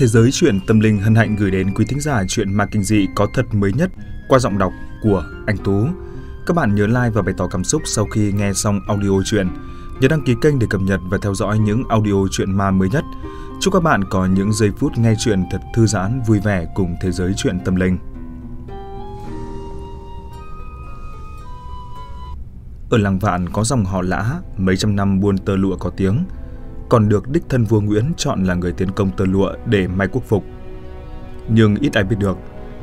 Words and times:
Thế 0.00 0.06
giới 0.06 0.30
chuyện 0.32 0.60
tâm 0.66 0.80
linh 0.80 0.98
hân 0.98 1.14
hạnh 1.14 1.36
gửi 1.36 1.50
đến 1.50 1.74
quý 1.74 1.84
thính 1.84 2.00
giả 2.00 2.24
chuyện 2.28 2.52
ma 2.52 2.66
kinh 2.66 2.82
dị 2.82 3.06
có 3.14 3.26
thật 3.34 3.54
mới 3.54 3.72
nhất 3.72 3.90
qua 4.28 4.38
giọng 4.38 4.58
đọc 4.58 4.72
của 5.02 5.24
anh 5.46 5.56
Tú. 5.64 5.86
Các 6.46 6.54
bạn 6.54 6.74
nhớ 6.74 6.86
like 6.86 7.10
và 7.10 7.22
bày 7.22 7.34
tỏ 7.38 7.48
cảm 7.48 7.64
xúc 7.64 7.82
sau 7.84 8.04
khi 8.04 8.32
nghe 8.32 8.52
xong 8.52 8.80
audio 8.86 9.10
chuyện. 9.24 9.48
Nhớ 10.00 10.08
đăng 10.08 10.22
ký 10.24 10.34
kênh 10.42 10.58
để 10.58 10.66
cập 10.70 10.80
nhật 10.80 11.00
và 11.10 11.18
theo 11.22 11.34
dõi 11.34 11.58
những 11.58 11.82
audio 11.88 12.14
chuyện 12.30 12.52
ma 12.52 12.70
mới 12.70 12.88
nhất. 12.88 13.04
Chúc 13.60 13.74
các 13.74 13.82
bạn 13.82 14.04
có 14.04 14.26
những 14.26 14.52
giây 14.52 14.70
phút 14.78 14.98
nghe 14.98 15.14
chuyện 15.18 15.44
thật 15.50 15.60
thư 15.74 15.86
giãn, 15.86 16.22
vui 16.26 16.38
vẻ 16.44 16.66
cùng 16.74 16.96
thế 17.02 17.10
giới 17.10 17.32
chuyện 17.36 17.58
tâm 17.64 17.76
linh. 17.76 17.98
Ở 22.90 22.98
làng 22.98 23.18
Vạn 23.18 23.48
có 23.48 23.64
dòng 23.64 23.84
họ 23.84 24.02
Lã, 24.02 24.40
mấy 24.56 24.76
trăm 24.76 24.96
năm 24.96 25.20
buôn 25.20 25.38
tơ 25.38 25.56
lụa 25.56 25.76
có 25.76 25.90
tiếng– 25.90 26.24
còn 26.90 27.08
được 27.08 27.28
đích 27.28 27.42
thân 27.48 27.64
vua 27.64 27.80
Nguyễn 27.80 28.12
chọn 28.16 28.44
là 28.44 28.54
người 28.54 28.72
tiến 28.72 28.90
công 28.90 29.10
tơ 29.10 29.24
lụa 29.24 29.52
để 29.66 29.86
may 29.86 30.08
quốc 30.08 30.22
phục. 30.28 30.44
Nhưng 31.48 31.76
ít 31.76 31.94
ai 31.94 32.04
biết 32.04 32.16
được, 32.18 32.38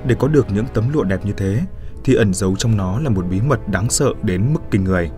để 0.06 0.16
có 0.20 0.28
được 0.28 0.46
những 0.52 0.66
tấm 0.74 0.94
lụa 0.94 1.04
đẹp 1.04 1.26
như 1.26 1.34
thế 1.38 1.62
thì 2.04 2.16
ẩn 2.16 2.34
giấu 2.34 2.56
trong 2.56 2.78
nó 2.78 3.00
là 3.00 3.10
một 3.10 3.26
bí 3.30 3.42
mật 3.42 3.70
đáng 3.70 3.90
sợ 3.90 4.14
đến 4.24 4.54
mức 4.54 4.60
kinh 4.72 4.84
người. 4.84 5.12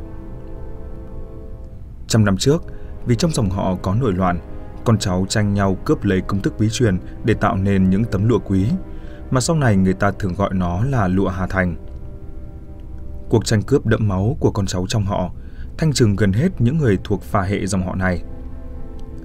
Trăm 2.07 2.25
năm 2.25 2.37
trước, 2.37 2.63
vì 3.05 3.15
trong 3.15 3.31
dòng 3.31 3.49
họ 3.49 3.75
có 3.75 3.95
nổi 3.95 4.13
loạn, 4.13 4.39
con 4.85 4.97
cháu 4.97 5.25
tranh 5.29 5.53
nhau 5.53 5.77
cướp 5.85 6.03
lấy 6.03 6.21
công 6.21 6.41
thức 6.41 6.53
bí 6.59 6.69
truyền 6.69 6.97
để 7.23 7.33
tạo 7.33 7.55
nên 7.57 7.89
những 7.89 8.03
tấm 8.03 8.29
lụa 8.29 8.39
quý, 8.39 8.65
mà 9.31 9.41
sau 9.41 9.55
này 9.55 9.75
người 9.75 9.93
ta 9.93 10.11
thường 10.11 10.33
gọi 10.33 10.49
nó 10.53 10.83
là 10.83 11.07
lụa 11.07 11.29
Hà 11.29 11.47
Thành. 11.47 11.75
Cuộc 13.29 13.45
tranh 13.45 13.61
cướp 13.61 13.85
đẫm 13.85 14.07
máu 14.07 14.37
của 14.39 14.51
con 14.51 14.65
cháu 14.65 14.85
trong 14.87 15.03
họ 15.03 15.31
thanh 15.77 15.93
trừng 15.93 16.15
gần 16.15 16.33
hết 16.33 16.49
những 16.59 16.77
người 16.77 16.97
thuộc 17.03 17.23
phà 17.23 17.41
hệ 17.41 17.65
dòng 17.65 17.83
họ 17.83 17.95
này– 17.95 18.23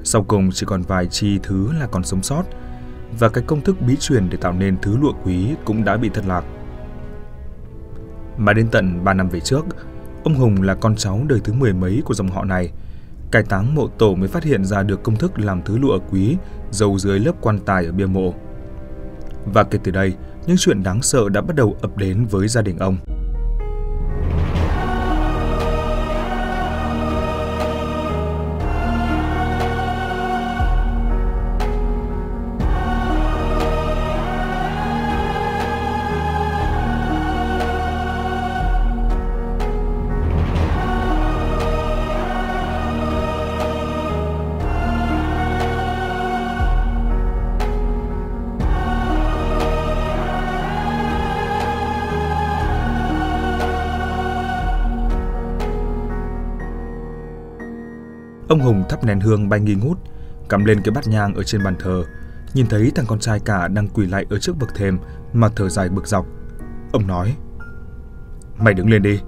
sau 0.05 0.23
cùng 0.23 0.51
chỉ 0.53 0.67
còn 0.67 0.83
vài 0.83 1.07
chi 1.07 1.39
thứ 1.43 1.73
là 1.73 1.87
còn 1.87 2.05
sống 2.05 2.23
sót, 2.23 2.43
và 3.19 3.29
cái 3.29 3.45
công 3.47 3.61
thức 3.61 3.77
bí 3.87 3.97
truyền 3.97 4.31
để 4.31 4.37
tạo 4.37 4.53
nên 4.53 4.77
thứ 4.83 4.97
lụa 4.97 5.13
quý 5.25 5.55
cũng 5.65 5.85
đã 5.85 5.97
bị 5.97 6.09
thất 6.09 6.27
lạc. 6.27 6.45
Mà 8.37 8.53
đến 8.53 8.69
tận 8.73 9.05
3 9.05 9.15
năm 9.15 9.29
về 9.29 9.41
trước, 9.41 9.65
ông 10.25 10.35
Hùng 10.35 10.63
là 10.63 10.75
con 10.75 10.97
cháu 10.97 11.21
đời 11.27 11.41
thứ 11.45 11.53
mười 11.53 11.73
mấy 11.73 12.03
của 12.05 12.15
dòng 12.15 12.29
họ 12.29 12.45
này. 12.45 12.71
Cải 13.31 13.43
táng 13.43 13.75
mộ 13.75 13.89
tổ 13.89 14.15
mới 14.15 14.29
phát 14.29 14.45
hiện 14.45 14.65
ra 14.65 14.83
được 14.83 15.03
công 15.03 15.17
thức 15.17 15.39
làm 15.39 15.63
thứ 15.63 15.79
lụa 15.79 15.99
quý 16.11 16.37
giấu 16.71 16.99
dưới 16.99 17.19
lớp 17.19 17.33
quan 17.41 17.59
tài 17.59 17.87
ở 17.87 17.93
bia 17.93 18.07
mộ. 18.07 18.35
Và 19.53 19.65
kể 19.65 19.79
từ 19.85 19.93
đây, 19.93 20.15
những 20.47 20.57
chuyện 20.61 20.83
đáng 20.83 21.03
sợ 21.03 21.29
đã 21.29 21.41
bắt 21.41 21.57
đầu 21.57 21.77
ập 21.81 21.97
đến 21.97 22.27
với 22.31 22.49
gia 22.49 22.63
đình 22.63 22.79
ông. 22.79 22.97
Ông 58.55 58.63
Hùng 58.63 58.85
thắp 58.89 59.05
nén 59.05 59.21
hương 59.21 59.49
bay 59.49 59.61
nghi 59.61 59.75
ngút, 59.75 59.99
cắm 60.49 60.65
lên 60.65 60.81
cái 60.85 60.93
bát 60.93 61.09
nhang 61.09 61.35
ở 61.35 61.43
trên 61.43 61.65
bàn 61.65 61.75
thờ, 61.79 62.05
nhìn 62.55 62.67
thấy 62.67 62.93
thằng 62.95 63.07
con 63.09 63.19
trai 63.19 63.41
cả 63.41 63.69
đang 63.69 63.89
quỳ 63.89 64.07
lại 64.07 64.27
ở 64.31 64.39
trước 64.39 64.57
bậc 64.59 64.75
thềm 64.75 64.99
mà 65.33 65.49
thở 65.57 65.69
dài 65.69 65.89
bực 65.89 66.07
dọc. 66.07 66.27
Ông 66.93 67.07
nói, 67.07 67.37
Mày 68.59 68.75
đứng 68.75 68.91
lên 68.91 69.03
đi, 69.03 69.21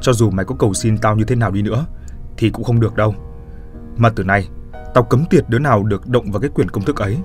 cho 0.00 0.12
dù 0.12 0.30
mày 0.30 0.44
có 0.44 0.54
cầu 0.58 0.74
xin 0.74 0.98
tao 0.98 1.16
như 1.16 1.24
thế 1.24 1.36
nào 1.36 1.50
đi 1.50 1.62
nữa, 1.62 1.86
thì 2.36 2.50
cũng 2.50 2.64
không 2.64 2.80
được 2.80 2.96
đâu. 2.96 3.14
Mà 3.96 4.10
từ 4.16 4.24
nay, 4.24 4.48
tao 4.94 5.04
cấm 5.04 5.24
tiệt 5.30 5.44
đứa 5.48 5.58
nào 5.58 5.82
được 5.82 6.06
động 6.06 6.30
vào 6.32 6.40
cái 6.40 6.50
quyền 6.54 6.68
công 6.68 6.84
thức 6.84 6.96
ấy. 6.96 7.18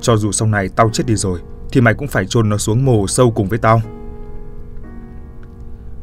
Cho 0.00 0.16
dù 0.16 0.32
sau 0.32 0.48
này 0.48 0.68
tao 0.76 0.90
chết 0.92 1.04
đi 1.06 1.14
rồi, 1.14 1.40
thì 1.72 1.80
mày 1.80 1.94
cũng 1.94 2.08
phải 2.08 2.26
chôn 2.26 2.48
nó 2.48 2.56
xuống 2.56 2.84
mồ 2.84 3.06
sâu 3.06 3.30
cùng 3.30 3.48
với 3.48 3.58
tao. 3.58 3.80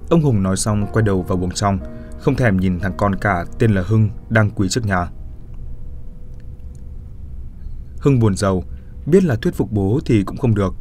Ông 0.10 0.22
Hùng 0.22 0.44
nói 0.44 0.58
xong 0.58 0.88
quay 0.94 1.04
đầu 1.04 1.22
vào 1.22 1.38
buồng 1.38 1.52
trong, 1.52 1.80
không 2.20 2.36
thèm 2.36 2.58
nhìn 2.58 2.80
thằng 2.80 2.94
con 2.98 3.16
cả 3.16 3.46
tên 3.60 3.72
là 3.72 3.84
Hưng 3.88 4.10
đang 4.30 4.50
quỳ 4.50 4.70
trước 4.70 4.86
nhà. 4.86 5.08
Hưng 8.00 8.20
buồn 8.20 8.36
giàu, 8.36 8.64
biết 9.06 9.24
là 9.24 9.36
thuyết 9.36 9.56
phục 9.56 9.72
bố 9.72 10.00
thì 10.06 10.24
cũng 10.24 10.38
không 10.38 10.56
được, 10.56 10.74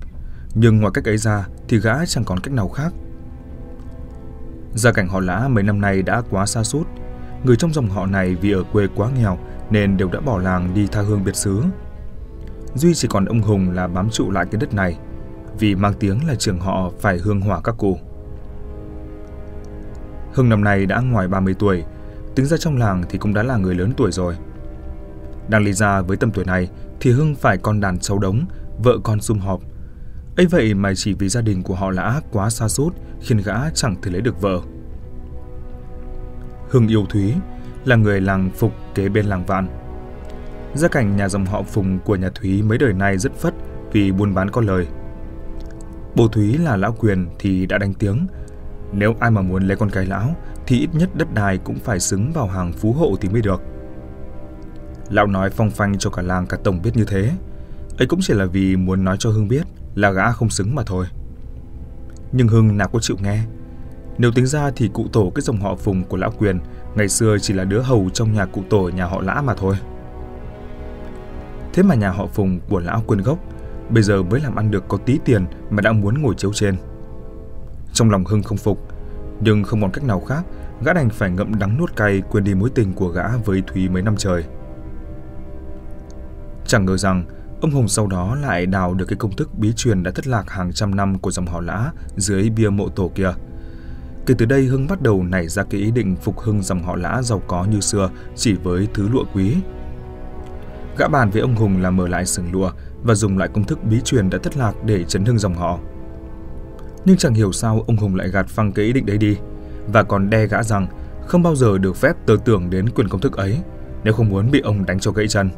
nhưng 0.54 0.80
ngoài 0.80 0.90
cách 0.94 1.04
ấy 1.04 1.16
ra 1.16 1.46
thì 1.68 1.78
gã 1.78 2.06
chẳng 2.06 2.24
còn 2.24 2.40
cách 2.40 2.54
nào 2.54 2.68
khác. 2.68 2.92
Gia 4.74 4.92
cảnh 4.92 5.08
họ 5.08 5.20
lã 5.20 5.48
mấy 5.48 5.64
năm 5.64 5.80
nay 5.80 6.02
đã 6.02 6.22
quá 6.30 6.46
xa 6.46 6.62
sút 6.62 6.86
người 7.44 7.56
trong 7.56 7.72
dòng 7.72 7.88
họ 7.88 8.06
này 8.06 8.34
vì 8.34 8.52
ở 8.52 8.62
quê 8.72 8.86
quá 8.94 9.10
nghèo 9.10 9.38
nên 9.70 9.96
đều 9.96 10.08
đã 10.08 10.20
bỏ 10.20 10.38
làng 10.38 10.74
đi 10.74 10.86
tha 10.86 11.02
hương 11.02 11.24
biệt 11.24 11.36
xứ. 11.36 11.62
Duy 12.74 12.94
chỉ 12.94 13.08
còn 13.08 13.24
ông 13.24 13.42
Hùng 13.42 13.70
là 13.70 13.86
bám 13.86 14.10
trụ 14.10 14.30
lại 14.30 14.46
cái 14.50 14.60
đất 14.60 14.74
này, 14.74 14.98
vì 15.58 15.74
mang 15.74 15.94
tiếng 16.00 16.26
là 16.26 16.34
trường 16.34 16.60
họ 16.60 16.90
phải 17.00 17.18
hương 17.18 17.40
hỏa 17.40 17.60
các 17.64 17.74
cụ. 17.78 17.98
Hưng 20.34 20.48
năm 20.48 20.64
nay 20.64 20.86
đã 20.86 21.00
ngoài 21.00 21.28
30 21.28 21.54
tuổi, 21.58 21.84
tính 22.34 22.46
ra 22.46 22.56
trong 22.56 22.76
làng 22.76 23.02
thì 23.10 23.18
cũng 23.18 23.34
đã 23.34 23.42
là 23.42 23.56
người 23.56 23.74
lớn 23.74 23.92
tuổi 23.96 24.12
rồi. 24.12 24.36
Đang 25.48 25.64
lý 25.64 25.72
ra 25.72 26.00
với 26.00 26.16
tầm 26.16 26.30
tuổi 26.30 26.44
này 26.44 26.70
thì 27.00 27.10
Hưng 27.10 27.34
phải 27.34 27.58
con 27.58 27.80
đàn 27.80 27.98
cháu 27.98 28.18
đống, 28.18 28.44
vợ 28.82 28.98
con 29.04 29.20
sum 29.20 29.38
họp. 29.38 29.60
ấy 30.36 30.46
vậy 30.46 30.74
mà 30.74 30.92
chỉ 30.96 31.12
vì 31.12 31.28
gia 31.28 31.40
đình 31.40 31.62
của 31.62 31.74
họ 31.74 31.90
là 31.90 32.20
quá 32.32 32.50
xa 32.50 32.68
sút 32.68 32.94
khiến 33.20 33.42
gã 33.44 33.70
chẳng 33.70 33.96
thể 34.02 34.10
lấy 34.10 34.20
được 34.20 34.40
vợ. 34.40 34.60
Hưng 36.68 36.88
yêu 36.88 37.06
Thúy 37.08 37.34
là 37.84 37.96
người 37.96 38.20
làng 38.20 38.50
Phục 38.50 38.72
kế 38.94 39.08
bên 39.08 39.26
làng 39.26 39.46
Vạn. 39.46 39.68
Gia 40.74 40.88
cảnh 40.88 41.16
nhà 41.16 41.28
dòng 41.28 41.46
họ 41.46 41.62
Phùng 41.62 41.98
của 41.98 42.16
nhà 42.16 42.30
Thúy 42.34 42.62
mấy 42.62 42.78
đời 42.78 42.92
nay 42.92 43.18
rất 43.18 43.32
phất 43.32 43.54
vì 43.92 44.12
buôn 44.12 44.34
bán 44.34 44.50
có 44.50 44.60
lời. 44.60 44.86
Bố 46.16 46.28
Thúy 46.28 46.58
là 46.58 46.76
lão 46.76 46.92
quyền 46.92 47.26
thì 47.38 47.66
đã 47.66 47.78
đánh 47.78 47.94
tiếng, 47.94 48.26
nếu 48.94 49.14
ai 49.20 49.30
mà 49.30 49.42
muốn 49.42 49.68
lấy 49.68 49.76
con 49.76 49.90
cái 49.90 50.06
lão, 50.06 50.36
thì 50.66 50.78
ít 50.78 50.88
nhất 50.92 51.08
đất 51.14 51.34
đai 51.34 51.58
cũng 51.58 51.78
phải 51.78 52.00
xứng 52.00 52.32
vào 52.32 52.46
hàng 52.46 52.72
phú 52.72 52.92
hộ 52.92 53.16
thì 53.20 53.28
mới 53.28 53.42
được. 53.42 53.62
Lão 55.10 55.26
nói 55.26 55.50
phong 55.50 55.70
phanh 55.70 55.98
cho 55.98 56.10
cả 56.10 56.22
làng, 56.22 56.46
cả 56.46 56.56
tổng 56.64 56.82
biết 56.82 56.90
như 56.94 57.04
thế. 57.04 57.30
Ấy 57.98 58.06
cũng 58.06 58.20
chỉ 58.22 58.34
là 58.34 58.44
vì 58.44 58.76
muốn 58.76 59.04
nói 59.04 59.16
cho 59.18 59.30
Hưng 59.30 59.48
biết 59.48 59.66
là 59.94 60.10
gã 60.10 60.32
không 60.32 60.50
xứng 60.50 60.74
mà 60.74 60.82
thôi. 60.86 61.06
Nhưng 62.32 62.48
Hưng 62.48 62.76
nào 62.76 62.88
có 62.92 62.98
chịu 62.98 63.16
nghe. 63.22 63.38
Nếu 64.18 64.30
tính 64.32 64.46
ra 64.46 64.70
thì 64.76 64.90
cụ 64.92 65.06
tổ 65.12 65.32
cái 65.34 65.42
dòng 65.42 65.60
họ 65.60 65.74
Phùng 65.74 66.04
của 66.04 66.16
lão 66.16 66.30
Quyền 66.30 66.58
ngày 66.94 67.08
xưa 67.08 67.36
chỉ 67.38 67.54
là 67.54 67.64
đứa 67.64 67.80
hầu 67.80 68.10
trong 68.12 68.32
nhà 68.32 68.44
cụ 68.44 68.62
tổ, 68.70 68.88
nhà 68.88 69.04
họ 69.04 69.20
Lã 69.20 69.42
mà 69.42 69.54
thôi. 69.54 69.76
Thế 71.72 71.82
mà 71.82 71.94
nhà 71.94 72.10
họ 72.10 72.26
Phùng 72.26 72.60
của 72.68 72.80
lão 72.80 73.02
Quyền 73.06 73.22
gốc 73.22 73.38
bây 73.90 74.02
giờ 74.02 74.22
mới 74.22 74.40
làm 74.40 74.56
ăn 74.56 74.70
được 74.70 74.84
có 74.88 74.96
tí 74.96 75.18
tiền 75.24 75.46
mà 75.70 75.82
đã 75.82 75.92
muốn 75.92 76.22
ngồi 76.22 76.34
chiếu 76.34 76.52
trên. 76.52 76.76
Trong 77.94 78.10
lòng 78.10 78.24
Hưng 78.24 78.42
không 78.42 78.58
phục, 78.58 78.78
nhưng 79.40 79.64
không 79.64 79.80
còn 79.80 79.90
cách 79.90 80.04
nào 80.04 80.20
khác, 80.20 80.44
gã 80.84 80.92
đành 80.92 81.10
phải 81.10 81.30
ngậm 81.30 81.58
đắng 81.58 81.78
nuốt 81.78 81.96
cay 81.96 82.22
quên 82.30 82.44
đi 82.44 82.54
mối 82.54 82.70
tình 82.74 82.92
của 82.92 83.08
gã 83.08 83.36
với 83.36 83.62
Thúy 83.66 83.88
mấy 83.88 84.02
năm 84.02 84.16
trời. 84.16 84.44
Chẳng 86.66 86.84
ngờ 86.84 86.96
rằng, 86.96 87.24
ông 87.60 87.70
Hùng 87.70 87.88
sau 87.88 88.06
đó 88.06 88.34
lại 88.34 88.66
đào 88.66 88.94
được 88.94 89.04
cái 89.08 89.16
công 89.16 89.36
thức 89.36 89.58
bí 89.58 89.72
truyền 89.72 90.02
đã 90.02 90.10
thất 90.10 90.26
lạc 90.26 90.50
hàng 90.50 90.72
trăm 90.72 90.94
năm 90.94 91.18
của 91.18 91.30
dòng 91.30 91.46
họ 91.46 91.60
Lã 91.60 91.90
dưới 92.16 92.50
bia 92.50 92.68
mộ 92.68 92.88
tổ 92.88 93.10
kia. 93.14 93.32
Kể 94.26 94.34
từ 94.38 94.46
đây 94.46 94.64
Hưng 94.64 94.86
bắt 94.86 95.02
đầu 95.02 95.22
nảy 95.22 95.48
ra 95.48 95.62
cái 95.62 95.80
ý 95.80 95.90
định 95.90 96.16
phục 96.16 96.40
hưng 96.40 96.62
dòng 96.62 96.82
họ 96.82 96.96
Lã 96.96 97.22
giàu 97.22 97.42
có 97.46 97.64
như 97.64 97.80
xưa 97.80 98.10
chỉ 98.36 98.52
với 98.52 98.88
thứ 98.94 99.08
lụa 99.08 99.24
quý. 99.34 99.56
Gã 100.98 101.08
bàn 101.08 101.30
với 101.30 101.42
ông 101.42 101.56
Hùng 101.56 101.82
là 101.82 101.90
mở 101.90 102.08
lại 102.08 102.26
sừng 102.26 102.52
lụa 102.52 102.70
và 103.02 103.14
dùng 103.14 103.38
lại 103.38 103.48
công 103.54 103.64
thức 103.64 103.78
bí 103.84 104.00
truyền 104.00 104.30
đã 104.30 104.38
thất 104.38 104.56
lạc 104.56 104.72
để 104.84 105.04
chấn 105.04 105.24
hưng 105.24 105.38
dòng 105.38 105.54
họ. 105.54 105.78
Nhưng 107.04 107.16
chẳng 107.16 107.34
hiểu 107.34 107.52
sao 107.52 107.84
ông 107.86 107.96
Hùng 107.96 108.14
lại 108.14 108.28
gạt 108.28 108.48
phăng 108.48 108.72
cái 108.72 108.84
ý 108.84 108.92
định 108.92 109.06
đấy 109.06 109.18
đi 109.18 109.36
và 109.86 110.02
còn 110.02 110.30
đe 110.30 110.46
gã 110.46 110.62
rằng 110.62 110.86
không 111.26 111.42
bao 111.42 111.56
giờ 111.56 111.78
được 111.78 111.96
phép 111.96 112.16
tớ 112.26 112.36
tưởng 112.44 112.70
đến 112.70 112.88
quyền 112.88 113.08
công 113.08 113.20
thức 113.20 113.36
ấy 113.36 113.58
nếu 114.04 114.14
không 114.14 114.28
muốn 114.28 114.50
bị 114.50 114.60
ông 114.60 114.86
đánh 114.86 115.00
cho 115.00 115.10
gãy 115.10 115.28
chân. 115.28 115.50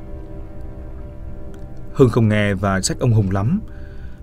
Hưng 1.92 2.08
không 2.08 2.28
nghe 2.28 2.54
và 2.54 2.80
trách 2.80 3.00
ông 3.00 3.12
Hùng 3.12 3.30
lắm. 3.30 3.60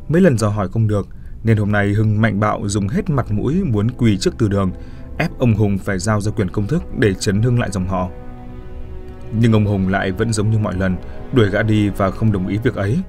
Mấy 0.07 0.21
lần 0.21 0.37
dò 0.37 0.49
hỏi 0.49 0.69
không 0.69 0.87
được 0.87 1.07
nên 1.43 1.57
hôm 1.57 1.71
nay 1.71 1.93
Hưng 1.93 2.21
mạnh 2.21 2.39
bạo 2.39 2.61
dùng 2.65 2.87
hết 2.87 3.09
mặt 3.09 3.31
mũi 3.31 3.63
muốn 3.63 3.91
quỳ 3.91 4.17
trước 4.17 4.33
từ 4.37 4.47
đường 4.47 4.71
ép 5.17 5.39
ông 5.39 5.53
Hùng 5.53 5.77
phải 5.77 5.99
giao 5.99 6.21
ra 6.21 6.31
quyền 6.31 6.49
công 6.49 6.67
thức 6.67 6.83
để 6.99 7.13
chấn 7.13 7.41
hưng 7.41 7.59
lại 7.59 7.69
dòng 7.71 7.87
họ. 7.87 8.09
Nhưng 9.39 9.53
ông 9.53 9.65
Hùng 9.65 9.87
lại 9.87 10.11
vẫn 10.11 10.33
giống 10.33 10.51
như 10.51 10.57
mọi 10.57 10.75
lần, 10.75 10.95
đuổi 11.33 11.49
gã 11.49 11.63
đi 11.63 11.89
và 11.89 12.11
không 12.11 12.31
đồng 12.31 12.47
ý 12.47 12.57
việc 12.63 12.75
ấy. 12.75 12.99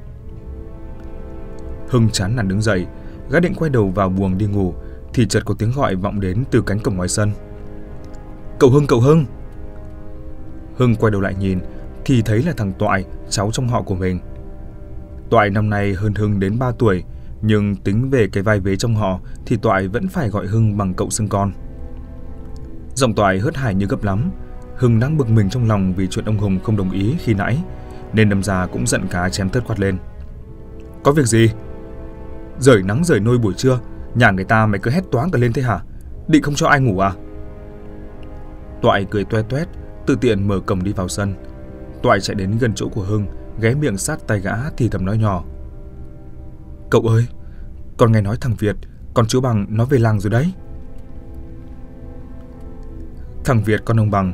Hưng 1.89 2.09
chán 2.11 2.37
nản 2.37 2.49
đứng 2.49 2.63
dậy, 2.63 2.87
Gã 3.31 3.41
định 3.41 3.55
quay 3.55 3.71
đầu 3.71 3.89
vào 3.89 4.09
buồng 4.09 4.39
đi 4.39 4.47
ngủ 4.47 4.75
thì 5.15 5.27
chợt 5.27 5.41
có 5.45 5.55
tiếng 5.59 5.73
gọi 5.73 5.95
vọng 5.95 6.21
đến 6.21 6.45
từ 6.51 6.63
cánh 6.63 6.81
cổng 6.81 6.97
ngoài 6.97 7.09
sân. 7.09 7.31
"Cậu 8.59 8.71
Hưng, 8.71 8.87
cậu 8.87 9.01
Hưng!" 9.01 9.25
Hưng 10.77 10.95
quay 10.95 11.11
đầu 11.11 11.21
lại 11.21 11.35
nhìn 11.35 11.59
thì 12.05 12.23
thấy 12.23 12.43
là 12.43 12.53
thằng 12.57 12.73
Toại, 12.79 13.05
cháu 13.31 13.51
trong 13.53 13.69
họ 13.69 13.83
của 13.83 13.95
mình. 13.95 14.19
Toại 15.31 15.51
năm 15.51 15.71
nay 15.71 15.95
hơn 15.95 16.15
Hưng 16.15 16.41
đến 16.41 16.59
3 16.59 16.73
tuổi, 16.79 17.05
nhưng 17.43 17.77
tính 17.77 18.11
về 18.11 18.29
cái 18.33 18.43
vai 18.43 18.61
vế 18.61 18.77
trong 18.77 18.95
họ 18.95 19.21
thì 19.47 19.57
Toại 19.57 19.89
vẫn 19.89 20.09
phải 20.09 20.29
gọi 20.29 20.47
Hưng 20.47 20.77
bằng 20.77 20.95
cậu 20.95 21.11
xưng 21.11 21.29
con. 21.29 21.53
Giọng 22.95 23.15
Toại 23.15 23.39
hớt 23.39 23.57
hải 23.57 23.75
như 23.75 23.87
gấp 23.87 24.05
lắm. 24.05 24.31
Hưng 24.77 25.01
đang 25.01 25.17
bực 25.17 25.31
mình 25.31 25.51
trong 25.51 25.69
lòng 25.69 25.95
vì 25.95 26.07
chuyện 26.07 26.25
ông 26.25 26.39
Hùng 26.39 26.59
không 26.65 26.77
đồng 26.77 26.91
ý 26.91 27.15
khi 27.19 27.35
nãy, 27.35 27.59
nên 28.13 28.29
đâm 28.29 28.43
ra 28.43 28.67
cũng 28.67 28.87
giận 28.87 29.07
cá 29.11 29.29
chém 29.29 29.49
thớt 29.49 29.67
quát 29.67 29.81
lên. 29.81 29.97
Có 31.03 31.13
việc 31.13 31.27
gì? 31.27 31.51
Rời 32.59 32.83
nắng 32.83 33.05
rời 33.05 33.21
nôi 33.21 33.39
buổi 33.39 33.55
trưa, 33.55 33.79
nhà 34.15 34.31
người 34.31 34.45
ta 34.45 34.67
mày 34.67 34.81
cứ 34.81 34.91
hét 34.91 35.03
toáng 35.13 35.31
cả 35.31 35.39
lên 35.39 35.53
thế 35.53 35.63
hả? 35.63 35.81
Định 36.29 36.43
không 36.43 36.55
cho 36.55 36.67
ai 36.67 36.81
ngủ 36.81 36.99
à? 36.99 37.13
Toại 38.83 39.07
cười 39.11 39.25
toe 39.25 39.43
toét, 39.43 39.69
tự 40.07 40.17
tiện 40.21 40.49
mở 40.49 40.61
cổng 40.61 40.85
đi 40.85 40.93
vào 40.93 41.09
sân. 41.09 41.35
Toại 42.03 42.21
chạy 42.21 42.35
đến 42.35 42.57
gần 42.61 42.73
chỗ 42.75 42.89
của 42.89 43.03
Hưng, 43.03 43.27
ghé 43.61 43.75
miệng 43.75 43.97
sát 43.97 44.27
tay 44.27 44.41
gã 44.41 44.71
thì 44.77 44.89
thầm 44.89 45.05
nói 45.05 45.19
nhỏ. 45.19 45.45
Cậu 46.91 47.03
ơi, 47.03 47.27
con 47.97 48.13
nghe 48.13 48.21
nói 48.21 48.37
thằng 48.41 48.55
Việt, 48.59 48.77
con 49.15 49.27
chú 49.27 49.41
Bằng 49.41 49.67
nó 49.69 49.85
về 49.85 49.99
làng 49.99 50.21
rồi 50.21 50.31
đấy. 50.31 50.53
Thằng 53.45 53.63
Việt 53.65 53.81
con 53.85 54.01
ông 54.01 54.11
Bằng, 54.11 54.33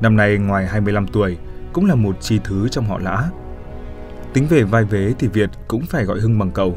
năm 0.00 0.16
nay 0.16 0.38
ngoài 0.38 0.66
25 0.66 1.06
tuổi, 1.06 1.38
cũng 1.72 1.84
là 1.86 1.94
một 1.94 2.16
chi 2.20 2.40
thứ 2.44 2.68
trong 2.68 2.86
họ 2.86 2.98
lã. 2.98 3.30
Tính 4.34 4.46
về 4.46 4.62
vai 4.62 4.84
vế 4.84 5.14
thì 5.18 5.28
Việt 5.28 5.50
cũng 5.68 5.82
phải 5.86 6.04
gọi 6.04 6.20
Hưng 6.20 6.38
bằng 6.38 6.50
cậu. 6.50 6.76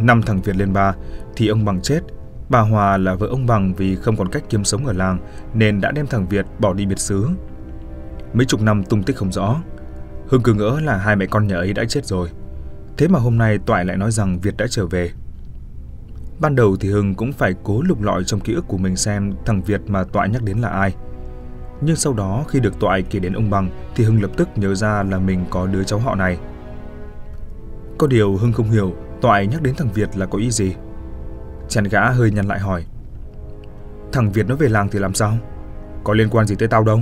Năm 0.00 0.22
thằng 0.22 0.40
Việt 0.40 0.56
lên 0.56 0.72
ba, 0.72 0.94
thì 1.36 1.48
ông 1.48 1.64
Bằng 1.64 1.80
chết. 1.80 2.00
Bà 2.48 2.60
Hòa 2.60 2.96
là 2.96 3.14
vợ 3.14 3.26
ông 3.26 3.46
Bằng 3.46 3.74
vì 3.74 3.96
không 3.96 4.16
còn 4.16 4.28
cách 4.28 4.42
kiếm 4.48 4.64
sống 4.64 4.86
ở 4.86 4.92
làng, 4.92 5.18
nên 5.54 5.80
đã 5.80 5.90
đem 5.90 6.06
thằng 6.06 6.28
Việt 6.28 6.46
bỏ 6.58 6.74
đi 6.74 6.86
biệt 6.86 6.98
xứ. 6.98 7.28
Mấy 8.32 8.46
chục 8.46 8.62
năm 8.62 8.84
tung 8.84 9.02
tích 9.02 9.16
không 9.16 9.32
rõ. 9.32 9.56
Hưng 10.28 10.42
cứ 10.42 10.54
ngỡ 10.54 10.80
là 10.84 10.96
hai 10.96 11.16
mẹ 11.16 11.26
con 11.26 11.46
nhà 11.46 11.56
ấy 11.56 11.72
đã 11.72 11.84
chết 11.84 12.06
rồi. 12.06 12.28
Thế 12.96 13.08
mà 13.08 13.18
hôm 13.18 13.38
nay 13.38 13.58
Toại 13.58 13.84
lại 13.84 13.96
nói 13.96 14.10
rằng 14.10 14.38
Việt 14.40 14.56
đã 14.56 14.66
trở 14.70 14.86
về. 14.86 15.10
Ban 16.40 16.54
đầu 16.56 16.76
thì 16.80 16.90
Hưng 16.90 17.14
cũng 17.14 17.32
phải 17.32 17.54
cố 17.62 17.82
lục 17.82 18.02
lọi 18.02 18.24
trong 18.24 18.40
ký 18.40 18.52
ức 18.52 18.64
của 18.68 18.78
mình 18.78 18.96
xem 18.96 19.32
thằng 19.46 19.62
Việt 19.62 19.80
mà 19.86 20.04
Toại 20.04 20.28
nhắc 20.28 20.42
đến 20.42 20.58
là 20.58 20.68
ai. 20.68 20.94
Nhưng 21.80 21.96
sau 21.96 22.12
đó 22.12 22.44
khi 22.48 22.60
được 22.60 22.80
Toại 22.80 23.02
kể 23.02 23.18
đến 23.18 23.32
ông 23.32 23.50
Bằng, 23.50 23.70
thì 23.94 24.04
Hưng 24.04 24.22
lập 24.22 24.30
tức 24.36 24.48
nhớ 24.56 24.74
ra 24.74 25.02
là 25.02 25.18
mình 25.18 25.44
có 25.50 25.66
đứa 25.66 25.84
cháu 25.84 25.98
họ 25.98 26.14
này. 26.14 26.38
Có 27.98 28.06
điều 28.06 28.36
Hưng 28.36 28.52
không 28.52 28.70
hiểu 28.70 28.94
Toại 29.20 29.46
nhắc 29.46 29.62
đến 29.62 29.74
thằng 29.74 29.92
Việt 29.92 30.16
là 30.16 30.26
có 30.26 30.38
ý 30.38 30.50
gì. 30.50 30.74
Chàng 31.68 31.84
gã 31.84 32.10
hơi 32.10 32.30
nhăn 32.30 32.46
lại 32.46 32.58
hỏi. 32.58 32.84
Thằng 34.12 34.32
Việt 34.32 34.48
nó 34.48 34.56
về 34.56 34.68
làng 34.68 34.88
thì 34.88 34.98
làm 34.98 35.14
sao? 35.14 35.38
Có 36.04 36.14
liên 36.14 36.28
quan 36.30 36.46
gì 36.46 36.54
tới 36.54 36.68
tao 36.68 36.84
đâu? 36.84 37.00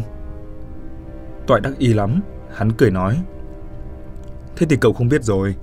Toại 1.46 1.60
đắc 1.60 1.78
ý 1.78 1.92
lắm, 1.94 2.20
hắn 2.54 2.72
cười 2.72 2.90
nói. 2.90 3.22
Thế 4.56 4.66
thì 4.70 4.76
cậu 4.76 4.92
không 4.92 5.08
biết 5.08 5.24
rồi. 5.24 5.54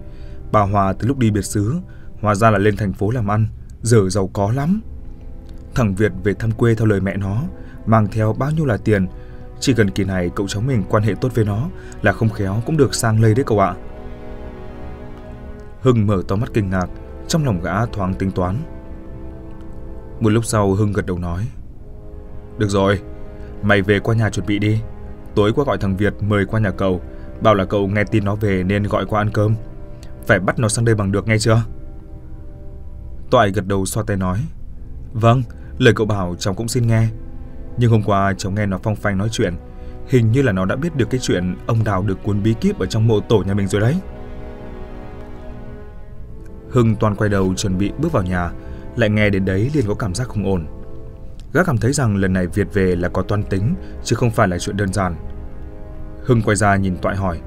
Bà 0.52 0.62
Hòa 0.62 0.94
từ 0.94 1.08
lúc 1.08 1.18
đi 1.18 1.32
biệt 1.32 1.46
xứ, 1.46 1.76
hóa 2.22 2.36
ra 2.36 2.50
là 2.50 2.58
lên 2.58 2.78
thành 2.78 2.94
phố 2.94 3.12
làm 3.12 3.32
ăn, 3.32 3.48
giờ 3.82 4.10
giàu 4.10 4.30
có 4.34 4.52
lắm. 4.52 4.82
Thằng 5.76 5.96
Việt 5.96 6.12
về 6.24 6.34
thăm 6.34 6.52
quê 6.52 6.76
theo 6.76 6.88
lời 6.88 7.02
mẹ 7.02 7.18
nó, 7.18 7.42
mang 7.86 8.08
theo 8.08 8.34
bao 8.34 8.52
nhiêu 8.52 8.66
là 8.66 8.78
tiền. 8.78 9.08
Chỉ 9.60 9.74
cần 9.74 9.90
kỳ 9.90 10.04
này 10.04 10.30
cậu 10.36 10.48
cháu 10.48 10.62
mình 10.62 10.84
quan 10.90 11.04
hệ 11.04 11.14
tốt 11.22 11.30
với 11.36 11.46
nó 11.46 11.70
là 12.02 12.12
không 12.12 12.30
khéo 12.30 12.62
cũng 12.66 12.78
được 12.78 12.96
sang 12.96 13.22
lây 13.22 13.34
đấy 13.34 13.44
cậu 13.48 13.60
ạ. 13.60 13.76
Hưng 15.86 16.08
mở 16.08 16.22
to 16.28 16.36
mắt 16.36 16.50
kinh 16.54 16.70
ngạc, 16.70 16.86
trong 17.28 17.46
lòng 17.46 17.62
gã 17.62 17.86
thoáng 17.86 18.14
tính 18.14 18.32
toán. 18.32 18.56
Một 20.20 20.30
lúc 20.30 20.46
sau 20.46 20.74
Hưng 20.74 20.94
gật 20.94 21.06
đầu 21.06 21.20
nói. 21.20 21.48
Được 22.58 22.70
rồi, 22.70 23.00
mày 23.64 23.82
về 23.82 24.00
qua 24.00 24.16
nhà 24.16 24.30
chuẩn 24.30 24.46
bị 24.46 24.60
đi. 24.60 24.82
Tối 25.36 25.54
qua 25.54 25.66
gọi 25.66 25.78
thằng 25.78 25.98
Việt 25.98 26.14
mời 26.22 26.46
qua 26.46 26.60
nhà 26.60 26.72
cậu, 26.72 27.02
bảo 27.42 27.56
là 27.56 27.66
cậu 27.66 27.88
nghe 27.88 28.04
tin 28.04 28.26
nó 28.26 28.36
về 28.36 28.64
nên 28.64 28.84
gọi 28.84 29.06
qua 29.06 29.22
ăn 29.22 29.30
cơm. 29.34 29.56
Phải 30.28 30.40
bắt 30.40 30.60
nó 30.60 30.68
sang 30.68 30.86
đây 30.86 30.96
bằng 30.96 31.12
được 31.12 31.28
nghe 31.28 31.38
chưa? 31.38 31.62
Toại 33.30 33.52
gật 33.52 33.68
đầu 33.68 33.86
xoa 33.86 34.04
tay 34.08 34.18
nói. 34.18 34.38
Vâng, 35.14 35.44
lời 35.78 35.94
cậu 35.94 36.08
bảo 36.08 36.36
cháu 36.40 36.54
cũng 36.54 36.68
xin 36.68 36.88
nghe. 36.88 37.08
Nhưng 37.78 37.92
hôm 37.92 38.04
qua 38.04 38.34
cháu 38.38 38.52
nghe 38.52 38.66
nó 38.66 38.80
phong 38.84 38.96
phanh 38.96 39.18
nói 39.18 39.30
chuyện, 39.32 39.54
hình 40.08 40.32
như 40.32 40.42
là 40.42 40.52
nó 40.52 40.66
đã 40.66 40.76
biết 40.76 40.96
được 40.96 41.10
cái 41.10 41.20
chuyện 41.24 41.56
ông 41.68 41.84
Đào 41.84 42.02
được 42.02 42.24
cuốn 42.24 42.44
bí 42.44 42.54
kíp 42.54 42.80
ở 42.80 42.86
trong 42.86 43.08
mộ 43.08 43.20
tổ 43.20 43.44
nhà 43.48 43.54
mình 43.54 43.68
rồi 43.68 43.82
đấy. 43.82 43.96
Hưng 46.76 46.96
toàn 46.96 47.16
quay 47.16 47.30
đầu 47.30 47.54
chuẩn 47.54 47.78
bị 47.78 47.92
bước 47.98 48.12
vào 48.12 48.24
nhà, 48.24 48.52
lại 48.96 49.10
nghe 49.10 49.30
đến 49.30 49.46
đấy 49.46 49.72
liền 49.74 49.86
có 49.88 49.94
cảm 49.96 50.16
giác 50.16 50.28
không 50.28 50.46
ổn. 50.46 50.66
Gã 51.54 51.64
cảm 51.64 51.78
thấy 51.78 51.94
rằng 51.94 52.16
lần 52.16 52.34
này 52.34 52.48
Việt 52.48 52.68
về 52.74 52.96
là 52.96 53.10
có 53.10 53.22
toan 53.22 53.44
tính, 53.44 53.76
chứ 54.04 54.16
không 54.16 54.32
phải 54.32 54.48
là 54.48 54.60
chuyện 54.60 54.78
đơn 54.78 54.94
giản. 54.94 55.16
Hưng 56.26 56.42
quay 56.42 56.56
ra 56.56 56.76
nhìn 56.76 56.98
Toại 56.98 57.16
hỏi. 57.16 57.42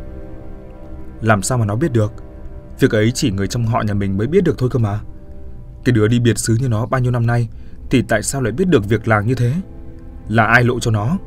Làm 1.20 1.42
sao 1.42 1.58
mà 1.58 1.64
nó 1.64 1.76
biết 1.76 1.92
được? 1.92 2.12
Việc 2.80 2.90
ấy 2.90 3.10
chỉ 3.14 3.30
người 3.30 3.46
trong 3.46 3.66
họ 3.66 3.82
nhà 3.86 3.94
mình 3.94 4.16
mới 4.16 4.26
biết 4.26 4.44
được 4.44 4.58
thôi 4.58 4.68
cơ 4.72 4.78
mà. 4.78 5.00
Cái 5.84 5.92
đứa 5.92 6.08
đi 6.08 6.20
biệt 6.20 6.38
xứ 6.38 6.56
như 6.60 6.68
nó 6.68 6.86
bao 6.86 7.00
nhiêu 7.00 7.12
năm 7.12 7.26
nay, 7.26 7.48
thì 7.90 8.02
tại 8.02 8.22
sao 8.22 8.42
lại 8.42 8.52
biết 8.52 8.68
được 8.68 8.88
việc 8.88 9.08
làng 9.08 9.26
như 9.26 9.34
thế? 9.34 9.52
Là 10.28 10.44
ai 10.44 10.64
lộ 10.64 10.80
cho 10.80 10.90
nó? 10.90 11.18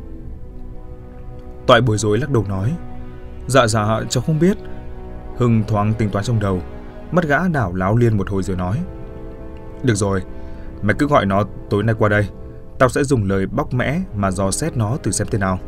Toại 1.67 1.81
bối 1.81 1.97
rối 1.97 2.17
lắc 2.17 2.29
đầu 2.29 2.45
nói. 2.49 2.73
Dạ 3.47 3.67
dạ, 3.67 4.01
cháu 4.09 4.23
không 4.23 4.39
biết. 4.39 4.57
Hưng 5.37 5.63
thoáng 5.67 5.93
tính 5.93 6.09
toán 6.09 6.25
trong 6.25 6.39
đầu, 6.39 6.61
Mắt 7.11 7.25
gã 7.25 7.47
đảo 7.47 7.73
láo 7.73 7.97
liên 7.97 8.17
một 8.17 8.29
hồi 8.29 8.43
rồi 8.43 8.57
nói. 8.57 8.77
Được 9.83 9.95
rồi, 9.95 10.21
mày 10.81 10.95
cứ 10.99 11.07
gọi 11.07 11.25
nó 11.25 11.43
tối 11.69 11.83
nay 11.83 11.95
qua 11.99 12.09
đây. 12.09 12.27
Tao 12.79 12.89
sẽ 12.89 13.03
dùng 13.03 13.29
lời 13.29 13.45
bóc 13.45 13.73
mẽ 13.73 14.01
mà 14.15 14.31
dò 14.31 14.51
xét 14.51 14.77
nó 14.77 14.97
từ 15.03 15.11
xem 15.11 15.27
thế 15.31 15.37
nào. 15.37 15.59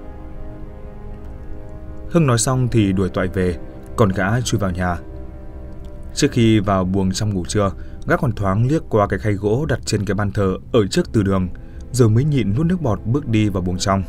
Hưng 2.09 2.27
nói 2.27 2.37
xong 2.37 2.67
thì 2.67 2.93
đuổi 2.93 3.09
toại 3.09 3.27
về 3.27 3.57
Còn 3.95 4.09
gã 4.09 4.41
chui 4.41 4.59
vào 4.59 4.71
nhà. 4.71 4.97
Trước 6.13 6.27
khi 6.31 6.59
vào 6.59 6.83
buồng 6.83 7.11
trong 7.11 7.33
ngủ 7.33 7.45
trưa 7.45 7.71
Gã 8.07 8.17
còn 8.17 8.31
thoáng 8.31 8.67
liếc 8.67 8.83
qua 8.89 9.07
cái 9.07 9.19
khay 9.19 9.33
gỗ 9.33 9.65
đặt 9.69 9.79
trên 9.85 10.05
cái 10.05 10.15
bàn 10.15 10.31
thờ 10.31 10.57
ở 10.71 10.87
trước 10.87 11.13
từ 11.13 11.23
đường 11.23 11.47
Rồi 11.91 12.09
mới 12.09 12.23
nhịn 12.23 12.53
nuốt 12.55 12.65
nước 12.65 12.81
bọt 12.81 12.99
bước 13.05 13.27
đi 13.27 13.49
vào 13.49 13.63
buồng 13.63 13.77
trong. 13.77 14.03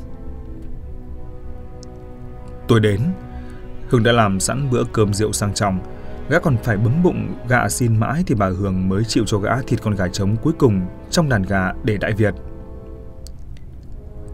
Tôi 2.69 2.81
đến 2.81 3.01
Hưng 3.89 4.03
đã 4.03 4.13
làm 4.13 4.41
sẵn 4.41 4.71
bữa 4.71 4.85
cơm 4.93 5.15
rượu 5.15 5.33
sang 5.33 5.55
trọng 5.55 5.79
Gã 6.29 6.39
còn 6.39 6.57
phải 6.57 6.77
bấm 6.77 7.03
bụng 7.03 7.35
gạ 7.49 7.69
xin 7.69 7.97
mãi 7.97 8.23
thì 8.27 8.35
bà 8.35 8.49
Hường 8.49 8.89
mới 8.89 9.05
chịu 9.05 9.25
cho 9.27 9.39
gã 9.39 9.63
thịt 9.63 9.83
con 9.83 9.95
gà 9.95 10.09
trống 10.09 10.37
cuối 10.43 10.53
cùng 10.59 10.87
trong 11.11 11.29
đàn 11.29 11.43
gà 11.43 11.73
để 11.85 11.97
đại 11.97 12.13
Việt. 12.13 12.35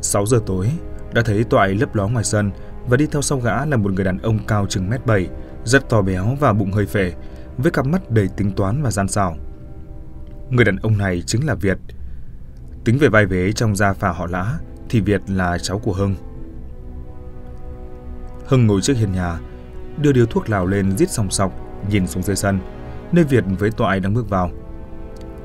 6 0.03 0.27
giờ 0.27 0.41
tối, 0.47 0.71
đã 1.13 1.23
thấy 1.25 1.45
Toại 1.45 1.75
lấp 1.75 1.95
ló 1.95 2.09
ngoài 2.09 2.25
sân 2.25 2.51
và 2.89 2.97
đi 2.97 3.07
theo 3.07 3.23
sau 3.23 3.39
gã 3.39 3.65
là 3.65 3.77
một 3.77 3.93
người 3.93 4.05
đàn 4.05 4.19
ông 4.19 4.39
cao 4.47 4.67
chừng 4.67 4.91
mét 4.91 5.07
bảy, 5.07 5.29
rất 5.65 5.89
to 5.89 6.03
béo 6.03 6.37
và 6.41 6.53
bụng 6.53 6.73
hơi 6.73 6.87
phệ, 6.87 7.13
với 7.59 7.71
cặp 7.73 7.87
mắt 7.87 8.11
đầy 8.11 8.29
tính 8.37 8.53
toán 8.53 8.83
và 8.83 8.91
gian 8.91 9.09
xảo. 9.09 9.37
Người 10.51 10.65
đàn 10.65 10.77
ông 10.77 10.99
này 10.99 11.23
chính 11.27 11.47
là 11.47 11.55
Việt. 11.55 11.79
Tính 12.85 12.99
về 12.99 13.09
vai 13.09 13.27
vế 13.27 13.53
trong 13.53 13.77
gia 13.77 13.93
phả 13.93 14.13
họ 14.13 14.27
lã 14.27 14.59
thì 14.89 15.01
Việt 15.01 15.21
là 15.29 15.59
cháu 15.59 15.79
của 15.79 15.93
Hưng. 15.93 16.15
Hưng 18.47 18.67
ngồi 18.67 18.81
trước 18.81 18.95
hiên 18.97 19.13
nhà, 19.13 19.39
đưa 19.99 20.13
điếu 20.13 20.27
thuốc 20.27 20.51
lào 20.51 20.67
lên 20.67 20.97
rít 20.97 21.11
sòng 21.11 21.31
sọc 21.31 21.70
nhìn 21.89 22.07
xuống 22.07 22.23
dưới 22.23 22.37
sân, 22.37 22.59
nơi 23.13 23.25
Việt 23.25 23.45
với 23.59 23.71
Toại 23.71 24.01
đang 24.01 24.15
bước 24.15 24.31
vào. 24.31 24.51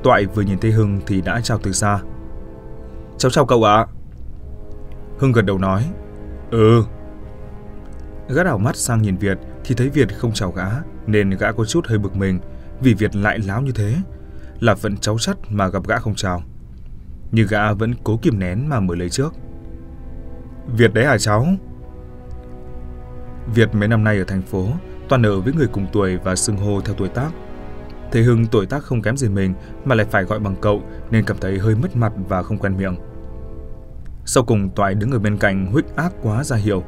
Toại 0.02 0.26
vừa 0.26 0.42
nhìn 0.42 0.58
thấy 0.58 0.70
Hưng 0.70 1.00
thì 1.06 1.20
đã 1.20 1.40
chào 1.40 1.58
từ 1.58 1.72
xa. 1.72 1.98
Cháu 3.18 3.30
chào 3.30 3.46
cậu 3.46 3.64
ạ. 3.64 3.86
Hưng 5.18 5.32
gật 5.32 5.42
đầu 5.42 5.58
nói. 5.58 5.84
Ừ. 6.50 6.82
Gã 8.28 8.44
đảo 8.44 8.58
mắt 8.58 8.76
sang 8.76 9.02
nhìn 9.02 9.16
Việt 9.16 9.38
thì 9.64 9.74
thấy 9.74 9.88
Việt 9.88 10.18
không 10.18 10.32
chào 10.32 10.52
gã 10.52 10.66
nên 11.06 11.30
gã 11.30 11.52
có 11.52 11.64
chút 11.64 11.86
hơi 11.86 11.98
bực 11.98 12.16
mình 12.16 12.40
vì 12.80 12.94
Việt 12.94 13.16
lại 13.16 13.38
láo 13.38 13.62
như 13.62 13.72
thế. 13.72 13.96
Là 14.60 14.74
phận 14.74 14.96
cháu 14.96 15.18
sắt 15.18 15.36
mà 15.50 15.68
gặp 15.68 15.86
gã 15.88 15.98
không 15.98 16.14
chào. 16.14 16.42
Nhưng 17.32 17.46
gã 17.50 17.72
vẫn 17.72 17.94
cố 18.04 18.16
kìm 18.22 18.38
nén 18.38 18.68
mà 18.68 18.80
mở 18.80 18.94
lấy 18.94 19.10
trước. 19.10 19.34
Việt 20.76 20.94
đấy 20.94 21.04
hả 21.06 21.18
cháu? 21.18 21.46
Việt 23.54 23.74
mấy 23.74 23.88
năm 23.88 24.04
nay 24.04 24.18
ở 24.18 24.24
thành 24.24 24.42
phố 24.42 24.66
toàn 25.08 25.26
ở 25.26 25.40
với 25.40 25.52
người 25.52 25.66
cùng 25.66 25.86
tuổi 25.92 26.16
và 26.16 26.36
xưng 26.36 26.56
hô 26.56 26.80
theo 26.80 26.94
tuổi 26.94 27.08
tác. 27.08 27.30
Thế 28.12 28.22
Hưng 28.22 28.46
tuổi 28.46 28.66
tác 28.66 28.82
không 28.82 29.02
kém 29.02 29.16
gì 29.16 29.28
mình 29.28 29.54
mà 29.84 29.94
lại 29.94 30.06
phải 30.10 30.24
gọi 30.24 30.38
bằng 30.38 30.56
cậu 30.60 30.82
nên 31.10 31.24
cảm 31.24 31.36
thấy 31.40 31.58
hơi 31.58 31.74
mất 31.74 31.96
mặt 31.96 32.12
và 32.28 32.42
không 32.42 32.58
quen 32.58 32.76
miệng. 32.76 32.96
Sau 34.24 34.44
cùng 34.44 34.70
Toại 34.70 34.94
đứng 34.94 35.10
ở 35.10 35.18
bên 35.18 35.36
cạnh 35.36 35.66
huých 35.66 35.96
ác 35.96 36.12
quá 36.22 36.44
ra 36.44 36.56
hiệu. 36.56 36.82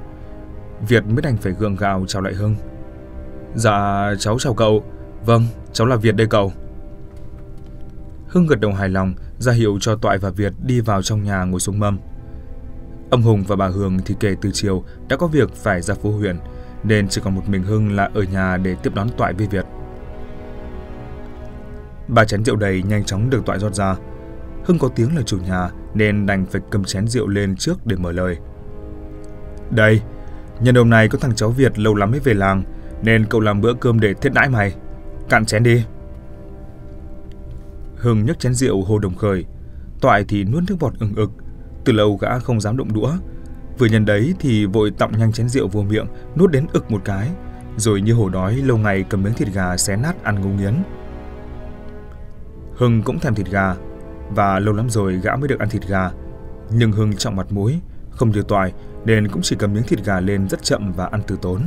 Việt 0.88 1.04
mới 1.06 1.22
đành 1.22 1.36
phải 1.36 1.52
gượng 1.52 1.76
gạo 1.76 2.04
chào 2.08 2.22
lại 2.22 2.34
Hưng. 2.34 2.56
Dạ, 3.54 4.10
cháu 4.18 4.38
chào 4.38 4.54
cậu. 4.54 4.84
Vâng, 5.26 5.46
cháu 5.72 5.86
là 5.86 5.96
Việt 5.96 6.16
đây 6.16 6.26
cậu. 6.26 6.52
Hưng 8.28 8.46
gật 8.46 8.60
đầu 8.60 8.72
hài 8.72 8.88
lòng, 8.88 9.14
ra 9.38 9.52
hiệu 9.52 9.78
cho 9.80 9.96
Toại 9.96 10.18
và 10.18 10.30
Việt 10.30 10.52
đi 10.62 10.80
vào 10.80 11.02
trong 11.02 11.22
nhà 11.22 11.44
ngồi 11.44 11.60
xuống 11.60 11.78
mâm. 11.78 11.98
Ông 13.10 13.22
Hùng 13.22 13.44
và 13.48 13.56
bà 13.56 13.68
Hường 13.68 13.98
thì 14.04 14.14
kể 14.20 14.34
từ 14.40 14.50
chiều 14.52 14.84
đã 15.08 15.16
có 15.16 15.26
việc 15.26 15.54
phải 15.54 15.82
ra 15.82 15.94
phố 15.94 16.10
huyện, 16.10 16.36
nên 16.84 17.08
chỉ 17.08 17.20
còn 17.24 17.34
một 17.34 17.42
mình 17.48 17.62
Hưng 17.62 17.96
là 17.96 18.10
ở 18.14 18.22
nhà 18.22 18.56
để 18.56 18.76
tiếp 18.82 18.94
đón 18.94 19.08
Toại 19.16 19.32
với 19.32 19.46
Việt. 19.46 19.64
Ba 22.08 22.24
chén 22.24 22.44
rượu 22.44 22.56
đầy 22.56 22.82
nhanh 22.82 23.04
chóng 23.04 23.30
được 23.30 23.46
Toại 23.46 23.58
rót 23.58 23.74
ra. 23.74 23.96
Hưng 24.64 24.78
có 24.78 24.88
tiếng 24.88 25.16
là 25.16 25.22
chủ 25.22 25.38
nhà 25.38 25.70
nên 25.94 26.26
đành 26.26 26.46
phải 26.46 26.60
cầm 26.70 26.84
chén 26.84 27.08
rượu 27.08 27.28
lên 27.28 27.56
trước 27.56 27.86
để 27.86 27.96
mở 27.96 28.12
lời. 28.12 28.36
Đây, 29.70 30.00
nhân 30.60 30.74
hôm 30.74 30.90
nay 30.90 31.08
có 31.08 31.18
thằng 31.18 31.34
cháu 31.34 31.50
Việt 31.50 31.78
lâu 31.78 31.94
lắm 31.94 32.10
mới 32.10 32.20
về 32.20 32.34
làng 32.34 32.62
nên 33.02 33.26
cậu 33.26 33.40
làm 33.40 33.60
bữa 33.60 33.74
cơm 33.74 34.00
để 34.00 34.14
thiết 34.14 34.32
đãi 34.32 34.48
mày. 34.48 34.74
Cạn 35.28 35.44
chén 35.44 35.62
đi. 35.62 35.84
Hưng 37.96 38.24
nhấc 38.24 38.38
chén 38.38 38.54
rượu 38.54 38.82
hồ 38.82 38.98
đồng 38.98 39.14
khởi, 39.14 39.44
Toại 40.00 40.24
thì 40.28 40.44
nuốt 40.44 40.62
nước 40.68 40.76
bọt 40.80 40.92
ừng 40.98 41.14
ực, 41.14 41.30
từ 41.84 41.92
lâu 41.92 42.16
gã 42.16 42.38
không 42.38 42.60
dám 42.60 42.76
động 42.76 42.92
đũa. 42.92 43.12
Vừa 43.78 43.86
nhận 43.86 44.04
đấy 44.04 44.34
thì 44.40 44.66
vội 44.66 44.90
tọng 44.90 45.18
nhanh 45.18 45.32
chén 45.32 45.48
rượu 45.48 45.68
vô 45.68 45.82
miệng, 45.82 46.06
nuốt 46.36 46.50
đến 46.50 46.66
ực 46.72 46.90
một 46.90 47.00
cái, 47.04 47.30
rồi 47.76 48.00
như 48.00 48.12
hổ 48.12 48.28
đói 48.28 48.54
lâu 48.54 48.78
ngày 48.78 49.04
cầm 49.08 49.22
miếng 49.22 49.34
thịt 49.34 49.48
gà 49.48 49.76
xé 49.76 49.96
nát 49.96 50.24
ăn 50.24 50.40
ngấu 50.40 50.50
nghiến. 50.50 50.74
Hưng 52.74 53.02
cũng 53.02 53.18
thèm 53.18 53.34
thịt 53.34 53.46
gà, 53.46 53.74
và 54.30 54.58
lâu 54.58 54.74
lắm 54.74 54.90
rồi 54.90 55.20
gã 55.22 55.36
mới 55.36 55.48
được 55.48 55.58
ăn 55.58 55.68
thịt 55.68 55.82
gà. 55.88 56.10
Nhưng 56.70 56.92
Hưng 56.92 57.16
trọng 57.16 57.36
mặt 57.36 57.46
mũi, 57.50 57.80
không 58.10 58.30
như 58.30 58.42
Toại 58.42 58.72
nên 59.04 59.28
cũng 59.28 59.42
chỉ 59.42 59.56
cầm 59.58 59.72
miếng 59.72 59.82
thịt 59.82 60.04
gà 60.04 60.20
lên 60.20 60.48
rất 60.48 60.62
chậm 60.62 60.92
và 60.92 61.06
ăn 61.06 61.22
từ 61.26 61.38
tốn. 61.42 61.62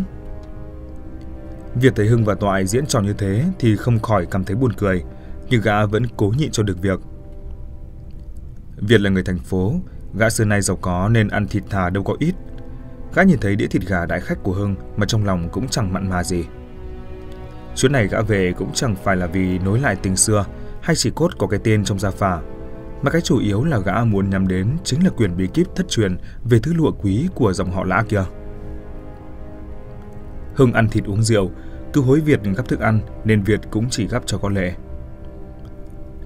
Việc 1.75 1.93
thấy 1.95 2.07
Hưng 2.07 2.25
và 2.25 2.35
Toại 2.35 2.67
diễn 2.67 2.85
trò 2.85 3.01
như 3.01 3.13
thế 3.13 3.45
thì 3.59 3.75
không 3.75 3.99
khỏi 3.99 4.25
cảm 4.25 4.43
thấy 4.43 4.55
buồn 4.55 4.73
cười, 4.73 5.03
nhưng 5.49 5.61
gã 5.61 5.85
vẫn 5.85 6.03
cố 6.17 6.33
nhịn 6.37 6.51
cho 6.51 6.63
được 6.63 6.81
việc. 6.81 6.99
Việt 8.77 9.01
là 9.01 9.09
người 9.09 9.23
thành 9.23 9.39
phố, 9.39 9.73
gã 10.13 10.29
xưa 10.29 10.45
nay 10.45 10.61
giàu 10.61 10.77
có 10.81 11.09
nên 11.09 11.27
ăn 11.27 11.47
thịt 11.47 11.63
thà 11.69 11.89
đâu 11.89 12.03
có 12.03 12.15
ít. 12.19 12.35
Gã 13.15 13.23
nhìn 13.23 13.39
thấy 13.39 13.55
đĩa 13.55 13.67
thịt 13.67 13.81
gà 13.81 14.05
đại 14.05 14.19
khách 14.19 14.43
của 14.43 14.53
Hưng 14.53 14.75
mà 14.97 15.05
trong 15.05 15.25
lòng 15.25 15.49
cũng 15.51 15.67
chẳng 15.67 15.93
mặn 15.93 16.09
mà 16.09 16.23
gì. 16.23 16.45
Chuyến 17.75 17.91
này 17.91 18.07
gã 18.07 18.21
về 18.21 18.53
cũng 18.57 18.71
chẳng 18.73 18.95
phải 19.03 19.15
là 19.15 19.27
vì 19.27 19.59
nối 19.59 19.79
lại 19.79 19.95
tình 19.95 20.15
xưa 20.15 20.45
hay 20.81 20.95
chỉ 20.95 21.11
cốt 21.15 21.31
có 21.37 21.47
cái 21.47 21.59
tên 21.63 21.83
trong 21.83 21.99
gia 21.99 22.11
phả, 22.11 22.41
mà 23.01 23.11
cái 23.11 23.21
chủ 23.21 23.39
yếu 23.39 23.63
là 23.63 23.79
gã 23.79 24.03
muốn 24.03 24.29
nhắm 24.29 24.47
đến 24.47 24.77
chính 24.83 25.03
là 25.03 25.09
quyền 25.09 25.37
bí 25.37 25.47
kíp 25.47 25.67
thất 25.75 25.89
truyền 25.89 26.17
về 26.43 26.59
thứ 26.63 26.73
lụa 26.73 26.91
quý 26.91 27.27
của 27.35 27.53
dòng 27.53 27.71
họ 27.71 27.83
lã 27.83 28.03
kia. 28.09 28.23
Hưng 30.55 30.73
ăn 30.73 30.89
thịt 30.89 31.05
uống 31.05 31.23
rượu, 31.23 31.51
cứ 31.93 32.01
hối 32.01 32.19
Việt 32.19 32.39
gắp 32.57 32.67
thức 32.67 32.79
ăn 32.79 32.99
nên 33.23 33.43
Việt 33.43 33.59
cũng 33.71 33.89
chỉ 33.89 34.07
gắp 34.07 34.23
cho 34.25 34.37
có 34.37 34.49
lệ. 34.49 34.73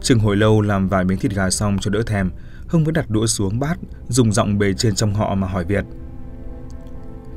Chừng 0.02 0.20
hồi 0.20 0.36
lâu 0.36 0.62
làm 0.62 0.88
vài 0.88 1.04
miếng 1.04 1.20
thịt 1.20 1.32
gà 1.32 1.50
xong 1.50 1.78
cho 1.82 1.92
đỡ 1.92 2.02
thèm, 2.08 2.32
Hưng 2.68 2.84
mới 2.84 2.92
đặt 2.92 3.10
đũa 3.10 3.26
xuống 3.26 3.60
bát, 3.60 3.78
dùng 4.08 4.32
giọng 4.32 4.58
bề 4.58 4.74
trên 4.74 4.96
trong 4.96 5.14
họ 5.14 5.36
mà 5.36 5.48
hỏi 5.48 5.66
Việt. 5.66 5.86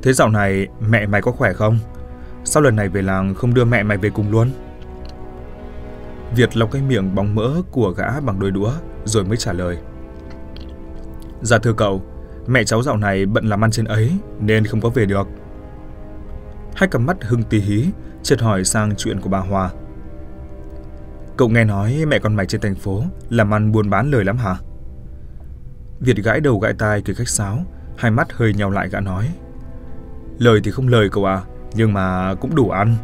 Thế 0.03 0.13
dạo 0.13 0.29
này 0.29 0.67
mẹ 0.89 1.07
mày 1.07 1.23
có 1.23 1.33
khỏe 1.33 1.53
không? 1.53 1.79
Sao 2.45 2.63
lần 2.63 2.77
này 2.77 2.89
về 2.89 3.03
làng 3.03 3.35
không 3.35 3.55
đưa 3.55 3.65
mẹ 3.65 3.83
mày 3.83 3.99
về 3.99 4.11
cùng 4.11 4.31
luôn? 4.31 4.51
Việt 6.37 6.57
lau 6.57 6.69
cái 6.69 6.83
miệng 6.83 7.15
bóng 7.15 7.35
mỡ 7.35 7.63
của 7.71 7.91
gã 7.91 8.21
bằng 8.21 8.41
đôi 8.41 8.51
đũa 8.51 8.73
rồi 9.05 9.25
mới 9.25 9.37
trả 9.37 9.53
lời. 9.53 9.79
Dạ 11.43 11.59
thưa 11.59 11.73
cậu, 11.73 12.03
mẹ 12.47 12.65
cháu 12.65 12.83
dạo 12.83 12.97
này 12.97 13.27
bận 13.27 13.47
làm 13.47 13.65
ăn 13.65 13.71
trên 13.71 13.85
ấy 13.85 14.13
nên 14.41 14.65
không 14.65 14.81
có 14.81 14.89
về 14.89 15.07
được. 15.07 15.29
Hai 16.75 16.89
cặp 16.89 17.01
mắt 17.03 17.17
Hưng 17.21 17.43
tí 17.43 17.61
hí, 17.61 17.87
chợt 18.23 18.41
hỏi 18.41 18.65
sang 18.65 18.97
chuyện 18.97 19.21
của 19.21 19.29
bà 19.31 19.39
Hòa. 19.39 19.71
Cậu 21.37 21.49
nghe 21.49 21.65
nói 21.65 22.05
mẹ 22.09 22.19
con 22.19 22.35
mày 22.35 22.47
trên 22.47 22.61
thành 22.61 22.75
phố 22.75 23.03
làm 23.29 23.55
ăn 23.55 23.73
buôn 23.73 23.91
bán 23.91 24.11
lời 24.11 24.25
lắm 24.25 24.37
hả? 24.37 24.57
Việt 26.01 26.17
gãi 26.17 26.41
đầu 26.41 26.59
gãi 26.59 26.75
tai 26.79 27.03
cười 27.03 27.15
khách 27.15 27.29
sáo, 27.29 27.59
hai 27.97 28.11
mắt 28.11 28.33
hơi 28.33 28.55
nhào 28.55 28.71
lại 28.71 28.89
gã 28.89 29.01
nói. 29.01 29.29
Lời 30.39 30.61
thì 30.65 30.71
không 30.71 30.89
lời 30.89 31.09
cậu 31.13 31.25
à, 31.25 31.43
nhưng 31.75 31.93
mà 31.93 32.35
cũng 32.35 32.55
đủ 32.55 32.71
ăn. 32.71 32.97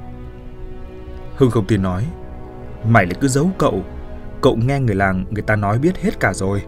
Hưng 1.36 1.50
không 1.50 1.66
tin 1.66 1.82
nói. 1.82 2.06
Mày 2.88 3.06
lại 3.06 3.14
cứ 3.20 3.28
giấu 3.28 3.50
cậu, 3.58 3.84
cậu 4.42 4.56
nghe 4.56 4.80
người 4.80 4.94
làng 4.94 5.24
người 5.30 5.42
ta 5.42 5.56
nói 5.56 5.78
biết 5.78 5.96
hết 6.02 6.20
cả 6.20 6.32
rồi. 6.34 6.62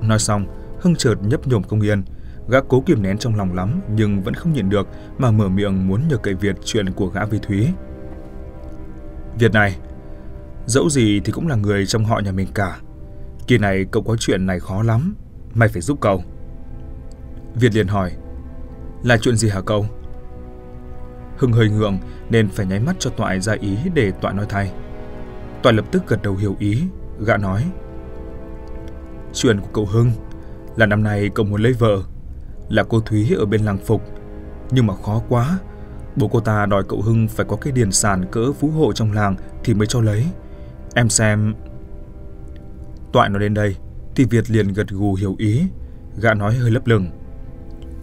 Nói 0.00 0.18
xong, 0.18 0.46
Hưng 0.80 0.96
chợt 0.96 1.14
nhấp 1.22 1.46
nhổm 1.46 1.62
công 1.62 1.80
yên, 1.80 2.02
gã 2.48 2.60
cố 2.68 2.80
kiềm 2.80 3.02
nén 3.02 3.18
trong 3.18 3.36
lòng 3.36 3.54
lắm 3.54 3.80
nhưng 3.94 4.22
vẫn 4.22 4.34
không 4.34 4.52
nhịn 4.52 4.70
được 4.70 4.88
mà 5.18 5.30
mở 5.30 5.48
miệng 5.48 5.88
muốn 5.88 6.08
nhờ 6.08 6.16
cậy 6.16 6.34
Việt 6.34 6.56
chuyện 6.64 6.90
của 6.90 7.06
gã 7.06 7.24
với 7.24 7.38
Thúy. 7.38 7.68
Việt 9.38 9.52
này, 9.52 9.76
dẫu 10.66 10.90
gì 10.90 11.20
thì 11.24 11.32
cũng 11.32 11.48
là 11.48 11.56
người 11.56 11.86
trong 11.86 12.04
họ 12.04 12.20
nhà 12.24 12.32
mình 12.32 12.48
cả. 12.54 12.78
Kỳ 13.46 13.58
này 13.58 13.84
cậu 13.84 14.02
có 14.02 14.16
chuyện 14.16 14.46
này 14.46 14.60
khó 14.60 14.82
lắm, 14.82 15.14
mày 15.54 15.68
phải 15.68 15.82
giúp 15.82 15.98
cậu. 16.00 16.22
Việt 17.54 17.74
liền 17.74 17.86
hỏi, 17.86 18.12
là 19.02 19.16
chuyện 19.16 19.36
gì 19.36 19.48
hả 19.48 19.60
cậu? 19.60 19.86
Hưng 21.36 21.52
hơi 21.52 21.68
ngượng 21.68 21.98
nên 22.30 22.48
phải 22.48 22.66
nháy 22.66 22.80
mắt 22.80 22.96
cho 22.98 23.10
Toại 23.10 23.40
ra 23.40 23.52
ý 23.60 23.76
để 23.94 24.10
Toại 24.10 24.34
nói 24.34 24.46
thay. 24.48 24.72
Toại 25.62 25.72
lập 25.72 25.84
tức 25.92 26.08
gật 26.08 26.22
đầu 26.22 26.36
hiểu 26.36 26.56
ý, 26.58 26.82
gã 27.26 27.36
nói. 27.36 27.64
Chuyện 29.32 29.60
của 29.60 29.68
cậu 29.72 29.86
Hưng 29.86 30.12
là 30.76 30.86
năm 30.86 31.02
nay 31.02 31.30
cậu 31.34 31.46
muốn 31.46 31.62
lấy 31.62 31.72
vợ, 31.72 32.02
là 32.68 32.82
cô 32.82 33.00
Thúy 33.00 33.34
ở 33.38 33.46
bên 33.46 33.64
làng 33.64 33.78
Phục. 33.78 34.02
Nhưng 34.70 34.86
mà 34.86 34.94
khó 34.94 35.22
quá, 35.28 35.58
bố 36.16 36.28
cô 36.28 36.40
ta 36.40 36.66
đòi 36.66 36.82
cậu 36.88 37.02
Hưng 37.02 37.28
phải 37.28 37.46
có 37.48 37.56
cái 37.56 37.72
điền 37.72 37.92
sản 37.92 38.24
cỡ 38.30 38.52
phú 38.52 38.70
hộ 38.70 38.92
trong 38.92 39.12
làng 39.12 39.36
thì 39.64 39.74
mới 39.74 39.86
cho 39.86 40.00
lấy. 40.00 40.26
Em 40.94 41.08
xem... 41.08 41.54
Toại 43.12 43.28
nó 43.28 43.38
đến 43.38 43.54
đây, 43.54 43.76
thì 44.14 44.24
Việt 44.24 44.50
liền 44.50 44.72
gật 44.72 44.88
gù 44.88 45.14
hiểu 45.14 45.34
ý, 45.38 45.62
gã 46.16 46.34
nói 46.34 46.54
hơi 46.54 46.70
lấp 46.70 46.86
lửng. 46.86 47.10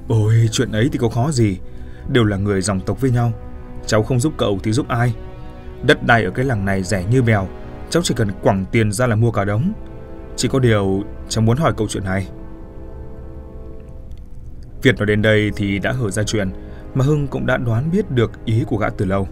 Ôi, 0.07 0.49
chuyện 0.51 0.71
ấy 0.71 0.89
thì 0.91 0.99
có 0.99 1.09
khó 1.09 1.31
gì, 1.31 1.57
đều 2.09 2.23
là 2.23 2.37
người 2.37 2.61
dòng 2.61 2.79
tộc 2.79 3.01
với 3.01 3.11
nhau. 3.11 3.31
Cháu 3.85 4.03
không 4.03 4.19
giúp 4.19 4.33
cậu 4.37 4.59
thì 4.63 4.71
giúp 4.71 4.87
ai? 4.87 5.13
Đất 5.83 6.03
đai 6.03 6.23
ở 6.23 6.31
cái 6.31 6.45
làng 6.45 6.65
này 6.65 6.83
rẻ 6.83 7.05
như 7.11 7.21
bèo, 7.21 7.47
cháu 7.89 8.03
chỉ 8.03 8.13
cần 8.17 8.31
quẳng 8.43 8.65
tiền 8.71 8.91
ra 8.91 9.07
là 9.07 9.15
mua 9.15 9.31
cả 9.31 9.45
đống. 9.45 9.73
Chỉ 10.35 10.47
có 10.47 10.59
điều 10.59 11.03
cháu 11.29 11.41
muốn 11.41 11.57
hỏi 11.57 11.73
câu 11.77 11.87
chuyện 11.89 12.03
này. 12.03 12.27
Việt 14.81 14.97
nói 14.97 15.05
đến 15.05 15.21
đây 15.21 15.51
thì 15.55 15.79
đã 15.79 15.91
hở 15.91 16.09
ra 16.09 16.23
chuyện, 16.23 16.49
mà 16.93 17.05
Hưng 17.05 17.27
cũng 17.27 17.45
đã 17.45 17.57
đoán 17.57 17.91
biết 17.91 18.11
được 18.11 18.31
ý 18.45 18.63
của 18.67 18.77
gã 18.77 18.89
từ 18.89 19.05
lâu. 19.05 19.27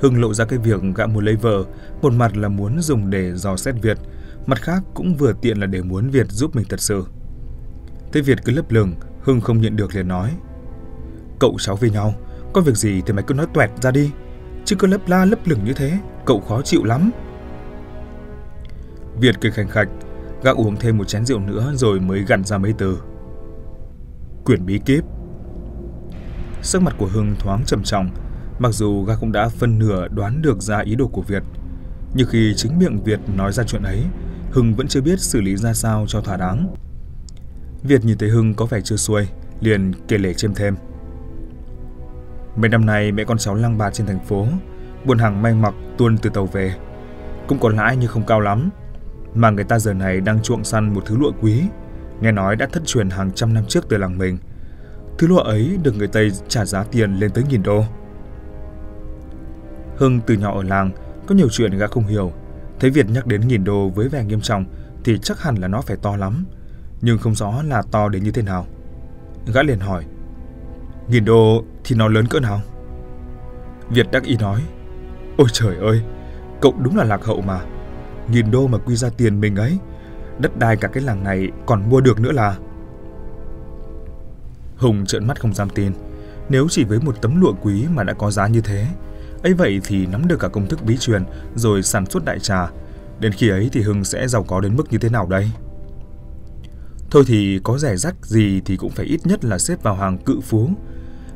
Hưng 0.00 0.20
lộ 0.20 0.34
ra 0.34 0.44
cái 0.44 0.58
việc 0.58 0.80
gã 0.94 1.06
muốn 1.06 1.24
lấy 1.24 1.36
vợ, 1.36 1.64
một 2.02 2.12
mặt 2.12 2.36
là 2.36 2.48
muốn 2.48 2.80
dùng 2.80 3.10
để 3.10 3.32
dò 3.34 3.56
xét 3.56 3.74
Việt, 3.82 3.98
mặt 4.46 4.62
khác 4.62 4.82
cũng 4.94 5.14
vừa 5.14 5.32
tiện 5.32 5.58
là 5.58 5.66
để 5.66 5.82
muốn 5.82 6.10
Việt 6.10 6.26
giúp 6.30 6.56
mình 6.56 6.64
thật 6.68 6.80
sự. 6.80 7.04
Thế 8.12 8.20
Việt 8.20 8.44
cứ 8.44 8.52
lấp 8.52 8.70
lửng, 8.70 8.94
Hưng 9.20 9.40
không 9.40 9.60
nhận 9.60 9.76
được 9.76 9.94
liền 9.94 10.08
nói. 10.08 10.30
Cậu 11.40 11.56
cháu 11.58 11.76
với 11.76 11.90
nhau, 11.90 12.14
có 12.52 12.60
việc 12.60 12.76
gì 12.76 13.02
thì 13.06 13.12
mày 13.12 13.24
cứ 13.26 13.34
nói 13.34 13.46
tuẹt 13.54 13.70
ra 13.82 13.90
đi, 13.90 14.10
chứ 14.64 14.76
cứ 14.78 14.86
lấp 14.86 15.00
la 15.06 15.24
lấp 15.24 15.38
lửng 15.44 15.64
như 15.64 15.72
thế, 15.72 15.98
cậu 16.24 16.40
khó 16.40 16.62
chịu 16.62 16.84
lắm. 16.84 17.10
Việt 19.20 19.34
cười 19.40 19.52
khành 19.52 19.68
khạch, 19.68 19.88
gã 20.42 20.50
uống 20.50 20.76
thêm 20.76 20.98
một 20.98 21.08
chén 21.08 21.26
rượu 21.26 21.40
nữa 21.40 21.72
rồi 21.74 22.00
mới 22.00 22.24
gằn 22.28 22.44
ra 22.44 22.58
mấy 22.58 22.72
từ. 22.78 22.98
Quyển 24.44 24.66
bí 24.66 24.78
kíp. 24.78 25.04
Sắc 26.62 26.82
mặt 26.82 26.94
của 26.98 27.06
Hưng 27.06 27.36
thoáng 27.38 27.64
trầm 27.66 27.82
trọng, 27.82 28.10
mặc 28.58 28.72
dù 28.72 29.04
gã 29.04 29.16
cũng 29.16 29.32
đã 29.32 29.48
phân 29.48 29.78
nửa 29.78 30.08
đoán 30.08 30.42
được 30.42 30.62
ra 30.62 30.78
ý 30.78 30.94
đồ 30.94 31.08
của 31.08 31.22
Việt. 31.22 31.42
Nhưng 32.14 32.28
khi 32.30 32.52
chính 32.56 32.78
miệng 32.78 33.02
Việt 33.02 33.20
nói 33.36 33.52
ra 33.52 33.64
chuyện 33.64 33.82
ấy, 33.82 34.02
Hưng 34.50 34.74
vẫn 34.74 34.88
chưa 34.88 35.00
biết 35.00 35.20
xử 35.20 35.40
lý 35.40 35.56
ra 35.56 35.72
sao 35.72 36.04
cho 36.08 36.20
thỏa 36.20 36.36
đáng. 36.36 36.74
Việt 37.82 38.04
nhìn 38.04 38.18
thấy 38.18 38.28
Hưng 38.28 38.54
có 38.54 38.66
vẻ 38.66 38.80
chưa 38.80 38.96
xuôi, 38.96 39.28
liền 39.60 39.92
kể 40.08 40.18
lể 40.18 40.34
chêm 40.34 40.54
thêm. 40.54 40.76
Mấy 42.56 42.68
năm 42.68 42.86
nay 42.86 43.12
mẹ 43.12 43.24
con 43.24 43.38
cháu 43.38 43.54
lang 43.54 43.78
bạt 43.78 43.94
trên 43.94 44.06
thành 44.06 44.24
phố, 44.24 44.46
buôn 45.04 45.18
hàng 45.18 45.42
may 45.42 45.54
mặc 45.54 45.74
tuôn 45.98 46.18
từ 46.18 46.30
tàu 46.30 46.46
về. 46.46 46.74
Cũng 47.48 47.58
có 47.58 47.68
lãi 47.68 47.96
nhưng 47.96 48.08
không 48.08 48.26
cao 48.26 48.40
lắm. 48.40 48.70
Mà 49.34 49.50
người 49.50 49.64
ta 49.64 49.78
giờ 49.78 49.94
này 49.94 50.20
đang 50.20 50.42
chuộng 50.42 50.64
săn 50.64 50.94
một 50.94 51.02
thứ 51.06 51.16
lụa 51.16 51.32
quý, 51.40 51.62
nghe 52.20 52.32
nói 52.32 52.56
đã 52.56 52.66
thất 52.72 52.82
truyền 52.86 53.10
hàng 53.10 53.32
trăm 53.32 53.54
năm 53.54 53.64
trước 53.68 53.88
từ 53.88 53.96
làng 53.96 54.18
mình. 54.18 54.38
Thứ 55.18 55.26
lụa 55.26 55.40
ấy 55.40 55.78
được 55.82 55.96
người 55.96 56.08
Tây 56.08 56.30
trả 56.48 56.64
giá 56.64 56.84
tiền 56.84 57.14
lên 57.14 57.30
tới 57.30 57.44
nghìn 57.48 57.62
đô. 57.62 57.84
Hưng 59.96 60.20
từ 60.26 60.34
nhỏ 60.34 60.56
ở 60.56 60.62
làng, 60.62 60.90
có 61.26 61.34
nhiều 61.34 61.48
chuyện 61.48 61.78
gã 61.78 61.86
không 61.86 62.06
hiểu. 62.06 62.32
Thấy 62.80 62.90
Việt 62.90 63.10
nhắc 63.10 63.26
đến 63.26 63.48
nghìn 63.48 63.64
đô 63.64 63.88
với 63.88 64.08
vẻ 64.08 64.24
nghiêm 64.24 64.40
trọng 64.40 64.64
thì 65.04 65.18
chắc 65.18 65.42
hẳn 65.42 65.54
là 65.56 65.68
nó 65.68 65.80
phải 65.80 65.96
to 65.96 66.16
lắm. 66.16 66.44
Nhưng 67.00 67.18
không 67.18 67.34
rõ 67.34 67.62
là 67.62 67.82
to 67.90 68.08
đến 68.08 68.24
như 68.24 68.30
thế 68.30 68.42
nào. 68.42 68.66
Gã 69.54 69.62
liền 69.62 69.78
hỏi, 69.78 70.04
Nghìn 71.08 71.24
đô 71.24 71.64
thì 71.84 71.96
nó 71.96 72.08
lớn 72.08 72.26
cỡ 72.26 72.40
nào? 72.40 72.60
Việt 73.90 74.06
đắc 74.12 74.24
ý 74.24 74.36
nói, 74.36 74.62
Ôi 75.36 75.48
trời 75.52 75.76
ơi, 75.76 76.02
cậu 76.60 76.74
đúng 76.82 76.96
là 76.96 77.04
lạc 77.04 77.24
hậu 77.24 77.40
mà. 77.40 77.60
Nghìn 78.30 78.50
đô 78.50 78.66
mà 78.66 78.78
quy 78.78 78.96
ra 78.96 79.08
tiền 79.16 79.40
mình 79.40 79.56
ấy, 79.56 79.78
đất 80.38 80.58
đai 80.58 80.76
cả 80.76 80.88
cái 80.88 81.02
làng 81.02 81.24
này 81.24 81.48
còn 81.66 81.90
mua 81.90 82.00
được 82.00 82.20
nữa 82.20 82.32
là... 82.32 82.56
Hùng 84.76 85.06
trợn 85.06 85.26
mắt 85.26 85.40
không 85.40 85.54
dám 85.54 85.68
tin. 85.70 85.92
Nếu 86.48 86.66
chỉ 86.70 86.84
với 86.84 87.00
một 87.00 87.22
tấm 87.22 87.40
lụa 87.40 87.52
quý 87.62 87.86
mà 87.94 88.04
đã 88.04 88.12
có 88.12 88.30
giá 88.30 88.46
như 88.46 88.60
thế, 88.60 88.86
ấy 89.42 89.54
vậy 89.54 89.80
thì 89.84 90.06
nắm 90.06 90.28
được 90.28 90.40
cả 90.40 90.48
công 90.48 90.66
thức 90.66 90.84
bí 90.84 90.96
truyền, 90.96 91.24
rồi 91.54 91.82
sản 91.82 92.06
xuất 92.06 92.24
đại 92.24 92.38
trà. 92.38 92.70
Đến 93.20 93.32
khi 93.32 93.48
ấy 93.48 93.68
thì 93.72 93.80
Hưng 93.80 94.04
sẽ 94.04 94.28
giàu 94.28 94.42
có 94.42 94.60
đến 94.60 94.76
mức 94.76 94.92
như 94.92 94.98
thế 94.98 95.08
nào 95.08 95.26
đây? 95.26 95.50
Thôi 97.10 97.24
thì 97.26 97.60
có 97.64 97.78
rẻ 97.78 97.96
rắc 97.96 98.26
gì 98.26 98.60
thì 98.64 98.76
cũng 98.76 98.90
phải 98.90 99.06
ít 99.06 99.20
nhất 99.24 99.44
là 99.44 99.58
xếp 99.58 99.82
vào 99.82 99.94
hàng 99.94 100.18
cự 100.18 100.40
phú. 100.40 100.70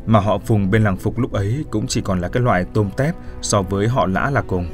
Mà 0.07 0.21
họ 0.21 0.39
Phùng 0.39 0.71
bên 0.71 0.85
làng 0.85 0.97
Phục 0.97 1.19
lúc 1.19 1.33
ấy 1.33 1.65
cũng 1.71 1.87
chỉ 1.87 2.01
còn 2.01 2.21
là 2.21 2.29
cái 2.29 2.43
loại 2.43 2.65
tôm 2.75 2.91
tép 2.97 3.15
so 3.43 3.63
với 3.63 3.89
họ 3.89 4.07
Lã 4.07 4.31
là 4.31 4.43
cùng. 4.43 4.67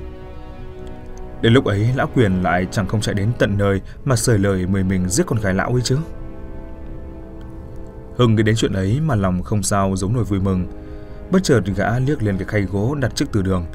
Đến 1.43 1.53
lúc 1.53 1.65
ấy 1.65 1.89
lão 1.97 2.09
quyền 2.15 2.43
lại 2.43 2.67
chẳng 2.71 2.87
không 2.87 3.01
chạy 3.01 3.15
đến 3.15 3.33
tận 3.39 3.59
nơi 3.59 3.81
mà 4.05 4.17
sời 4.17 4.39
lời 4.39 4.67
mời 4.67 4.85
mình 4.85 5.09
giết 5.09 5.27
con 5.27 5.41
gái 5.41 5.55
lão 5.55 5.73
ấy 5.73 5.83
chứ. 5.83 5.97
Hưng 8.17 8.35
nghĩ 8.35 8.43
đến 8.43 8.57
chuyện 8.57 8.73
ấy 8.73 9.01
mà 9.01 9.15
lòng 9.15 9.43
không 9.43 9.63
sao 9.63 9.97
giống 9.97 10.13
nổi 10.13 10.25
vui 10.25 10.41
mừng. 10.41 10.67
Bất 11.31 11.43
chợt 11.43 11.61
gã 11.77 11.99
liếc 11.99 12.23
lên 12.23 12.37
cái 12.39 12.49
khay 12.49 12.63
gỗ 12.63 12.95
đặt 12.95 13.13
trước 13.15 13.27
từ 13.33 13.43
đường, 13.43 13.67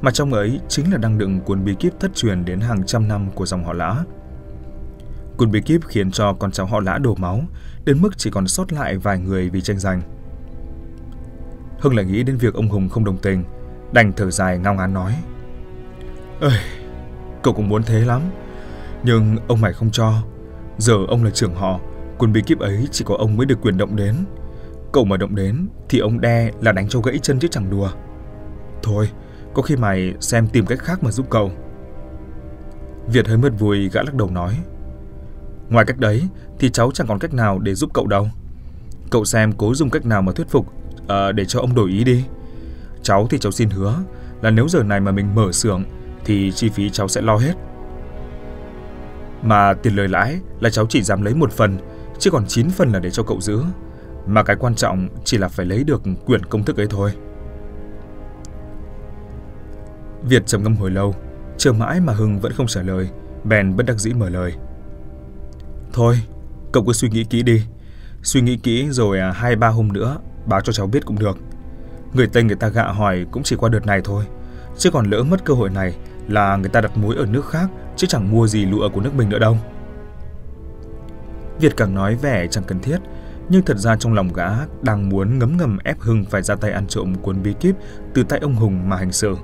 mà 0.00 0.10
trong 0.10 0.32
ấy 0.32 0.60
chính 0.68 0.92
là 0.92 0.98
đang 0.98 1.18
đựng 1.18 1.40
cuốn 1.40 1.64
bí 1.64 1.74
kíp 1.74 1.92
thất 2.00 2.14
truyền 2.14 2.44
đến 2.44 2.60
hàng 2.60 2.86
trăm 2.86 3.08
năm 3.08 3.30
của 3.34 3.46
dòng 3.46 3.64
họ 3.64 3.72
Lã. 3.72 4.04
Cuốn 5.36 5.50
bí 5.50 5.60
kíp 5.60 5.80
khiến 5.88 6.10
cho 6.10 6.32
con 6.32 6.52
cháu 6.52 6.66
họ 6.66 6.80
Lã 6.80 6.98
đổ 6.98 7.14
máu, 7.14 7.42
đến 7.84 8.02
mức 8.02 8.18
chỉ 8.18 8.30
còn 8.30 8.48
sót 8.48 8.72
lại 8.72 8.98
vài 8.98 9.18
người 9.18 9.50
vì 9.50 9.60
tranh 9.60 9.78
giành. 9.78 10.02
Hưng 11.80 11.96
lại 11.96 12.04
nghĩ 12.04 12.22
đến 12.22 12.36
việc 12.36 12.54
ông 12.54 12.68
Hùng 12.68 12.88
không 12.88 13.04
đồng 13.04 13.18
tình, 13.18 13.44
đành 13.92 14.12
thở 14.12 14.30
dài 14.30 14.58
ngao 14.58 14.74
ngán 14.74 14.94
nói. 14.94 15.16
Ơi, 16.40 16.58
cậu 17.42 17.54
cũng 17.54 17.68
muốn 17.68 17.82
thế 17.82 18.00
lắm, 18.00 18.22
nhưng 19.04 19.36
ông 19.48 19.60
mày 19.60 19.72
không 19.72 19.90
cho. 19.90 20.12
Giờ 20.78 20.94
ông 21.08 21.24
là 21.24 21.30
trưởng 21.30 21.54
họ, 21.54 21.80
cuốn 22.18 22.32
bí 22.32 22.42
kíp 22.46 22.58
ấy 22.58 22.88
chỉ 22.90 23.04
có 23.08 23.16
ông 23.18 23.36
mới 23.36 23.46
được 23.46 23.58
quyền 23.62 23.78
động 23.78 23.96
đến. 23.96 24.14
Cậu 24.92 25.04
mà 25.04 25.16
động 25.16 25.34
đến 25.34 25.68
thì 25.88 25.98
ông 25.98 26.20
đe 26.20 26.50
là 26.60 26.72
đánh 26.72 26.88
cho 26.88 27.00
gãy 27.00 27.18
chân 27.18 27.38
chứ 27.38 27.48
chẳng 27.48 27.70
đùa. 27.70 27.88
Thôi, 28.82 29.08
có 29.54 29.62
khi 29.62 29.76
mày 29.76 30.14
xem 30.20 30.48
tìm 30.48 30.66
cách 30.66 30.78
khác 30.78 31.02
mà 31.02 31.10
giúp 31.10 31.26
cậu. 31.30 31.50
Việt 33.06 33.28
hơi 33.28 33.36
mất 33.36 33.50
vui 33.58 33.88
gã 33.92 34.02
lắc 34.02 34.14
đầu 34.14 34.30
nói. 34.30 34.58
Ngoài 35.68 35.84
cách 35.84 35.98
đấy 35.98 36.28
thì 36.58 36.70
cháu 36.70 36.90
chẳng 36.94 37.06
còn 37.06 37.18
cách 37.18 37.34
nào 37.34 37.58
để 37.58 37.74
giúp 37.74 37.90
cậu 37.94 38.06
đâu. 38.06 38.28
Cậu 39.10 39.24
xem 39.24 39.52
cố 39.52 39.74
dùng 39.74 39.90
cách 39.90 40.06
nào 40.06 40.22
mà 40.22 40.32
thuyết 40.32 40.48
phục 40.48 40.66
à, 41.08 41.32
để 41.32 41.44
cho 41.44 41.60
ông 41.60 41.74
đổi 41.74 41.90
ý 41.90 42.04
đi. 42.04 42.24
Cháu 43.02 43.26
thì 43.30 43.38
cháu 43.38 43.52
xin 43.52 43.70
hứa 43.70 43.94
là 44.42 44.50
nếu 44.50 44.68
giờ 44.68 44.82
này 44.82 45.00
mà 45.00 45.12
mình 45.12 45.34
mở 45.34 45.52
xưởng 45.52 45.84
thì 46.24 46.52
chi 46.52 46.68
phí 46.68 46.90
cháu 46.90 47.08
sẽ 47.08 47.20
lo 47.20 47.36
hết. 47.36 47.54
Mà 49.42 49.74
tiền 49.74 49.96
lời 49.96 50.08
lãi 50.08 50.40
là 50.60 50.70
cháu 50.70 50.86
chỉ 50.88 51.02
dám 51.02 51.22
lấy 51.22 51.34
một 51.34 51.52
phần, 51.52 51.78
chứ 52.18 52.30
còn 52.30 52.46
9 52.46 52.70
phần 52.70 52.92
là 52.92 52.98
để 52.98 53.10
cho 53.10 53.22
cậu 53.22 53.40
giữ. 53.40 53.62
Mà 54.26 54.42
cái 54.42 54.56
quan 54.56 54.74
trọng 54.74 55.08
chỉ 55.24 55.38
là 55.38 55.48
phải 55.48 55.66
lấy 55.66 55.84
được 55.84 56.02
quyển 56.26 56.44
công 56.44 56.64
thức 56.64 56.76
ấy 56.76 56.86
thôi. 56.90 57.12
Việt 60.22 60.46
trầm 60.46 60.62
ngâm 60.62 60.76
hồi 60.76 60.90
lâu, 60.90 61.14
chờ 61.58 61.72
mãi 61.72 62.00
mà 62.00 62.12
Hưng 62.12 62.40
vẫn 62.40 62.52
không 62.52 62.66
trả 62.66 62.82
lời, 62.82 63.08
bèn 63.44 63.76
bất 63.76 63.86
đắc 63.86 63.98
dĩ 63.98 64.12
mở 64.12 64.28
lời. 64.28 64.52
Thôi, 65.92 66.22
cậu 66.72 66.84
cứ 66.84 66.92
suy 66.92 67.08
nghĩ 67.08 67.24
kỹ 67.24 67.42
đi. 67.42 67.62
Suy 68.22 68.40
nghĩ 68.40 68.56
kỹ 68.56 68.88
rồi 68.90 69.18
à, 69.18 69.32
hai 69.32 69.56
ba 69.56 69.68
hôm 69.68 69.92
nữa 69.92 70.18
báo 70.46 70.60
cho 70.60 70.72
cháu 70.72 70.86
biết 70.86 71.06
cũng 71.06 71.18
được. 71.18 71.38
Người 72.14 72.26
Tây 72.26 72.42
người 72.42 72.56
ta 72.56 72.68
gạ 72.68 72.84
hỏi 72.84 73.26
cũng 73.30 73.42
chỉ 73.42 73.56
qua 73.56 73.68
đợt 73.68 73.86
này 73.86 74.00
thôi. 74.04 74.24
Chứ 74.78 74.90
còn 74.90 75.10
lỡ 75.10 75.22
mất 75.22 75.44
cơ 75.44 75.54
hội 75.54 75.70
này 75.70 75.96
là 76.28 76.56
người 76.56 76.68
ta 76.68 76.80
đặt 76.80 76.96
mối 76.96 77.16
ở 77.16 77.26
nước 77.26 77.46
khác 77.50 77.70
chứ 77.96 78.06
chẳng 78.06 78.30
mua 78.30 78.46
gì 78.46 78.64
lụa 78.64 78.88
của 78.88 79.00
nước 79.00 79.14
mình 79.14 79.28
nữa 79.28 79.38
đâu. 79.38 79.58
Việt 81.60 81.76
càng 81.76 81.94
nói 81.94 82.14
vẻ 82.14 82.46
chẳng 82.50 82.64
cần 82.64 82.80
thiết, 82.80 82.98
nhưng 83.48 83.62
thật 83.62 83.76
ra 83.76 83.96
trong 83.96 84.14
lòng 84.14 84.32
gã 84.32 84.48
đang 84.82 85.08
muốn 85.08 85.38
ngấm 85.38 85.56
ngầm 85.56 85.78
ép 85.84 86.00
Hưng 86.00 86.24
phải 86.24 86.42
ra 86.42 86.54
tay 86.54 86.70
ăn 86.70 86.86
trộm 86.86 87.14
cuốn 87.14 87.42
bí 87.42 87.52
kíp 87.60 87.74
từ 88.14 88.22
tay 88.22 88.38
ông 88.38 88.54
Hùng 88.54 88.88
mà 88.88 88.96
hành 88.96 89.12
sự. 89.12 89.36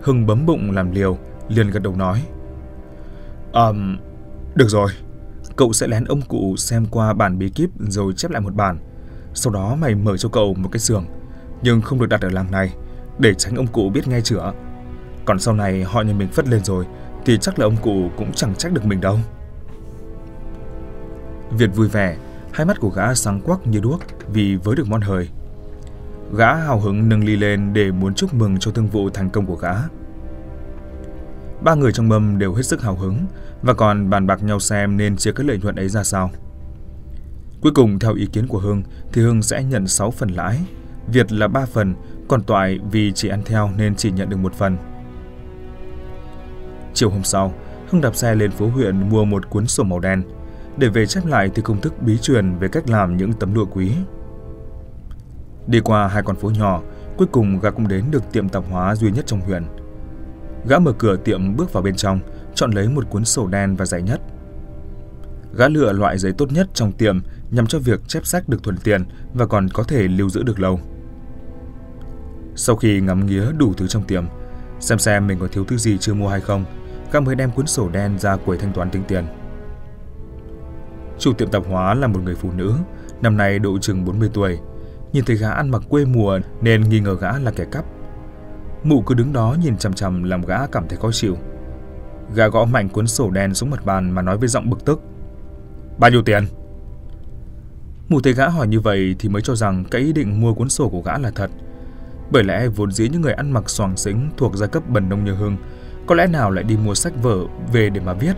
Hưng 0.00 0.26
bấm 0.26 0.46
bụng 0.46 0.70
làm 0.70 0.90
liều, 0.90 1.18
liền 1.48 1.70
gật 1.70 1.82
đầu 1.82 1.96
nói. 1.96 2.22
Um, 3.52 3.96
được 4.54 4.68
rồi, 4.68 4.90
cậu 5.56 5.72
sẽ 5.72 5.86
lén 5.86 6.04
ông 6.04 6.20
cụ 6.20 6.56
xem 6.56 6.86
qua 6.90 7.12
bản 7.12 7.38
bí 7.38 7.48
kíp 7.48 7.70
rồi 7.78 8.12
chép 8.12 8.30
lại 8.30 8.40
một 8.40 8.54
bản. 8.54 8.78
Sau 9.34 9.52
đó 9.52 9.76
mày 9.80 9.94
mở 9.94 10.16
cho 10.16 10.28
cậu 10.28 10.54
một 10.54 10.68
cái 10.72 10.80
xưởng, 10.80 11.04
nhưng 11.62 11.80
không 11.80 12.00
được 12.00 12.06
đặt 12.08 12.20
ở 12.20 12.28
làng 12.30 12.50
này, 12.50 12.74
để 13.18 13.34
tránh 13.34 13.56
ông 13.56 13.66
cụ 13.66 13.90
biết 13.90 14.08
nghe 14.08 14.20
chữa. 14.20 14.52
Còn 15.24 15.38
sau 15.38 15.54
này 15.54 15.84
họ 15.84 16.02
nhà 16.02 16.12
mình 16.12 16.28
phất 16.28 16.48
lên 16.48 16.64
rồi, 16.64 16.84
thì 17.24 17.38
chắc 17.38 17.58
là 17.58 17.66
ông 17.66 17.76
cụ 17.82 18.10
cũng 18.16 18.32
chẳng 18.32 18.54
trách 18.54 18.72
được 18.72 18.84
mình 18.84 19.00
đâu. 19.00 19.18
Việt 21.50 21.70
vui 21.74 21.88
vẻ, 21.88 22.16
hai 22.56 22.66
mắt 22.66 22.80
của 22.80 22.88
gã 22.88 23.14
sáng 23.14 23.40
quắc 23.40 23.66
như 23.66 23.80
đuốc 23.80 24.00
vì 24.32 24.56
với 24.56 24.76
được 24.76 24.88
món 24.88 25.00
hời. 25.00 25.28
Gã 26.36 26.54
hào 26.54 26.80
hứng 26.80 27.08
nâng 27.08 27.24
ly 27.24 27.36
lên 27.36 27.72
để 27.72 27.90
muốn 27.90 28.14
chúc 28.14 28.34
mừng 28.34 28.58
cho 28.58 28.70
thương 28.70 28.86
vụ 28.86 29.10
thành 29.10 29.30
công 29.30 29.46
của 29.46 29.56
gã. 29.56 29.74
Ba 31.62 31.74
người 31.74 31.92
trong 31.92 32.08
mâm 32.08 32.38
đều 32.38 32.54
hết 32.54 32.62
sức 32.62 32.82
hào 32.82 32.96
hứng 32.96 33.18
và 33.62 33.74
còn 33.74 34.10
bàn 34.10 34.26
bạc 34.26 34.42
nhau 34.42 34.60
xem 34.60 34.96
nên 34.96 35.16
chia 35.16 35.32
cái 35.32 35.46
lợi 35.46 35.58
nhuận 35.62 35.76
ấy 35.76 35.88
ra 35.88 36.04
sao. 36.04 36.30
Cuối 37.60 37.72
cùng 37.74 37.98
theo 37.98 38.14
ý 38.14 38.26
kiến 38.26 38.46
của 38.46 38.58
Hưng 38.58 38.82
thì 39.12 39.22
Hưng 39.22 39.42
sẽ 39.42 39.64
nhận 39.64 39.86
6 39.86 40.10
phần 40.10 40.28
lãi, 40.28 40.58
Việt 41.12 41.32
là 41.32 41.48
3 41.48 41.66
phần, 41.66 41.94
còn 42.28 42.42
Toại 42.42 42.78
vì 42.90 43.12
chỉ 43.12 43.28
ăn 43.28 43.42
theo 43.44 43.70
nên 43.76 43.94
chỉ 43.94 44.10
nhận 44.10 44.30
được 44.30 44.36
một 44.36 44.54
phần. 44.54 44.76
Chiều 46.94 47.10
hôm 47.10 47.24
sau, 47.24 47.54
Hưng 47.90 48.00
đạp 48.00 48.16
xe 48.16 48.34
lên 48.34 48.50
phố 48.50 48.68
huyện 48.68 49.10
mua 49.10 49.24
một 49.24 49.50
cuốn 49.50 49.66
sổ 49.66 49.82
màu 49.82 50.00
đen 50.00 50.22
để 50.76 50.88
về 50.88 51.06
chép 51.06 51.26
lại 51.26 51.50
thì 51.54 51.62
công 51.62 51.80
thức 51.80 52.02
bí 52.02 52.18
truyền 52.18 52.58
về 52.58 52.68
cách 52.68 52.90
làm 52.90 53.16
những 53.16 53.32
tấm 53.32 53.54
lụa 53.54 53.66
quý. 53.66 53.92
Đi 55.66 55.80
qua 55.80 56.08
hai 56.08 56.22
con 56.22 56.36
phố 56.36 56.50
nhỏ, 56.50 56.82
cuối 57.16 57.26
cùng 57.32 57.60
gã 57.60 57.70
cũng 57.70 57.88
đến 57.88 58.04
được 58.10 58.32
tiệm 58.32 58.48
tạp 58.48 58.64
hóa 58.70 58.94
duy 58.94 59.10
nhất 59.10 59.26
trong 59.26 59.40
huyện. 59.40 59.64
Gã 60.68 60.78
mở 60.78 60.92
cửa 60.92 61.16
tiệm 61.16 61.56
bước 61.56 61.72
vào 61.72 61.82
bên 61.82 61.96
trong, 61.96 62.20
chọn 62.54 62.70
lấy 62.70 62.88
một 62.88 63.10
cuốn 63.10 63.24
sổ 63.24 63.46
đen 63.46 63.76
và 63.76 63.86
dày 63.86 64.02
nhất. 64.02 64.20
Gã 65.56 65.68
lựa 65.68 65.92
loại 65.92 66.18
giấy 66.18 66.32
tốt 66.38 66.52
nhất 66.52 66.68
trong 66.74 66.92
tiệm 66.92 67.20
nhằm 67.50 67.66
cho 67.66 67.78
việc 67.78 68.08
chép 68.08 68.26
sách 68.26 68.48
được 68.48 68.62
thuận 68.62 68.76
tiện 68.76 69.04
và 69.34 69.46
còn 69.46 69.68
có 69.68 69.82
thể 69.82 70.02
lưu 70.08 70.28
giữ 70.28 70.42
được 70.42 70.60
lâu. 70.60 70.80
Sau 72.54 72.76
khi 72.76 73.00
ngắm 73.00 73.26
nghía 73.26 73.52
đủ 73.58 73.72
thứ 73.76 73.86
trong 73.86 74.02
tiệm, 74.02 74.24
xem 74.80 74.98
xem 74.98 75.26
mình 75.26 75.38
có 75.38 75.48
thiếu 75.52 75.64
thứ 75.64 75.76
gì 75.76 75.98
chưa 75.98 76.14
mua 76.14 76.28
hay 76.28 76.40
không, 76.40 76.64
gã 77.12 77.20
mới 77.20 77.34
đem 77.34 77.50
cuốn 77.50 77.66
sổ 77.66 77.88
đen 77.88 78.18
ra 78.18 78.36
quầy 78.36 78.58
thanh 78.58 78.72
toán 78.72 78.90
tính 78.90 79.02
tiền. 79.08 79.24
Chủ 81.18 81.32
tiệm 81.32 81.50
tạp 81.50 81.62
hóa 81.66 81.94
là 81.94 82.06
một 82.06 82.20
người 82.24 82.34
phụ 82.34 82.50
nữ, 82.56 82.74
năm 83.22 83.36
nay 83.36 83.58
độ 83.58 83.78
chừng 83.78 84.04
40 84.04 84.30
tuổi. 84.34 84.58
Nhìn 85.12 85.24
thấy 85.24 85.36
gã 85.36 85.50
ăn 85.50 85.70
mặc 85.70 85.82
quê 85.88 86.04
mùa 86.04 86.40
nên 86.60 86.88
nghi 86.88 87.00
ngờ 87.00 87.16
gã 87.20 87.38
là 87.38 87.50
kẻ 87.50 87.64
cắp. 87.72 87.84
Mụ 88.84 89.02
cứ 89.02 89.14
đứng 89.14 89.32
đó 89.32 89.56
nhìn 89.62 89.76
chằm 89.76 89.92
chằm 89.92 90.22
làm 90.22 90.42
gã 90.42 90.66
cảm 90.66 90.88
thấy 90.88 90.98
khó 90.98 91.10
chịu. 91.12 91.36
Gã 92.34 92.48
gõ 92.48 92.64
mạnh 92.64 92.88
cuốn 92.88 93.06
sổ 93.06 93.30
đen 93.30 93.54
xuống 93.54 93.70
mặt 93.70 93.84
bàn 93.84 94.10
mà 94.10 94.22
nói 94.22 94.38
với 94.38 94.48
giọng 94.48 94.70
bực 94.70 94.84
tức. 94.84 95.00
Bao 95.98 96.10
nhiêu 96.10 96.22
tiền? 96.22 96.46
Mụ 98.08 98.20
thấy 98.20 98.32
gã 98.32 98.48
hỏi 98.48 98.68
như 98.68 98.80
vậy 98.80 99.16
thì 99.18 99.28
mới 99.28 99.42
cho 99.42 99.54
rằng 99.54 99.84
cái 99.90 100.00
ý 100.00 100.12
định 100.12 100.40
mua 100.40 100.54
cuốn 100.54 100.68
sổ 100.68 100.88
của 100.88 101.02
gã 101.02 101.18
là 101.18 101.30
thật. 101.30 101.50
Bởi 102.30 102.44
lẽ 102.44 102.68
vốn 102.68 102.92
dĩ 102.92 103.08
những 103.08 103.20
người 103.20 103.32
ăn 103.32 103.50
mặc 103.50 103.70
soàng 103.70 103.96
xính 103.96 104.30
thuộc 104.36 104.56
giai 104.56 104.68
cấp 104.68 104.82
bần 104.88 105.08
nông 105.08 105.24
như 105.24 105.34
Hưng 105.34 105.56
có 106.06 106.14
lẽ 106.14 106.26
nào 106.26 106.50
lại 106.50 106.64
đi 106.64 106.76
mua 106.76 106.94
sách 106.94 107.12
vở 107.22 107.38
về 107.72 107.90
để 107.90 108.00
mà 108.00 108.12
viết. 108.12 108.34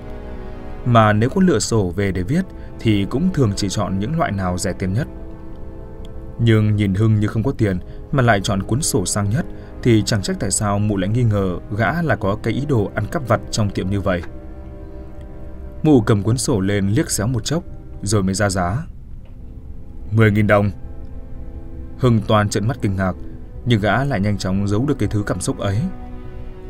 Mà 0.85 1.13
nếu 1.13 1.31
có 1.31 1.41
lựa 1.41 1.59
sổ 1.59 1.93
về 1.97 2.13
để 2.13 2.23
viết 2.23 2.43
thì 2.81 3.07
cũng 3.11 3.33
thường 3.35 3.53
chỉ 3.57 3.69
chọn 3.69 3.99
những 3.99 4.19
loại 4.19 4.33
nào 4.33 4.59
rẻ 4.59 4.73
tiền 4.73 4.93
nhất. 4.93 5.09
Nhưng 6.41 6.77
nhìn 6.77 6.95
Hưng 6.95 7.21
như 7.21 7.27
không 7.27 7.43
có 7.43 7.53
tiền 7.53 7.79
mà 8.13 8.23
lại 8.23 8.41
chọn 8.43 8.63
cuốn 8.63 8.83
sổ 8.83 9.07
sang 9.07 9.31
nhất 9.31 9.47
thì 9.83 10.03
chẳng 10.07 10.23
trách 10.23 10.37
tại 10.41 10.51
sao 10.51 10.79
mụ 10.79 10.97
lại 10.97 11.11
nghi 11.11 11.23
ngờ 11.23 11.59
gã 11.77 12.03
là 12.03 12.17
có 12.17 12.37
cái 12.43 12.55
ý 12.55 12.67
đồ 12.67 12.91
ăn 12.95 13.07
cắp 13.13 13.29
vặt 13.29 13.41
trong 13.51 13.71
tiệm 13.71 13.91
như 13.91 14.01
vậy. 14.01 14.23
Mụ 15.83 16.01
cầm 16.01 16.23
cuốn 16.23 16.39
sổ 16.39 16.61
lên 16.61 16.89
liếc 16.89 17.11
xéo 17.11 17.27
một 17.27 17.45
chốc 17.45 17.65
rồi 18.03 18.23
mới 18.23 18.35
ra 18.35 18.51
giá. 18.51 18.87
10.000 20.17 20.47
đồng. 20.47 20.71
Hưng 21.99 22.21
toàn 22.29 22.49
trợn 22.49 22.69
mắt 22.69 22.77
kinh 22.83 22.97
ngạc, 22.97 23.13
nhưng 23.67 23.81
gã 23.81 24.05
lại 24.05 24.21
nhanh 24.21 24.39
chóng 24.39 24.69
giấu 24.69 24.87
được 24.87 24.99
cái 24.99 25.09
thứ 25.13 25.23
cảm 25.27 25.41
xúc 25.41 25.59
ấy. 25.59 25.79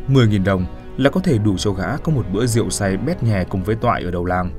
10.000 0.09 0.45
đồng 0.45 0.67
là 0.99 1.11
có 1.11 1.21
thể 1.21 1.39
đủ 1.39 1.57
cho 1.59 1.73
gã 1.73 1.97
có 1.97 2.13
một 2.13 2.27
bữa 2.33 2.47
rượu 2.47 2.71
say 2.71 2.97
bét 2.97 3.23
nhè 3.23 3.45
cùng 3.45 3.63
với 3.63 3.77
toại 3.77 4.03
ở 4.05 4.11
đầu 4.11 4.25
làng. 4.25 4.51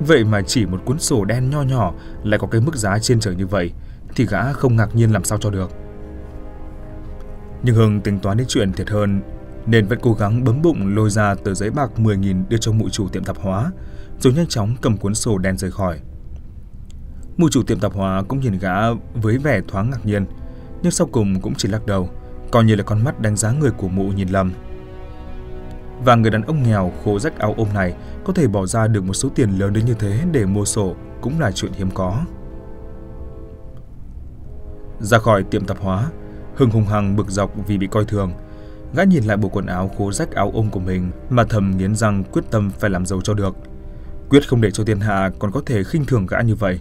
Vậy 0.00 0.24
mà 0.24 0.42
chỉ 0.42 0.66
một 0.66 0.82
cuốn 0.84 0.98
sổ 0.98 1.24
đen 1.24 1.50
nho 1.50 1.62
nhỏ 1.62 1.94
lại 2.24 2.38
có 2.38 2.46
cái 2.46 2.60
mức 2.60 2.76
giá 2.76 2.98
trên 2.98 3.20
trời 3.20 3.36
như 3.36 3.46
vậy, 3.46 3.72
thì 4.16 4.26
gã 4.26 4.52
không 4.52 4.76
ngạc 4.76 4.96
nhiên 4.96 5.12
làm 5.12 5.24
sao 5.24 5.38
cho 5.38 5.50
được. 5.50 5.70
Nhưng 7.62 7.74
Hưng 7.74 8.00
tính 8.00 8.18
toán 8.18 8.36
đến 8.36 8.46
chuyện 8.46 8.72
thiệt 8.72 8.90
hơn, 8.90 9.20
nên 9.66 9.86
vẫn 9.86 9.98
cố 10.02 10.12
gắng 10.12 10.44
bấm 10.44 10.62
bụng 10.62 10.94
lôi 10.96 11.10
ra 11.10 11.34
tờ 11.34 11.54
giấy 11.54 11.70
bạc 11.70 11.90
10.000 11.96 12.42
đưa 12.48 12.56
cho 12.56 12.72
mụ 12.72 12.88
chủ 12.88 13.08
tiệm 13.08 13.24
tạp 13.24 13.38
hóa, 13.38 13.72
rồi 14.20 14.32
nhanh 14.32 14.46
chóng 14.46 14.76
cầm 14.82 14.96
cuốn 14.96 15.14
sổ 15.14 15.38
đen 15.38 15.56
rời 15.56 15.70
khỏi. 15.70 16.00
Mụ 17.36 17.48
chủ 17.48 17.62
tiệm 17.62 17.80
tạp 17.80 17.92
hóa 17.92 18.22
cũng 18.28 18.40
nhìn 18.40 18.58
gã 18.58 18.92
với 19.14 19.38
vẻ 19.38 19.60
thoáng 19.68 19.90
ngạc 19.90 20.06
nhiên, 20.06 20.26
nhưng 20.82 20.92
sau 20.92 21.06
cùng 21.06 21.40
cũng 21.40 21.54
chỉ 21.54 21.68
lắc 21.68 21.86
đầu, 21.86 22.10
coi 22.50 22.64
như 22.64 22.74
là 22.74 22.82
con 22.82 23.04
mắt 23.04 23.20
đánh 23.20 23.36
giá 23.36 23.52
người 23.52 23.70
của 23.70 23.88
mụ 23.88 24.08
nhìn 24.08 24.28
lầm. 24.28 24.52
Và 26.04 26.14
người 26.14 26.30
đàn 26.30 26.42
ông 26.42 26.62
nghèo 26.62 26.92
khổ 27.04 27.18
rách 27.18 27.38
áo 27.38 27.54
ôm 27.56 27.68
này 27.74 27.94
có 28.24 28.32
thể 28.32 28.46
bỏ 28.46 28.66
ra 28.66 28.86
được 28.86 29.04
một 29.04 29.14
số 29.14 29.28
tiền 29.34 29.50
lớn 29.50 29.72
đến 29.72 29.84
như 29.84 29.94
thế 29.94 30.24
để 30.32 30.44
mua 30.44 30.64
sổ 30.64 30.94
cũng 31.20 31.40
là 31.40 31.52
chuyện 31.52 31.72
hiếm 31.72 31.90
có. 31.94 32.24
Ra 35.00 35.18
khỏi 35.18 35.42
tiệm 35.42 35.64
tạp 35.64 35.78
hóa, 35.80 36.10
Hưng 36.56 36.70
hùng 36.70 36.84
hăng 36.84 37.16
bực 37.16 37.28
dọc 37.28 37.52
vì 37.66 37.78
bị 37.78 37.86
coi 37.86 38.04
thường. 38.04 38.32
Gã 38.94 39.04
nhìn 39.04 39.24
lại 39.24 39.36
bộ 39.36 39.48
quần 39.48 39.66
áo 39.66 39.90
khố 39.98 40.12
rách 40.12 40.30
áo 40.30 40.50
ôm 40.54 40.70
của 40.70 40.80
mình 40.80 41.10
mà 41.30 41.44
thầm 41.44 41.76
nghiến 41.76 41.94
răng 41.94 42.24
quyết 42.32 42.42
tâm 42.50 42.70
phải 42.70 42.90
làm 42.90 43.06
giàu 43.06 43.20
cho 43.20 43.34
được. 43.34 43.56
Quyết 44.30 44.48
không 44.48 44.60
để 44.60 44.70
cho 44.70 44.84
thiên 44.84 45.00
hạ 45.00 45.30
còn 45.38 45.52
có 45.52 45.62
thể 45.66 45.84
khinh 45.84 46.04
thường 46.04 46.26
gã 46.26 46.40
như 46.40 46.54
vậy. 46.54 46.80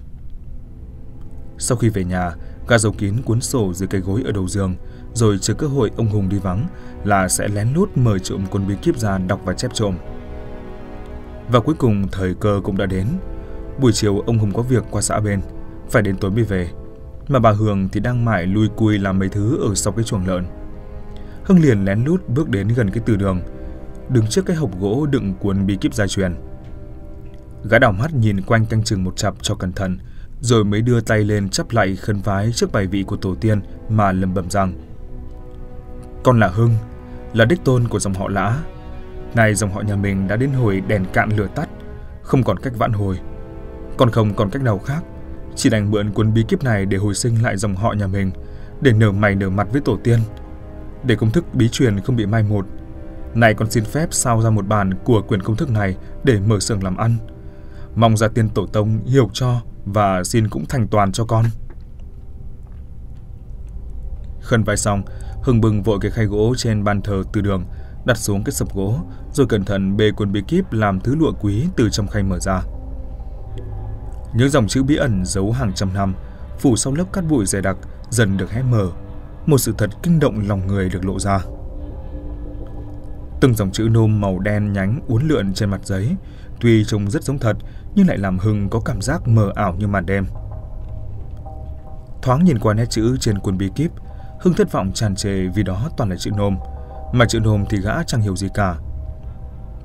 Sau 1.58 1.78
khi 1.78 1.90
về 1.90 2.04
nhà, 2.04 2.32
gã 2.68 2.78
giấu 2.78 2.92
kín 2.92 3.14
cuốn 3.26 3.42
sổ 3.42 3.74
dưới 3.74 3.88
cây 3.88 4.02
gối 4.02 4.24
ở 4.26 4.32
đầu 4.32 4.48
giường, 4.48 4.76
rồi 5.14 5.38
chờ 5.38 5.54
cơ 5.54 5.68
hội 5.68 5.92
ông 5.98 6.08
Hùng 6.08 6.30
đi 6.30 6.40
vắng 6.40 6.68
là 7.04 7.28
sẽ 7.28 7.48
lén 7.48 7.74
lút 7.74 7.98
mời 7.98 8.20
trộm 8.20 8.46
cuốn 8.46 8.68
bí 8.68 8.76
kíp 8.82 8.98
ra 8.98 9.18
đọc 9.18 9.42
và 9.46 9.54
chép 9.54 9.72
trộm. 9.74 9.96
Và 11.52 11.60
cuối 11.60 11.76
cùng 11.78 12.08
thời 12.12 12.34
cơ 12.34 12.62
cũng 12.64 12.78
đã 12.78 12.86
đến. 12.86 13.06
Buổi 13.82 13.92
chiều 13.92 14.20
ông 14.20 14.38
Hùng 14.38 14.54
có 14.54 14.62
việc 14.62 14.84
qua 14.92 15.02
xã 15.02 15.20
bên, 15.20 15.42
phải 15.90 16.02
đến 16.02 16.18
tối 16.18 16.32
mới 16.32 16.44
về. 16.44 16.70
mà 17.28 17.40
bà 17.40 17.52
Hường 17.52 17.90
thì 17.90 18.00
đang 18.00 18.26
mải 18.26 18.46
lui 18.46 18.68
cui 18.76 18.98
làm 18.98 19.20
mấy 19.20 19.30
thứ 19.30 19.70
ở 19.70 19.76
sau 19.76 19.94
cái 19.94 20.04
chuồng 20.04 20.28
lợn. 20.28 20.46
Hưng 21.44 21.60
liền 21.60 21.86
lén 21.86 22.04
lút 22.04 22.30
bước 22.30 22.50
đến 22.50 22.68
gần 22.68 22.92
cái 22.92 23.04
từ 23.06 23.16
đường, 23.16 23.42
đứng 24.10 24.28
trước 24.28 24.46
cái 24.46 24.56
hộp 24.56 24.80
gỗ 24.80 25.06
đựng 25.06 25.34
cuốn 25.40 25.66
bí 25.66 25.76
kíp 25.76 25.94
gia 25.94 26.08
truyền. 26.08 26.36
Gã 27.70 27.80
đảo 27.80 27.92
mắt 27.92 28.14
nhìn 28.14 28.42
quanh 28.42 28.66
canh 28.66 28.84
chừng 28.84 29.04
một 29.04 29.18
chặp 29.18 29.34
cho 29.42 29.56
cẩn 29.56 29.74
thận, 29.74 29.98
rồi 30.42 30.66
mới 30.66 30.82
đưa 30.82 31.02
tay 31.02 31.24
lên 31.24 31.50
chắp 31.50 31.72
lại 31.72 31.96
khấn 31.96 32.22
vái 32.22 32.52
trước 32.54 32.72
bài 32.72 32.88
vị 32.88 33.04
của 33.04 33.18
tổ 33.18 33.36
tiên 33.36 33.62
mà 33.90 34.12
lầm 34.12 34.34
bầm 34.34 34.50
rằng 34.50 34.74
con 36.24 36.40
là 36.40 36.48
Hưng, 36.48 36.76
là 37.34 37.46
đích 37.46 37.64
tôn 37.64 37.88
của 37.88 38.00
dòng 38.00 38.14
họ 38.14 38.28
Lã. 38.28 38.58
Nay 39.36 39.56
dòng 39.56 39.72
họ 39.72 39.82
nhà 39.82 39.96
mình 39.96 40.28
đã 40.28 40.36
đến 40.36 40.52
hồi 40.52 40.82
đèn 40.88 41.06
cạn 41.14 41.30
lửa 41.38 41.48
tắt, 41.56 41.70
không 42.22 42.44
còn 42.44 42.60
cách 42.60 42.74
vãn 42.78 42.92
hồi. 42.94 43.20
con 43.98 44.12
không 44.12 44.34
còn 44.34 44.50
cách 44.50 44.62
nào 44.64 44.80
khác, 44.80 45.04
chỉ 45.56 45.70
đành 45.70 45.92
mượn 45.92 46.12
cuốn 46.12 46.34
bí 46.34 46.44
kíp 46.48 46.64
này 46.64 46.86
để 46.86 46.98
hồi 46.98 47.14
sinh 47.14 47.44
lại 47.44 47.58
dòng 47.58 47.76
họ 47.76 47.94
nhà 47.94 48.08
mình, 48.08 48.32
để 48.82 48.94
nở 48.94 49.12
mày 49.12 49.36
nở 49.36 49.50
mặt 49.50 49.68
với 49.72 49.82
tổ 49.82 49.98
tiên. 50.04 50.20
Để 51.04 51.16
công 51.16 51.32
thức 51.32 51.46
bí 51.54 51.70
truyền 51.70 52.00
không 52.00 52.16
bị 52.16 52.26
mai 52.26 52.44
một, 52.44 52.66
này 53.34 53.54
con 53.54 53.72
xin 53.72 53.84
phép 53.84 54.08
sao 54.12 54.42
ra 54.42 54.50
một 54.50 54.68
bản 54.68 54.94
của 55.04 55.22
quyền 55.28 55.42
công 55.42 55.56
thức 55.56 55.70
này 55.70 55.98
để 56.24 56.40
mở 56.40 56.60
xưởng 56.60 56.84
làm 56.84 56.98
ăn. 56.98 57.18
Mong 57.96 58.18
gia 58.18 58.28
tiên 58.28 58.50
tổ 58.50 58.66
tông 58.66 59.06
hiểu 59.06 59.30
cho 59.34 59.62
và 59.86 60.24
xin 60.24 60.48
cũng 60.48 60.66
thành 60.66 60.88
toàn 60.88 61.12
cho 61.12 61.26
con. 61.26 61.46
Khân 64.42 64.64
vai 64.64 64.78
xong, 64.78 65.04
Hưng 65.50 65.62
bừng 65.62 65.84
vội 65.84 65.98
cái 66.02 66.12
khay 66.12 66.26
gỗ 66.26 66.56
trên 66.58 66.84
bàn 66.84 67.02
thờ 67.02 67.24
từ 67.34 67.42
đường, 67.42 67.66
đặt 68.06 68.18
xuống 68.18 68.44
cái 68.44 68.54
sập 68.54 68.74
gỗ, 68.74 68.96
rồi 69.34 69.48
cẩn 69.48 69.66
thận 69.66 69.98
bê 69.98 70.12
cuốn 70.12 70.32
bí 70.32 70.42
kíp 70.48 70.74
làm 70.74 71.00
thứ 71.00 71.16
lụa 71.16 71.32
quý 71.42 71.66
từ 71.76 71.90
trong 71.90 72.08
khay 72.08 72.24
mở 72.24 72.40
ra. 72.40 72.62
Những 74.34 74.50
dòng 74.50 74.68
chữ 74.68 74.84
bí 74.84 74.96
ẩn 74.96 75.26
giấu 75.26 75.52
hàng 75.52 75.74
trăm 75.74 75.94
năm, 75.94 76.16
phủ 76.60 76.76
sau 76.76 76.94
lớp 76.94 77.04
cát 77.14 77.24
bụi 77.30 77.46
dày 77.46 77.62
đặc, 77.62 77.78
dần 78.10 78.38
được 78.38 78.52
hé 78.52 78.62
mở. 78.62 78.88
Một 79.46 79.58
sự 79.58 79.74
thật 79.78 79.90
kinh 80.04 80.20
động 80.20 80.48
lòng 80.48 80.68
người 80.68 80.90
được 80.90 81.06
lộ 81.06 81.20
ra. 81.20 81.40
Từng 83.42 83.56
dòng 83.56 83.72
chữ 83.72 83.88
nôm 83.92 84.22
màu 84.22 84.40
đen 84.40 84.74
nhánh 84.74 85.02
uốn 85.08 85.28
lượn 85.28 85.54
trên 85.54 85.70
mặt 85.70 85.82
giấy, 85.84 86.16
tuy 86.62 86.86
trông 86.86 87.12
rất 87.12 87.24
giống 87.24 87.40
thật 87.40 87.58
nhưng 87.96 88.08
lại 88.08 88.18
làm 88.18 88.40
Hưng 88.40 88.70
có 88.70 88.80
cảm 88.80 89.02
giác 89.02 89.28
mờ 89.28 89.52
ảo 89.56 89.76
như 89.80 89.88
màn 89.88 90.06
đêm. 90.06 90.26
Thoáng 92.22 92.44
nhìn 92.44 92.60
qua 92.60 92.74
nét 92.74 92.86
chữ 92.90 93.18
trên 93.20 93.40
cuốn 93.40 93.58
bí 93.58 93.70
kíp, 93.76 93.92
Hưng 94.42 94.54
thất 94.54 94.72
vọng 94.72 94.92
tràn 94.94 95.16
trề 95.16 95.48
vì 95.48 95.64
đó 95.64 95.90
toàn 95.98 96.10
là 96.10 96.16
chữ 96.16 96.32
nôm, 96.38 96.58
mà 97.14 97.26
chữ 97.26 97.40
nôm 97.40 97.66
thì 97.70 97.78
gã 97.78 98.04
chẳng 98.04 98.22
hiểu 98.22 98.36
gì 98.36 98.48
cả. 98.54 98.76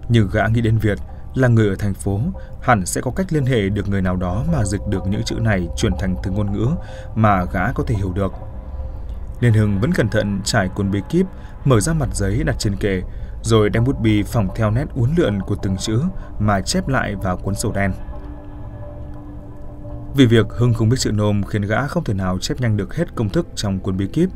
Nhưng 0.08 0.28
gã 0.32 0.46
nghĩ 0.46 0.60
đến 0.60 0.78
việc 0.78 0.98
là 1.34 1.48
người 1.48 1.68
ở 1.68 1.76
thành 1.78 1.94
phố 1.94 2.20
hẳn 2.62 2.86
sẽ 2.86 3.00
có 3.00 3.10
cách 3.10 3.26
liên 3.30 3.46
hệ 3.46 3.68
được 3.68 3.88
người 3.88 4.02
nào 4.02 4.16
đó 4.16 4.44
mà 4.52 4.64
dịch 4.64 4.80
được 4.88 5.06
những 5.06 5.22
chữ 5.22 5.34
này 5.34 5.68
chuyển 5.76 5.92
thành 5.98 6.16
từ 6.22 6.30
ngôn 6.30 6.52
ngữ 6.52 6.66
mà 7.14 7.44
gã 7.44 7.72
có 7.72 7.84
thể 7.86 7.94
hiểu 7.94 8.12
được. 8.12 8.32
Nên 9.40 9.52
Hưng 9.52 9.80
vẫn 9.80 9.92
cẩn 9.92 10.08
thận 10.08 10.40
trải 10.44 10.68
cuốn 10.68 10.90
bí 10.90 11.00
kíp, 11.08 11.26
mở 11.64 11.80
ra 11.80 11.92
mặt 11.92 12.08
giấy 12.12 12.42
đặt 12.46 12.56
trên 12.58 12.76
kệ, 12.76 13.02
rồi 13.42 13.70
đem 13.70 13.84
bút 13.84 14.00
bi 14.00 14.22
phỏng 14.22 14.48
theo 14.56 14.70
nét 14.70 14.84
uốn 14.94 15.10
lượn 15.16 15.42
của 15.42 15.56
từng 15.62 15.76
chữ 15.76 16.02
mà 16.38 16.60
chép 16.60 16.88
lại 16.88 17.14
vào 17.14 17.36
cuốn 17.36 17.54
sổ 17.54 17.72
đen. 17.72 17.92
Vì 20.14 20.26
việc 20.26 20.46
Hưng 20.50 20.74
không 20.74 20.88
biết 20.88 20.96
chữ 20.98 21.12
nôm 21.12 21.42
khiến 21.42 21.62
gã 21.62 21.86
không 21.86 22.04
thể 22.04 22.14
nào 22.14 22.38
chép 22.38 22.60
nhanh 22.60 22.76
được 22.76 22.94
hết 22.94 23.14
công 23.14 23.28
thức 23.28 23.46
trong 23.54 23.80
cuốn 23.80 23.96
bí 23.96 24.06
kíp, 24.06 24.28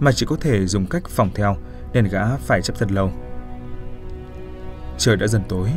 mà 0.00 0.12
chỉ 0.12 0.26
có 0.26 0.36
thể 0.40 0.66
dùng 0.66 0.86
cách 0.86 1.02
phòng 1.08 1.30
theo, 1.34 1.56
nên 1.92 2.08
gã 2.08 2.36
phải 2.36 2.62
chép 2.62 2.74
thật 2.78 2.92
lâu. 2.92 3.10
Trời 4.98 5.16
đã 5.16 5.26
dần 5.26 5.42
tối, 5.48 5.68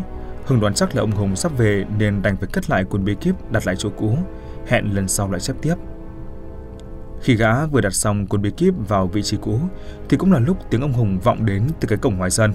Hưng 0.45 0.59
đoán 0.59 0.73
chắc 0.73 0.95
là 0.95 1.01
ông 1.01 1.11
Hùng 1.11 1.35
sắp 1.35 1.57
về 1.57 1.85
nên 1.97 2.21
đành 2.21 2.37
phải 2.37 2.49
cất 2.53 2.69
lại 2.69 2.83
cuốn 2.83 3.05
bí 3.05 3.15
kíp 3.15 3.35
đặt 3.51 3.67
lại 3.67 3.75
chỗ 3.75 3.89
cũ, 3.97 4.17
hẹn 4.67 4.95
lần 4.95 5.07
sau 5.07 5.31
lại 5.31 5.39
chép 5.39 5.55
tiếp. 5.61 5.75
Khi 7.21 7.35
gã 7.35 7.65
vừa 7.65 7.81
đặt 7.81 7.93
xong 7.93 8.27
cuốn 8.27 8.41
bí 8.41 8.51
kíp 8.51 8.73
vào 8.87 9.07
vị 9.07 9.21
trí 9.23 9.37
cũ, 9.41 9.59
thì 10.09 10.17
cũng 10.17 10.31
là 10.31 10.39
lúc 10.39 10.57
tiếng 10.69 10.81
ông 10.81 10.93
Hùng 10.93 11.19
vọng 11.19 11.45
đến 11.45 11.63
từ 11.79 11.87
cái 11.87 11.97
cổng 11.97 12.17
ngoài 12.17 12.31
sân. 12.31 12.53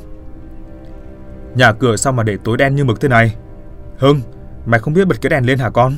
Nhà 1.54 1.72
cửa 1.72 1.96
sao 1.96 2.12
mà 2.12 2.22
để 2.22 2.36
tối 2.44 2.56
đen 2.56 2.74
như 2.74 2.84
mực 2.84 3.00
thế 3.00 3.08
này? 3.08 3.36
Hưng, 3.98 4.20
mày 4.66 4.80
không 4.80 4.94
biết 4.94 5.04
bật 5.04 5.20
cái 5.20 5.30
đèn 5.30 5.46
lên 5.46 5.58
hả 5.58 5.70
con? 5.70 5.92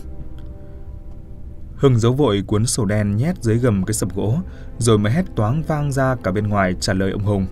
Hưng 1.82 1.98
giấu 1.98 2.12
vội 2.12 2.42
cuốn 2.46 2.66
sổ 2.66 2.84
đen 2.84 3.16
nhét 3.16 3.42
dưới 3.42 3.58
gầm 3.58 3.84
cái 3.84 3.94
sập 3.94 4.14
gỗ, 4.14 4.38
rồi 4.78 4.98
mới 4.98 5.12
hét 5.12 5.24
toáng 5.36 5.62
vang 5.62 5.92
ra 5.92 6.16
cả 6.24 6.30
bên 6.30 6.48
ngoài 6.48 6.74
trả 6.80 6.92
lời 6.92 7.10
ông 7.10 7.24
Hùng. 7.24 7.46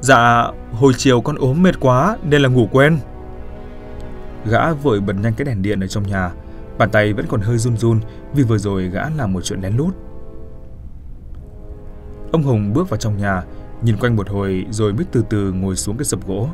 Dạ, 0.00 0.50
hồi 0.72 0.92
chiều 0.96 1.20
con 1.20 1.36
ốm 1.36 1.62
mệt 1.62 1.80
quá 1.80 2.16
nên 2.22 2.42
là 2.42 2.48
ngủ 2.48 2.68
quên. 2.72 2.98
Gã 4.46 4.72
vội 4.72 5.00
bật 5.00 5.12
nhanh 5.12 5.34
cái 5.34 5.44
đèn 5.44 5.62
điện 5.62 5.80
ở 5.80 5.86
trong 5.86 6.06
nhà, 6.06 6.30
bàn 6.78 6.90
tay 6.90 7.12
vẫn 7.12 7.26
còn 7.28 7.40
hơi 7.40 7.58
run 7.58 7.76
run 7.76 8.00
vì 8.34 8.42
vừa 8.42 8.58
rồi 8.58 8.88
gã 8.88 9.08
làm 9.16 9.32
một 9.32 9.40
chuyện 9.40 9.60
lén 9.60 9.76
lút. 9.76 9.94
Ông 12.32 12.42
Hùng 12.42 12.72
bước 12.72 12.90
vào 12.90 12.98
trong 12.98 13.16
nhà, 13.16 13.42
nhìn 13.82 13.96
quanh 13.96 14.16
một 14.16 14.28
hồi 14.28 14.66
rồi 14.70 14.92
mới 14.92 15.04
từ 15.12 15.24
từ 15.30 15.52
ngồi 15.52 15.76
xuống 15.76 15.96
cái 15.96 16.04
sập 16.04 16.26
gỗ. 16.26 16.48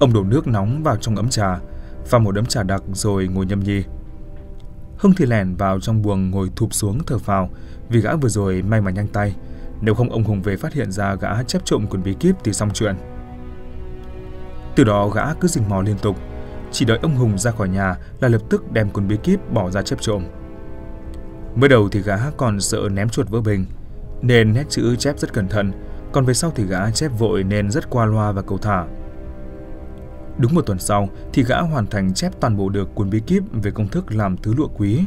Ông 0.00 0.12
đổ 0.12 0.24
nước 0.24 0.46
nóng 0.46 0.82
vào 0.82 0.96
trong 0.96 1.16
ấm 1.16 1.28
trà, 1.28 1.58
pha 2.06 2.18
một 2.18 2.36
ấm 2.36 2.46
trà 2.46 2.62
đặc 2.62 2.82
rồi 2.92 3.28
ngồi 3.28 3.46
nhâm 3.46 3.60
nhi. 3.60 3.82
Hưng 4.98 5.12
thì 5.14 5.26
lẻn 5.26 5.56
vào 5.56 5.80
trong 5.80 6.02
buồng 6.02 6.30
ngồi 6.30 6.50
thụp 6.56 6.74
xuống 6.74 6.98
thở 7.06 7.18
phào 7.18 7.50
vì 7.88 8.00
gã 8.00 8.16
vừa 8.16 8.28
rồi 8.28 8.62
may 8.62 8.80
mà 8.80 8.90
nhanh 8.90 9.08
tay. 9.08 9.36
Nếu 9.80 9.94
không 9.94 10.10
ông 10.10 10.24
Hùng 10.24 10.42
về 10.42 10.56
phát 10.56 10.72
hiện 10.72 10.92
ra 10.92 11.14
gã 11.14 11.42
chép 11.42 11.64
trộm 11.64 11.86
cuốn 11.86 12.02
bí 12.02 12.14
kíp 12.14 12.34
thì 12.44 12.52
xong 12.52 12.70
chuyện. 12.74 12.94
Từ 14.76 14.84
đó 14.84 15.08
gã 15.08 15.34
cứ 15.34 15.48
rình 15.48 15.68
mò 15.68 15.82
liên 15.82 15.98
tục, 15.98 16.16
chỉ 16.72 16.84
đợi 16.84 16.98
ông 17.02 17.16
Hùng 17.16 17.38
ra 17.38 17.50
khỏi 17.50 17.68
nhà 17.68 17.96
là 18.20 18.28
lập 18.28 18.42
tức 18.50 18.72
đem 18.72 18.90
cuốn 18.90 19.08
bí 19.08 19.16
kíp 19.22 19.52
bỏ 19.52 19.70
ra 19.70 19.82
chép 19.82 20.00
trộm. 20.00 20.24
Mới 21.56 21.68
đầu 21.68 21.88
thì 21.88 22.02
gã 22.02 22.30
còn 22.36 22.60
sợ 22.60 22.88
ném 22.92 23.08
chuột 23.08 23.28
vỡ 23.28 23.40
bình, 23.40 23.66
nên 24.22 24.52
nét 24.52 24.64
chữ 24.68 24.96
chép 24.96 25.18
rất 25.18 25.32
cẩn 25.32 25.48
thận, 25.48 25.72
còn 26.12 26.24
về 26.24 26.34
sau 26.34 26.52
thì 26.54 26.64
gã 26.64 26.90
chép 26.90 27.18
vội 27.18 27.44
nên 27.44 27.70
rất 27.70 27.90
qua 27.90 28.06
loa 28.06 28.32
và 28.32 28.42
cầu 28.42 28.58
thả. 28.58 28.84
Đúng 30.38 30.54
một 30.54 30.66
tuần 30.66 30.78
sau 30.78 31.08
thì 31.32 31.44
gã 31.44 31.60
hoàn 31.60 31.86
thành 31.86 32.14
chép 32.14 32.32
toàn 32.40 32.56
bộ 32.56 32.68
được 32.68 32.94
cuốn 32.94 33.10
bí 33.10 33.20
kíp 33.20 33.42
về 33.52 33.70
công 33.70 33.88
thức 33.88 34.12
làm 34.12 34.36
thứ 34.36 34.54
lụa 34.54 34.68
quý. 34.68 35.04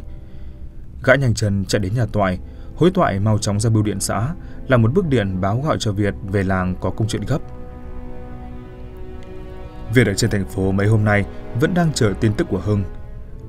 Gã 1.04 1.14
nhanh 1.14 1.34
chân 1.34 1.64
chạy 1.64 1.80
đến 1.80 1.94
nhà 1.94 2.06
toại, 2.12 2.38
hối 2.76 2.90
toại 2.90 3.20
mau 3.20 3.38
chóng 3.38 3.60
ra 3.60 3.70
bưu 3.70 3.82
điện 3.82 4.00
xã, 4.00 4.34
là 4.68 4.76
một 4.76 4.94
bức 4.94 5.06
điện 5.06 5.40
báo 5.40 5.60
gọi 5.60 5.76
cho 5.80 5.92
Việt 5.92 6.14
về 6.32 6.42
làng 6.42 6.74
có 6.80 6.90
công 6.90 7.08
chuyện 7.08 7.22
gấp. 7.26 7.38
Việt 9.94 10.06
ở 10.06 10.14
trên 10.14 10.30
thành 10.30 10.44
phố 10.44 10.72
mấy 10.72 10.86
hôm 10.86 11.04
nay 11.04 11.24
vẫn 11.60 11.74
đang 11.74 11.92
chờ 11.92 12.12
tin 12.20 12.32
tức 12.34 12.46
của 12.50 12.60
Hưng. 12.64 12.84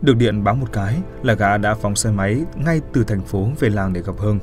Được 0.02 0.18
điện 0.18 0.44
báo 0.44 0.56
một 0.56 0.68
cái 0.72 1.02
là 1.24 1.34
gã 1.34 1.58
đã 1.58 1.76
phóng 1.76 1.96
xe 1.96 2.12
máy 2.12 2.46
ngay 2.56 2.82
từ 2.94 3.04
thành 3.04 3.22
phố 3.22 3.48
về 3.60 3.70
làng 3.70 3.94
để 3.94 4.02
gặp 4.02 4.16
Hưng. 4.18 4.40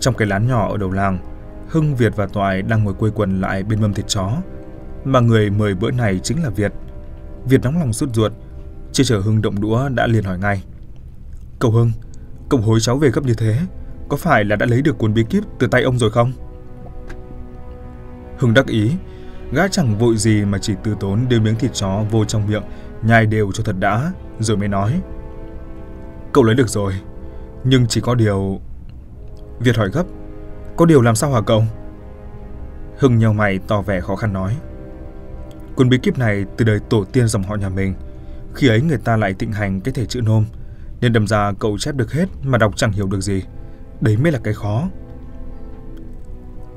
Trong 0.00 0.14
cái 0.14 0.28
lán 0.28 0.48
nhỏ 0.48 0.68
ở 0.70 0.76
đầu 0.76 0.90
làng, 0.90 1.18
Hưng, 1.68 1.96
Việt 1.96 2.16
và 2.16 2.26
Toại 2.26 2.62
đang 2.62 2.84
ngồi 2.84 2.94
quây 2.94 3.10
quần 3.14 3.40
lại 3.40 3.62
bên 3.62 3.80
mâm 3.80 3.94
thịt 3.94 4.08
chó, 4.08 4.32
mà 5.08 5.20
người 5.20 5.50
mời 5.50 5.74
bữa 5.74 5.90
này 5.90 6.18
chính 6.18 6.42
là 6.42 6.50
Việt. 6.50 6.72
Việt 7.44 7.62
nóng 7.62 7.78
lòng 7.78 7.92
sốt 7.92 8.08
ruột, 8.14 8.32
chưa 8.92 9.04
chờ 9.04 9.20
Hưng 9.20 9.42
động 9.42 9.60
đũa 9.60 9.88
đã 9.88 10.06
liền 10.06 10.24
hỏi 10.24 10.38
ngay. 10.38 10.62
Cậu 11.58 11.70
Hưng, 11.70 11.92
cậu 12.48 12.60
hối 12.60 12.80
cháu 12.80 12.98
về 12.98 13.10
gấp 13.10 13.24
như 13.24 13.34
thế, 13.34 13.60
có 14.08 14.16
phải 14.16 14.44
là 14.44 14.56
đã 14.56 14.66
lấy 14.66 14.82
được 14.82 14.98
cuốn 14.98 15.14
bí 15.14 15.24
kíp 15.24 15.44
từ 15.58 15.66
tay 15.66 15.82
ông 15.82 15.98
rồi 15.98 16.10
không? 16.10 16.32
Hưng 18.38 18.54
đắc 18.54 18.66
ý, 18.66 18.90
gã 19.52 19.68
chẳng 19.68 19.98
vội 19.98 20.16
gì 20.16 20.44
mà 20.44 20.58
chỉ 20.58 20.74
từ 20.84 20.96
tốn 21.00 21.26
đưa 21.28 21.40
miếng 21.40 21.56
thịt 21.56 21.74
chó 21.74 22.04
vô 22.10 22.24
trong 22.24 22.46
miệng, 22.46 22.62
nhai 23.02 23.26
đều 23.26 23.52
cho 23.52 23.64
thật 23.64 23.76
đã, 23.78 24.12
rồi 24.38 24.56
mới 24.56 24.68
nói. 24.68 25.00
Cậu 26.32 26.44
lấy 26.44 26.54
được 26.54 26.68
rồi, 26.68 26.92
nhưng 27.64 27.86
chỉ 27.86 28.00
có 28.00 28.14
điều... 28.14 28.60
Việt 29.60 29.76
hỏi 29.76 29.90
gấp, 29.92 30.04
có 30.76 30.86
điều 30.86 31.00
làm 31.00 31.14
sao 31.14 31.32
hả 31.32 31.40
cậu? 31.46 31.64
Hưng 32.98 33.18
nhau 33.18 33.32
mày 33.32 33.58
tỏ 33.58 33.82
vẻ 33.82 34.00
khó 34.00 34.16
khăn 34.16 34.32
nói. 34.32 34.56
Cuốn 35.78 35.88
bí 35.88 35.98
kíp 35.98 36.18
này 36.18 36.44
từ 36.56 36.64
đời 36.64 36.80
tổ 36.90 37.04
tiên 37.04 37.28
dòng 37.28 37.42
họ 37.42 37.54
nhà 37.54 37.68
mình. 37.68 37.94
Khi 38.54 38.68
ấy 38.68 38.80
người 38.80 38.98
ta 38.98 39.16
lại 39.16 39.34
thịnh 39.34 39.52
hành 39.52 39.80
cái 39.80 39.94
thể 39.94 40.06
chữ 40.06 40.20
nôm, 40.20 40.44
nên 41.00 41.12
đâm 41.12 41.26
ra 41.26 41.52
cậu 41.58 41.78
chép 41.78 41.94
được 41.94 42.12
hết 42.12 42.26
mà 42.42 42.58
đọc 42.58 42.76
chẳng 42.76 42.92
hiểu 42.92 43.06
được 43.06 43.20
gì. 43.20 43.42
Đấy 44.00 44.16
mới 44.16 44.32
là 44.32 44.38
cái 44.44 44.54
khó. 44.54 44.88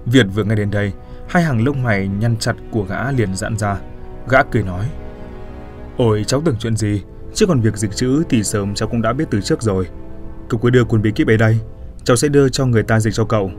Việt 0.05 0.25
vừa 0.35 0.43
nghe 0.43 0.55
đến 0.55 0.71
đây, 0.71 0.93
hai 1.29 1.43
hàng 1.43 1.65
lông 1.65 1.83
mày 1.83 2.07
nhăn 2.07 2.37
chặt 2.37 2.55
của 2.71 2.83
gã 2.83 3.11
liền 3.11 3.35
giãn 3.35 3.57
ra. 3.57 3.77
Gã 4.29 4.43
cười 4.43 4.63
nói. 4.63 4.85
Ôi 5.97 6.23
cháu 6.27 6.41
tưởng 6.45 6.55
chuyện 6.59 6.75
gì, 6.75 7.01
chứ 7.33 7.45
còn 7.45 7.61
việc 7.61 7.77
dịch 7.77 7.95
chữ 7.95 8.23
thì 8.29 8.43
sớm 8.43 8.73
cháu 8.73 8.89
cũng 8.89 9.01
đã 9.01 9.13
biết 9.13 9.25
từ 9.31 9.41
trước 9.41 9.61
rồi. 9.61 9.87
Cậu 10.49 10.59
cứ 10.59 10.69
đưa 10.69 10.83
cuốn 10.83 11.01
bí 11.01 11.11
kíp 11.11 11.27
ấy 11.27 11.37
đây, 11.37 11.59
cháu 12.03 12.17
sẽ 12.17 12.27
đưa 12.27 12.49
cho 12.49 12.65
người 12.65 12.83
ta 12.83 12.99
dịch 12.99 13.13
cho 13.13 13.25
cậu. 13.25 13.51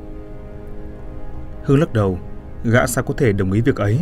Hương 1.64 1.80
lắc 1.80 1.92
đầu, 1.92 2.18
gã 2.64 2.86
sao 2.86 3.04
có 3.04 3.14
thể 3.16 3.32
đồng 3.32 3.52
ý 3.52 3.60
việc 3.60 3.76
ấy 3.76 4.00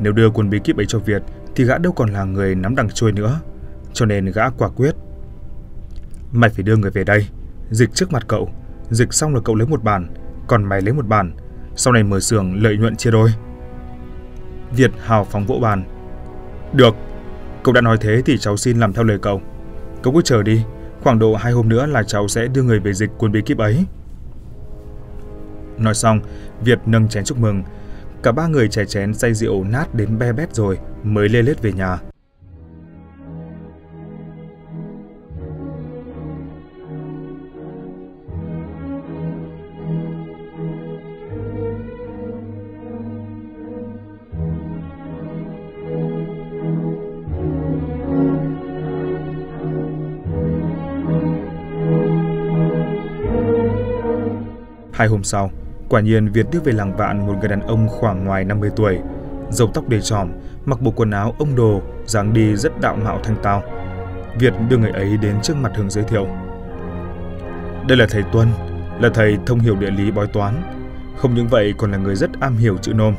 nếu 0.00 0.12
đưa 0.12 0.30
cuốn 0.30 0.50
bí 0.50 0.58
kíp 0.64 0.76
ấy 0.76 0.86
cho 0.86 0.98
Việt 0.98 1.22
thì 1.54 1.64
gã 1.64 1.78
đâu 1.78 1.92
còn 1.92 2.10
là 2.10 2.24
người 2.24 2.54
nắm 2.54 2.76
đằng 2.76 2.88
trôi 2.90 3.12
nữa. 3.12 3.40
Cho 3.92 4.06
nên 4.06 4.32
gã 4.34 4.50
quả 4.50 4.68
quyết. 4.68 4.94
Mày 6.32 6.50
phải 6.50 6.62
đưa 6.62 6.76
người 6.76 6.90
về 6.90 7.04
đây, 7.04 7.26
dịch 7.70 7.94
trước 7.94 8.12
mặt 8.12 8.24
cậu. 8.28 8.50
Dịch 8.90 9.12
xong 9.12 9.34
là 9.34 9.40
cậu 9.44 9.54
lấy 9.54 9.66
một 9.66 9.82
bản, 9.84 10.06
còn 10.46 10.64
mày 10.64 10.82
lấy 10.82 10.94
một 10.94 11.06
bản. 11.06 11.32
Sau 11.76 11.92
này 11.92 12.02
mở 12.02 12.20
xưởng 12.20 12.62
lợi 12.62 12.76
nhuận 12.76 12.96
chia 12.96 13.10
đôi. 13.10 13.30
Việt 14.76 14.90
hào 15.04 15.24
phóng 15.24 15.46
vỗ 15.46 15.58
bàn. 15.62 15.84
Được, 16.72 16.94
cậu 17.62 17.74
đã 17.74 17.80
nói 17.80 17.96
thế 18.00 18.22
thì 18.26 18.38
cháu 18.38 18.56
xin 18.56 18.80
làm 18.80 18.92
theo 18.92 19.04
lời 19.04 19.18
cậu. 19.22 19.40
Cậu 20.02 20.12
cứ 20.12 20.22
chờ 20.24 20.42
đi, 20.42 20.64
Khoảng 21.02 21.18
độ 21.18 21.34
hai 21.34 21.52
hôm 21.52 21.68
nữa 21.68 21.86
là 21.86 22.02
cháu 22.02 22.28
sẽ 22.28 22.46
đưa 22.46 22.62
người 22.62 22.80
về 22.80 22.92
dịch 22.92 23.10
quân 23.18 23.32
bí 23.32 23.42
kíp 23.42 23.58
ấy. 23.58 23.84
Nói 25.78 25.94
xong, 25.94 26.20
Việt 26.64 26.78
nâng 26.86 27.08
chén 27.08 27.24
chúc 27.24 27.38
mừng. 27.38 27.62
Cả 28.22 28.32
ba 28.32 28.46
người 28.46 28.68
chè 28.68 28.84
chén 28.84 29.14
say 29.14 29.34
rượu 29.34 29.64
nát 29.64 29.94
đến 29.94 30.18
be 30.18 30.32
bét 30.32 30.54
rồi 30.54 30.78
mới 31.02 31.28
lê 31.28 31.42
lết 31.42 31.62
về 31.62 31.72
nhà. 31.72 31.98
Hai 54.92 55.08
hôm 55.08 55.24
sau, 55.24 55.50
quả 55.90 56.00
nhiên 56.00 56.32
Việt 56.32 56.46
đưa 56.52 56.60
về 56.60 56.72
làng 56.72 56.96
vạn 56.96 57.26
một 57.26 57.34
người 57.40 57.48
đàn 57.48 57.60
ông 57.60 57.88
khoảng 57.88 58.24
ngoài 58.24 58.44
50 58.44 58.70
tuổi, 58.76 58.98
râu 59.50 59.68
tóc 59.74 59.88
để 59.88 60.00
tròm, 60.00 60.28
mặc 60.64 60.80
bộ 60.80 60.90
quần 60.90 61.10
áo 61.10 61.34
ông 61.38 61.56
đồ, 61.56 61.82
dáng 62.06 62.32
đi 62.32 62.56
rất 62.56 62.80
đạo 62.80 62.96
mạo 63.04 63.20
thanh 63.24 63.36
tao. 63.42 63.62
Việt 64.38 64.54
đưa 64.68 64.76
người 64.76 64.90
ấy 64.90 65.16
đến 65.16 65.36
trước 65.42 65.56
mặt 65.56 65.72
Hưng 65.74 65.90
giới 65.90 66.04
thiệu. 66.04 66.26
Đây 67.88 67.98
là 67.98 68.06
thầy 68.10 68.22
Tuân, 68.32 68.48
là 69.00 69.10
thầy 69.14 69.38
thông 69.46 69.58
hiểu 69.58 69.76
địa 69.76 69.90
lý 69.90 70.10
bói 70.10 70.26
toán. 70.26 70.62
Không 71.16 71.34
những 71.34 71.48
vậy 71.48 71.74
còn 71.78 71.92
là 71.92 71.98
người 71.98 72.16
rất 72.16 72.30
am 72.40 72.56
hiểu 72.56 72.76
chữ 72.76 72.92
nôm. 72.92 73.14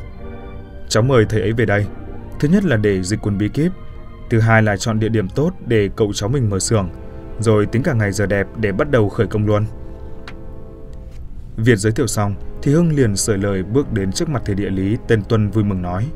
Cháu 0.88 1.02
mời 1.02 1.24
thầy 1.28 1.40
ấy 1.40 1.52
về 1.52 1.64
đây. 1.64 1.86
Thứ 2.40 2.48
nhất 2.48 2.64
là 2.64 2.76
để 2.76 3.02
dịch 3.02 3.18
quần 3.22 3.38
bí 3.38 3.48
kíp. 3.48 3.72
Thứ 4.30 4.40
hai 4.40 4.62
là 4.62 4.76
chọn 4.76 4.98
địa 4.98 5.08
điểm 5.08 5.28
tốt 5.28 5.52
để 5.66 5.90
cậu 5.96 6.12
cháu 6.12 6.28
mình 6.28 6.50
mở 6.50 6.58
xưởng. 6.58 6.88
Rồi 7.40 7.66
tính 7.66 7.82
cả 7.82 7.92
ngày 7.92 8.12
giờ 8.12 8.26
đẹp 8.26 8.46
để 8.56 8.72
bắt 8.72 8.90
đầu 8.90 9.08
khởi 9.08 9.26
công 9.26 9.46
luôn. 9.46 9.64
Việt 11.56 11.76
giới 11.76 11.92
thiệu 11.92 12.06
xong 12.06 12.34
thì 12.62 12.72
Hưng 12.72 12.96
liền 12.96 13.16
sởi 13.16 13.38
lời 13.38 13.62
bước 13.62 13.92
đến 13.92 14.12
trước 14.12 14.28
mặt 14.28 14.42
thầy 14.44 14.54
địa 14.54 14.70
lý 14.70 14.96
tên 15.08 15.22
Tuân 15.28 15.50
vui 15.50 15.64
mừng 15.64 15.82
nói. 15.82 16.06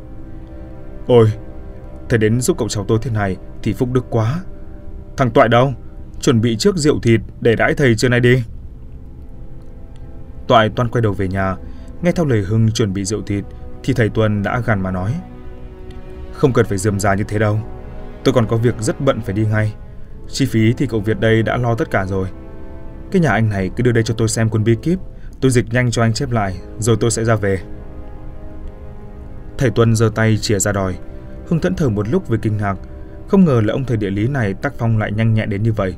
Ôi, 1.07 1.33
thầy 2.09 2.19
đến 2.19 2.41
giúp 2.41 2.59
cậu 2.59 2.69
cháu 2.69 2.85
tôi 2.89 2.99
thế 3.03 3.11
này 3.11 3.37
thì 3.63 3.73
phúc 3.73 3.89
đức 3.93 4.07
quá. 4.11 4.41
Thằng 5.17 5.31
Toại 5.31 5.49
đâu? 5.49 5.73
Chuẩn 6.21 6.41
bị 6.41 6.57
trước 6.57 6.77
rượu 6.77 7.01
thịt 7.01 7.21
để 7.41 7.57
đãi 7.57 7.75
thầy 7.75 7.95
trưa 7.95 8.09
nay 8.09 8.21
đi. 8.21 8.43
Toại 10.49 10.69
toan 10.69 10.89
quay 10.89 11.03
đầu 11.03 11.13
về 11.13 11.29
nhà, 11.29 11.57
nghe 12.03 12.13
theo 12.13 12.27
lời 12.27 12.43
Hưng 12.43 12.71
chuẩn 12.71 12.93
bị 12.93 13.05
rượu 13.05 13.23
thịt 13.23 13.45
thì 13.85 13.93
thầy 13.93 14.09
Tuân 14.09 14.43
đã 14.43 14.61
gằn 14.67 14.81
mà 14.81 14.91
nói. 14.91 15.15
Không 16.33 16.53
cần 16.53 16.67
phải 16.67 16.79
dườm 16.79 17.01
già 17.01 17.15
như 17.15 17.25
thế 17.25 17.39
đâu. 17.39 17.61
Tôi 18.25 18.35
còn 18.35 18.47
có 18.47 18.57
việc 18.57 18.75
rất 18.81 19.01
bận 19.01 19.21
phải 19.21 19.35
đi 19.35 19.47
ngay. 19.47 19.75
Chi 20.29 20.47
phí 20.47 20.73
thì 20.73 20.87
cậu 20.87 21.01
Việt 21.01 21.21
đây 21.21 21.43
đã 21.43 21.57
lo 21.57 21.75
tất 21.75 21.91
cả 21.91 22.07
rồi. 22.07 22.29
Cái 23.11 23.21
nhà 23.23 23.31
anh 23.31 23.49
này 23.49 23.71
cứ 23.77 23.83
đưa 23.83 23.93
đây 23.93 24.05
cho 24.05 24.15
tôi 24.19 24.29
xem 24.29 24.49
quân 24.49 24.65
bí 24.65 24.77
kíp 24.83 24.99
Tôi 25.41 25.51
dịch 25.51 25.67
nhanh 25.71 25.91
cho 25.91 26.03
anh 26.03 26.13
chép 26.13 26.31
lại, 26.31 26.57
rồi 26.79 26.97
tôi 27.01 27.11
sẽ 27.11 27.25
ra 27.25 27.37
về. 27.37 27.59
Thầy 29.59 29.71
Tuân 29.71 29.97
giơ 29.97 30.11
tay 30.15 30.37
chìa 30.37 30.59
ra 30.59 30.73
đòi. 30.73 30.99
Hưng 31.47 31.61
thẫn 31.61 31.75
thờ 31.75 31.89
một 31.89 32.09
lúc 32.09 32.29
với 32.29 32.39
kinh 32.39 32.57
ngạc, 32.57 32.77
không 33.29 33.45
ngờ 33.45 33.61
là 33.65 33.73
ông 33.73 33.85
thầy 33.85 33.97
địa 33.97 34.11
lý 34.11 34.29
này 34.29 34.55
tác 34.55 34.75
phong 34.79 34.99
lại 34.99 35.13
nhanh 35.13 35.35
nhẹn 35.35 35.51
đến 35.51 35.63
như 35.63 35.73
vậy. 35.73 35.95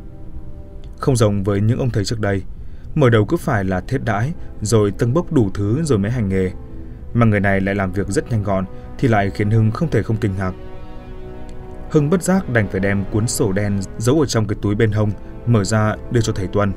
Không 0.98 1.16
giống 1.16 1.42
với 1.42 1.60
những 1.60 1.78
ông 1.78 1.90
thầy 1.90 2.04
trước 2.04 2.20
đây, 2.20 2.42
mở 2.94 3.10
đầu 3.10 3.24
cứ 3.24 3.36
phải 3.36 3.64
là 3.64 3.80
thiết 3.80 4.04
đãi, 4.04 4.32
rồi 4.60 4.90
tâng 4.98 5.14
bốc 5.14 5.32
đủ 5.32 5.50
thứ 5.54 5.82
rồi 5.82 5.98
mới 5.98 6.10
hành 6.10 6.28
nghề. 6.28 6.50
Mà 7.14 7.26
người 7.26 7.40
này 7.40 7.60
lại 7.60 7.74
làm 7.74 7.92
việc 7.92 8.08
rất 8.08 8.30
nhanh 8.30 8.42
gọn 8.42 8.64
thì 8.98 9.08
lại 9.08 9.30
khiến 9.30 9.50
Hưng 9.50 9.70
không 9.70 9.90
thể 9.90 10.02
không 10.02 10.16
kinh 10.16 10.32
ngạc. 10.38 10.52
Hưng 11.90 12.10
bất 12.10 12.22
giác 12.22 12.48
đành 12.48 12.68
phải 12.68 12.80
đem 12.80 13.04
cuốn 13.12 13.26
sổ 13.26 13.52
đen 13.52 13.80
giấu 13.98 14.20
ở 14.20 14.26
trong 14.26 14.46
cái 14.46 14.58
túi 14.62 14.74
bên 14.74 14.92
hông, 14.92 15.10
mở 15.46 15.64
ra 15.64 15.96
đưa 16.10 16.20
cho 16.20 16.32
thầy 16.32 16.46
Tuân. 16.46 16.72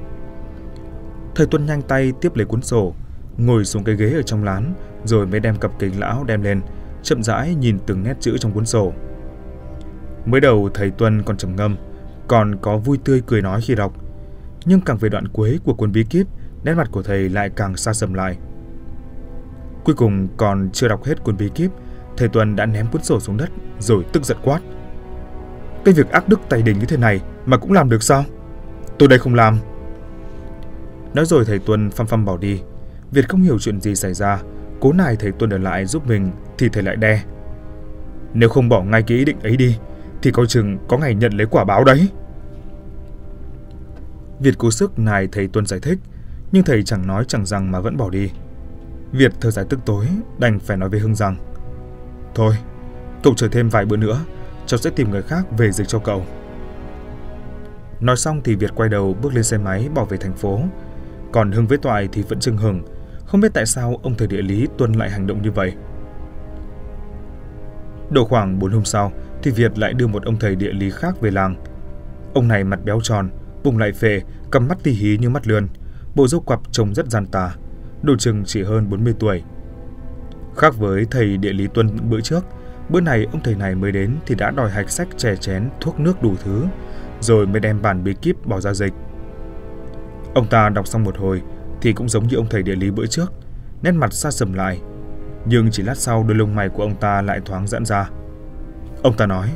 Thầy 1.35 1.47
Tuân 1.47 1.65
nhanh 1.65 1.81
tay 1.81 2.13
tiếp 2.21 2.35
lấy 2.35 2.45
cuốn 2.45 2.61
sổ, 2.61 2.93
ngồi 3.37 3.65
xuống 3.65 3.83
cái 3.83 3.95
ghế 3.95 4.13
ở 4.13 4.21
trong 4.21 4.43
lán, 4.43 4.73
rồi 5.03 5.27
mới 5.27 5.39
đem 5.39 5.55
cặp 5.55 5.71
kính 5.79 5.99
lão 5.99 6.23
đem 6.23 6.41
lên, 6.41 6.61
chậm 7.03 7.23
rãi 7.23 7.55
nhìn 7.55 7.79
từng 7.85 8.03
nét 8.03 8.13
chữ 8.19 8.37
trong 8.37 8.51
cuốn 8.51 8.65
sổ. 8.65 8.93
Mới 10.25 10.41
đầu 10.41 10.69
thầy 10.73 10.91
Tuân 10.91 11.23
còn 11.23 11.37
trầm 11.37 11.55
ngâm, 11.55 11.77
còn 12.27 12.55
có 12.61 12.77
vui 12.77 12.97
tươi 13.03 13.21
cười 13.27 13.41
nói 13.41 13.61
khi 13.61 13.75
đọc. 13.75 13.93
Nhưng 14.65 14.81
càng 14.81 14.97
về 14.97 15.09
đoạn 15.09 15.27
cuối 15.27 15.59
của 15.63 15.73
cuốn 15.73 15.91
bí 15.91 16.03
kíp, 16.03 16.27
nét 16.63 16.73
mặt 16.73 16.89
của 16.91 17.03
thầy 17.03 17.29
lại 17.29 17.49
càng 17.55 17.77
xa 17.77 17.93
sầm 17.93 18.13
lại. 18.13 18.37
Cuối 19.83 19.95
cùng 19.95 20.27
còn 20.37 20.69
chưa 20.73 20.87
đọc 20.87 21.03
hết 21.03 21.23
cuốn 21.23 21.37
bí 21.37 21.49
kíp, 21.49 21.71
thầy 22.17 22.27
Tuân 22.27 22.55
đã 22.55 22.65
ném 22.65 22.87
cuốn 22.87 23.03
sổ 23.03 23.19
xuống 23.19 23.37
đất 23.37 23.49
rồi 23.79 24.03
tức 24.13 24.25
giận 24.25 24.37
quát. 24.43 24.59
Cái 25.85 25.93
việc 25.93 26.09
ác 26.09 26.29
đức 26.29 26.39
tay 26.49 26.61
đình 26.61 26.79
như 26.79 26.85
thế 26.85 26.97
này 26.97 27.21
mà 27.45 27.57
cũng 27.57 27.71
làm 27.71 27.89
được 27.89 28.03
sao? 28.03 28.23
Tôi 28.97 29.09
đây 29.09 29.19
không 29.19 29.35
làm. 29.35 29.57
Nói 31.13 31.25
rồi 31.25 31.45
thầy 31.45 31.59
Tuân 31.59 31.89
phăm 31.89 32.07
phăm 32.07 32.25
bỏ 32.25 32.37
đi. 32.37 32.61
Việt 33.11 33.29
không 33.29 33.41
hiểu 33.41 33.59
chuyện 33.59 33.81
gì 33.81 33.95
xảy 33.95 34.13
ra, 34.13 34.41
cố 34.79 34.93
nài 34.93 35.15
thầy 35.15 35.31
Tuân 35.31 35.49
ở 35.49 35.57
lại 35.57 35.85
giúp 35.85 36.07
mình 36.07 36.31
thì 36.57 36.69
thầy 36.69 36.83
lại 36.83 36.95
đe. 36.95 37.23
Nếu 38.33 38.49
không 38.49 38.69
bỏ 38.69 38.83
ngay 38.83 39.03
cái 39.03 39.17
ý 39.17 39.25
định 39.25 39.39
ấy 39.39 39.57
đi, 39.57 39.77
thì 40.21 40.31
coi 40.31 40.47
chừng 40.47 40.77
có 40.87 40.97
ngày 40.97 41.15
nhận 41.15 41.33
lấy 41.33 41.47
quả 41.47 41.63
báo 41.63 41.83
đấy. 41.83 42.07
Việt 44.39 44.55
cố 44.57 44.71
sức 44.71 44.99
nài 44.99 45.27
thầy 45.31 45.47
Tuân 45.47 45.65
giải 45.65 45.79
thích, 45.79 45.99
nhưng 46.51 46.63
thầy 46.63 46.83
chẳng 46.83 47.07
nói 47.07 47.25
chẳng 47.27 47.45
rằng 47.45 47.71
mà 47.71 47.79
vẫn 47.79 47.97
bỏ 47.97 48.09
đi. 48.09 48.31
Việt 49.11 49.31
thở 49.41 49.51
dài 49.51 49.65
tức 49.69 49.79
tối, 49.85 50.05
đành 50.39 50.59
phải 50.59 50.77
nói 50.77 50.89
với 50.89 50.99
Hưng 50.99 51.15
rằng 51.15 51.35
Thôi, 52.35 52.55
cậu 53.23 53.33
chờ 53.33 53.47
thêm 53.47 53.69
vài 53.69 53.85
bữa 53.85 53.97
nữa, 53.97 54.19
cháu 54.65 54.77
sẽ 54.77 54.89
tìm 54.89 55.11
người 55.11 55.21
khác 55.21 55.45
về 55.57 55.71
dịch 55.71 55.87
cho 55.87 55.99
cậu. 55.99 56.25
Nói 57.99 58.17
xong 58.17 58.41
thì 58.43 58.55
Việt 58.55 58.71
quay 58.75 58.89
đầu 58.89 59.15
bước 59.21 59.33
lên 59.33 59.43
xe 59.43 59.57
máy 59.57 59.89
bỏ 59.93 60.05
về 60.05 60.17
thành 60.17 60.33
phố, 60.33 60.61
còn 61.31 61.51
Hưng 61.51 61.67
với 61.67 61.77
Toại 61.77 62.09
thì 62.11 62.21
vẫn 62.21 62.39
chừng 62.39 62.57
hừng, 62.57 62.83
không 63.25 63.41
biết 63.41 63.53
tại 63.53 63.65
sao 63.65 63.99
ông 64.03 64.15
thầy 64.17 64.27
địa 64.27 64.41
lý 64.41 64.67
tuân 64.77 64.93
lại 64.93 65.09
hành 65.09 65.27
động 65.27 65.41
như 65.41 65.51
vậy. 65.51 65.73
Độ 68.09 68.25
khoảng 68.25 68.59
4 68.59 68.71
hôm 68.71 68.85
sau 68.85 69.11
thì 69.43 69.51
Việt 69.51 69.77
lại 69.77 69.93
đưa 69.93 70.07
một 70.07 70.23
ông 70.23 70.39
thầy 70.39 70.55
địa 70.55 70.71
lý 70.73 70.89
khác 70.89 71.21
về 71.21 71.31
làng. 71.31 71.55
Ông 72.33 72.47
này 72.47 72.63
mặt 72.63 72.79
béo 72.85 72.99
tròn, 73.03 73.29
bụng 73.63 73.77
lại 73.77 73.91
phệ, 73.91 74.21
cầm 74.51 74.67
mắt 74.67 74.77
tì 74.83 74.91
hí 74.91 75.17
như 75.17 75.29
mắt 75.29 75.47
lươn, 75.47 75.67
bộ 76.15 76.27
râu 76.27 76.41
quặp 76.41 76.59
trông 76.71 76.93
rất 76.93 77.07
gian 77.09 77.25
tà, 77.25 77.55
độ 78.01 78.15
chừng 78.15 78.43
chỉ 78.45 78.63
hơn 78.63 78.89
40 78.89 79.13
tuổi. 79.19 79.43
Khác 80.55 80.77
với 80.77 81.05
thầy 81.11 81.37
địa 81.37 81.53
lý 81.53 81.67
tuân 81.73 82.09
bữa 82.09 82.21
trước, 82.21 82.45
bữa 82.89 83.01
này 83.01 83.27
ông 83.31 83.41
thầy 83.43 83.55
này 83.55 83.75
mới 83.75 83.91
đến 83.91 84.15
thì 84.25 84.35
đã 84.35 84.51
đòi 84.51 84.71
hạch 84.71 84.89
sách 84.89 85.07
chè 85.17 85.35
chén, 85.35 85.69
thuốc 85.81 85.99
nước 85.99 86.21
đủ 86.21 86.35
thứ, 86.43 86.65
rồi 87.19 87.47
mới 87.47 87.59
đem 87.59 87.81
bản 87.81 88.03
bí 88.03 88.13
kíp 88.13 88.45
bỏ 88.45 88.59
ra 88.59 88.73
dịch. 88.73 88.93
Ông 90.33 90.47
ta 90.47 90.69
đọc 90.69 90.87
xong 90.87 91.03
một 91.03 91.17
hồi 91.17 91.41
thì 91.81 91.93
cũng 91.93 92.09
giống 92.09 92.27
như 92.27 92.35
ông 92.35 92.47
thầy 92.49 92.63
địa 92.63 92.75
lý 92.75 92.91
bữa 92.91 93.05
trước, 93.05 93.33
nét 93.81 93.91
mặt 93.91 94.13
xa 94.13 94.31
sầm 94.31 94.53
lại. 94.53 94.81
Nhưng 95.45 95.71
chỉ 95.71 95.83
lát 95.83 95.97
sau 95.97 96.23
đôi 96.23 96.37
lông 96.37 96.55
mày 96.55 96.69
của 96.69 96.83
ông 96.83 96.95
ta 96.95 97.21
lại 97.21 97.39
thoáng 97.45 97.67
giãn 97.67 97.85
ra. 97.85 98.09
Ông 99.03 99.17
ta 99.17 99.25
nói, 99.25 99.49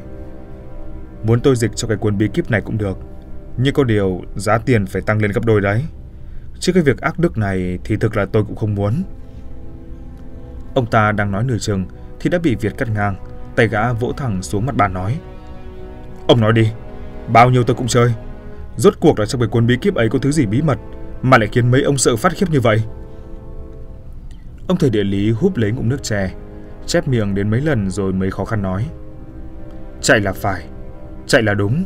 muốn 1.23 1.39
tôi 1.39 1.55
dịch 1.55 1.71
cho 1.75 1.87
cái 1.87 1.97
cuốn 1.97 2.17
bí 2.17 2.27
kíp 2.27 2.51
này 2.51 2.61
cũng 2.61 2.77
được, 2.77 2.97
nhưng 3.57 3.73
có 3.73 3.83
điều 3.83 4.21
giá 4.35 4.57
tiền 4.57 4.85
phải 4.85 5.01
tăng 5.01 5.21
lên 5.21 5.31
gấp 5.31 5.45
đôi 5.45 5.61
đấy. 5.61 5.85
Chứ 6.59 6.73
cái 6.73 6.83
việc 6.83 7.01
ác 7.01 7.19
đức 7.19 7.37
này 7.37 7.79
thì 7.83 7.95
thực 7.95 8.17
là 8.17 8.25
tôi 8.25 8.43
cũng 8.43 8.55
không 8.55 8.75
muốn. 8.75 9.03
Ông 10.75 10.85
ta 10.85 11.11
đang 11.11 11.31
nói 11.31 11.43
nửa 11.43 11.57
chừng 11.57 11.85
thì 12.19 12.29
đã 12.29 12.39
bị 12.39 12.55
Việt 12.55 12.77
cắt 12.77 12.89
ngang, 12.89 13.15
tay 13.55 13.67
gã 13.67 13.93
vỗ 13.93 14.13
thẳng 14.17 14.41
xuống 14.41 14.65
mặt 14.65 14.75
bàn 14.75 14.93
nói. 14.93 15.19
Ông 16.27 16.41
nói 16.41 16.53
đi, 16.53 16.71
bao 17.27 17.49
nhiêu 17.49 17.63
tôi 17.63 17.75
cũng 17.75 17.87
chơi, 17.87 18.13
Rốt 18.77 18.93
cuộc 18.99 19.19
là 19.19 19.25
trong 19.25 19.41
cái 19.41 19.47
cuốn 19.47 19.67
bí 19.67 19.77
kíp 19.81 19.95
ấy 19.95 20.09
có 20.09 20.19
thứ 20.19 20.31
gì 20.31 20.45
bí 20.45 20.61
mật 20.61 20.77
mà 21.21 21.37
lại 21.37 21.49
khiến 21.51 21.71
mấy 21.71 21.81
ông 21.81 21.97
sợ 21.97 22.15
phát 22.15 22.33
khiếp 22.35 22.49
như 22.51 22.59
vậy? 22.59 22.83
Ông 24.67 24.77
thầy 24.77 24.89
địa 24.89 25.03
lý 25.03 25.31
húp 25.31 25.57
lấy 25.57 25.71
ngụm 25.71 25.89
nước 25.89 26.03
chè, 26.03 26.31
chép 26.85 27.07
miệng 27.07 27.35
đến 27.35 27.49
mấy 27.49 27.61
lần 27.61 27.89
rồi 27.89 28.13
mới 28.13 28.31
khó 28.31 28.45
khăn 28.45 28.61
nói. 28.61 28.85
Chạy 30.01 30.19
là 30.19 30.33
phải, 30.33 30.65
chạy 31.27 31.43
là 31.43 31.53
đúng. 31.53 31.83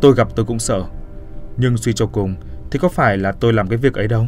Tôi 0.00 0.14
gặp 0.14 0.28
tôi 0.36 0.46
cũng 0.46 0.58
sợ. 0.58 0.84
Nhưng 1.56 1.76
suy 1.76 1.92
cho 1.92 2.06
cùng 2.06 2.34
thì 2.70 2.78
có 2.78 2.88
phải 2.88 3.18
là 3.18 3.32
tôi 3.32 3.52
làm 3.52 3.68
cái 3.68 3.78
việc 3.78 3.94
ấy 3.94 4.08
đâu. 4.08 4.26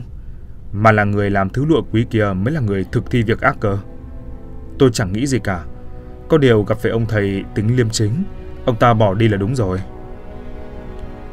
Mà 0.72 0.92
là 0.92 1.04
người 1.04 1.30
làm 1.30 1.50
thứ 1.50 1.64
lụa 1.64 1.82
quý 1.92 2.06
kia 2.11 2.32
mới 2.37 2.54
là 2.54 2.61
người 2.61 2.84
thực 2.92 3.11
thi 3.11 3.22
việc 3.22 3.40
ác 3.40 3.56
cơ. 3.61 3.78
Tôi 4.78 4.90
chẳng 4.92 5.12
nghĩ 5.12 5.26
gì 5.26 5.38
cả. 5.44 5.64
Có 6.28 6.38
điều 6.38 6.62
gặp 6.62 6.78
phải 6.78 6.92
ông 6.92 7.06
thầy 7.06 7.44
tính 7.54 7.76
liêm 7.76 7.90
chính, 7.90 8.24
ông 8.64 8.76
ta 8.76 8.94
bỏ 8.94 9.14
đi 9.14 9.28
là 9.28 9.37
đúng 9.37 9.56
rồi. 9.56 9.78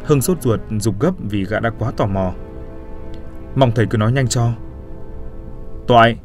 Hưng 0.06 0.22
sốt 0.22 0.42
ruột 0.42 0.60
dục 0.80 1.00
gấp 1.00 1.12
vì 1.20 1.46
gã 1.46 1.60
đã 1.60 1.70
quá 1.80 1.92
tò 1.98 2.06
mò. 2.06 2.34
Mong 3.56 3.72
thầy 3.76 3.86
cứ 3.86 3.98
nói 3.98 4.12
nhanh 4.12 4.28
cho. 4.28 4.52
Toại, 5.88 6.20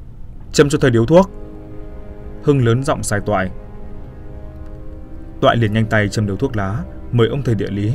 châm 0.52 0.68
cho 0.68 0.78
thầy 0.78 0.90
điếu 0.90 1.06
thuốc. 1.06 1.30
Hưng 2.42 2.64
lớn 2.64 2.84
giọng 2.84 3.02
xài 3.02 3.20
toại. 3.20 3.50
Toại 5.40 5.56
liền 5.56 5.72
nhanh 5.72 5.86
tay 5.86 6.08
châm 6.08 6.26
điếu 6.26 6.36
thuốc 6.36 6.56
lá, 6.56 6.84
mời 7.12 7.28
ông 7.28 7.42
thầy 7.42 7.54
địa 7.54 7.70
lý. 7.70 7.94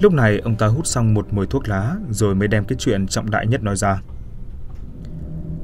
Lúc 0.00 0.12
này 0.12 0.38
ông 0.38 0.56
ta 0.56 0.66
hút 0.66 0.86
xong 0.86 1.14
một 1.14 1.26
mùi 1.30 1.46
thuốc 1.46 1.68
lá 1.68 1.96
rồi 2.10 2.34
mới 2.34 2.48
đem 2.48 2.64
cái 2.64 2.76
chuyện 2.78 3.06
trọng 3.06 3.30
đại 3.30 3.46
nhất 3.46 3.62
nói 3.62 3.76
ra. 3.76 4.00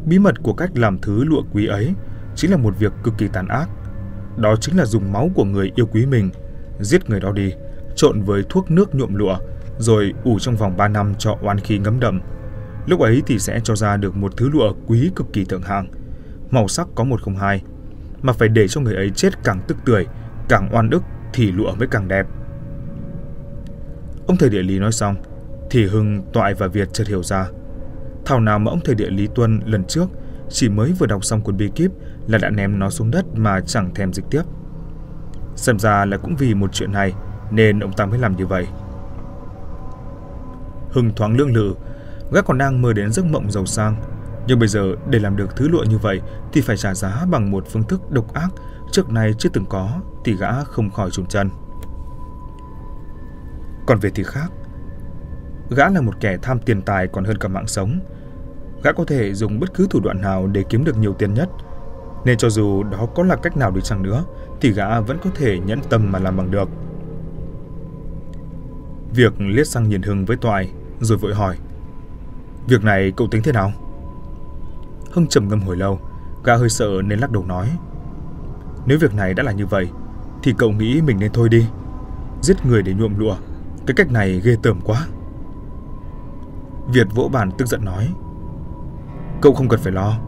Bí 0.07 0.19
mật 0.19 0.43
của 0.43 0.55
cách 0.55 0.71
làm 0.75 0.99
thứ 0.99 1.25
lụa 1.25 1.43
quý 1.53 1.67
ấy 1.67 1.95
chính 2.35 2.51
là 2.51 2.57
một 2.57 2.79
việc 2.79 2.93
cực 3.03 3.15
kỳ 3.19 3.29
tàn 3.29 3.49
ác. 3.49 3.69
Đó 4.37 4.57
chính 4.57 4.79
là 4.79 4.85
dùng 4.85 5.13
máu 5.13 5.31
của 5.35 5.45
người 5.45 5.73
yêu 5.75 5.87
quý 5.87 6.07
mình, 6.07 6.31
giết 6.81 7.11
người 7.11 7.21
đó 7.21 7.33
đi 7.33 7.53
trộn 8.01 8.23
với 8.23 8.43
thuốc 8.49 8.71
nước 8.71 8.95
nhuộm 8.95 9.15
lụa, 9.15 9.37
rồi 9.79 10.13
ủ 10.25 10.39
trong 10.39 10.57
vòng 10.57 10.77
3 10.77 10.89
năm 10.89 11.15
cho 11.19 11.37
oan 11.43 11.59
khí 11.59 11.79
ngấm 11.79 12.01
đậm. 12.01 12.21
Lúc 12.87 13.01
ấy 13.01 13.23
thì 13.27 13.39
sẽ 13.39 13.61
cho 13.65 13.77
ra 13.77 13.97
được 13.97 14.17
một 14.17 14.37
thứ 14.37 14.49
lụa 14.49 14.73
quý 14.87 15.11
cực 15.17 15.27
kỳ 15.33 15.45
thượng 15.45 15.63
hạng, 15.63 15.89
màu 16.51 16.69
sắc 16.69 16.89
có 16.95 17.05
một 17.05 17.23
không 17.23 17.37
hai, 17.37 17.63
mà 18.23 18.33
phải 18.33 18.49
để 18.49 18.69
cho 18.69 18.81
người 18.81 18.95
ấy 18.95 19.11
chết 19.11 19.45
càng 19.45 19.61
tức 19.69 19.77
tưởi, 19.85 20.07
càng 20.49 20.69
oan 20.73 20.91
ức 20.91 21.03
thì 21.33 21.53
lụa 21.53 21.75
mới 21.75 21.89
càng 21.89 22.09
đẹp. 22.09 22.27
Ông 24.27 24.37
thầy 24.37 24.51
địa 24.51 24.63
lý 24.63 24.79
nói 24.79 24.93
xong, 24.93 25.17
thì 25.71 25.87
Hưng, 25.87 26.23
Toại 26.33 26.55
và 26.55 26.67
Việt 26.67 26.89
chợt 26.93 27.09
hiểu 27.09 27.23
ra. 27.23 27.47
Thảo 28.25 28.41
nào 28.41 28.59
mà 28.59 28.71
ông 28.71 28.81
thầy 28.85 28.95
địa 28.95 29.11
lý 29.11 29.29
Tuân 29.35 29.61
lần 29.65 29.85
trước 29.85 30.07
chỉ 30.49 30.69
mới 30.69 30.93
vừa 30.99 31.07
đọc 31.07 31.25
xong 31.25 31.43
cuốn 31.43 31.57
bí 31.57 31.71
kíp 31.75 31.91
là 32.27 32.39
đã 32.39 32.51
ném 32.51 32.79
nó 32.79 32.91
xuống 32.91 33.11
đất 33.11 33.25
mà 33.35 33.61
chẳng 33.61 33.95
thèm 33.95 34.13
dịch 34.13 34.25
tiếp. 34.31 34.43
Xem 35.57 35.79
ra 35.79 36.05
là 36.05 36.17
cũng 36.17 36.37
vì 36.37 36.55
một 36.55 36.73
chuyện 36.73 36.93
này 36.93 37.15
nên 37.51 37.81
ông 37.81 37.93
ta 37.93 38.07
mới 38.07 38.19
làm 38.19 38.37
như 38.37 38.47
vậy. 38.47 38.67
Hưng 40.91 41.15
thoáng 41.17 41.37
lưỡng 41.37 41.55
lự, 41.55 41.75
gã 42.33 42.43
còn 42.43 42.59
đang 42.59 42.83
mơ 42.83 42.93
đến 42.93 43.13
giấc 43.13 43.25
mộng 43.25 43.51
giàu 43.51 43.67
sang. 43.67 43.97
Nhưng 44.47 44.59
bây 44.59 44.69
giờ 44.69 44.95
để 45.09 45.19
làm 45.19 45.37
được 45.37 45.57
thứ 45.57 45.69
lụa 45.69 45.85
như 45.85 45.99
vậy 45.99 46.21
thì 46.53 46.61
phải 46.61 46.77
trả 46.77 46.95
giá 46.95 47.27
bằng 47.31 47.51
một 47.51 47.65
phương 47.69 47.83
thức 47.83 48.11
độc 48.11 48.35
ác 48.35 48.49
trước 48.91 49.11
nay 49.11 49.33
chưa 49.39 49.49
từng 49.53 49.67
có 49.69 49.91
thì 50.25 50.37
gã 50.37 50.65
không 50.65 50.91
khỏi 50.91 51.11
trùng 51.11 51.27
chân. 51.27 51.51
Còn 53.87 53.99
về 53.99 54.11
thì 54.15 54.23
khác, 54.23 54.53
gã 55.71 55.89
là 55.89 56.01
một 56.01 56.13
kẻ 56.21 56.37
tham 56.43 56.59
tiền 56.59 56.83
tài 56.83 57.07
còn 57.07 57.25
hơn 57.25 57.39
cả 57.39 57.49
mạng 57.49 57.67
sống. 57.67 58.01
Gã 58.83 58.93
có 58.93 59.05
thể 59.05 59.35
dùng 59.35 59.61
bất 59.61 59.75
cứ 59.75 59.87
thủ 59.91 60.01
đoạn 60.01 60.21
nào 60.21 60.47
để 60.47 60.65
kiếm 60.69 60.85
được 60.85 60.97
nhiều 60.99 61.15
tiền 61.15 61.35
nhất, 61.35 61.49
nên 62.25 62.39
cho 62.39 62.51
dù 62.51 62.83
đó 62.83 63.07
có 63.15 63.23
là 63.23 63.37
cách 63.37 63.57
nào 63.57 63.71
đi 63.71 63.81
chăng 63.81 64.03
nữa 64.03 64.25
thì 64.61 64.73
gã 64.73 65.01
vẫn 65.01 65.19
có 65.25 65.31
thể 65.35 65.59
nhẫn 65.59 65.81
tâm 65.91 66.13
mà 66.13 66.19
làm 66.19 66.37
bằng 66.37 66.51
được. 66.51 66.69
Việc 69.15 69.33
liếc 69.39 69.67
sang 69.67 69.89
nhìn 69.89 70.03
Hưng 70.03 70.25
với 70.25 70.37
Toại, 70.37 70.71
rồi 71.01 71.19
vội 71.19 71.35
hỏi. 71.35 71.57
Việc 72.67 72.85
này 72.85 73.13
cậu 73.17 73.29
tính 73.29 73.43
thế 73.43 73.53
nào? 73.53 73.73
Hưng 75.13 75.27
trầm 75.27 75.49
ngâm 75.49 75.61
hồi 75.61 75.77
lâu, 75.77 76.01
Gã 76.45 76.57
hơi 76.57 76.69
sợ 76.69 76.89
nên 77.05 77.19
lắc 77.19 77.31
đầu 77.31 77.45
nói. 77.47 77.71
Nếu 78.87 78.99
việc 78.99 79.15
này 79.15 79.35
đã 79.35 79.43
là 79.43 79.53
như 79.53 79.67
vậy, 79.67 79.89
Thì 80.43 80.55
cậu 80.59 80.71
nghĩ 80.71 81.01
mình 81.01 81.19
nên 81.19 81.33
thôi 81.33 81.49
đi. 81.49 81.67
Giết 82.43 82.67
người 82.67 82.83
để 82.83 82.95
nhuộm 82.95 83.19
lụa, 83.19 83.37
Cái 83.87 83.95
cách 83.95 84.13
này 84.13 84.41
ghê 84.45 84.57
tởm 84.63 84.81
quá. 84.85 85.07
Việt 86.93 87.07
vỗ 87.15 87.31
bàn 87.33 87.51
tức 87.59 87.69
giận 87.69 87.85
nói. 87.85 88.09
Cậu 89.41 89.55
không 89.55 89.69
cần 89.69 89.81
phải 89.81 89.93
lo, 89.93 90.19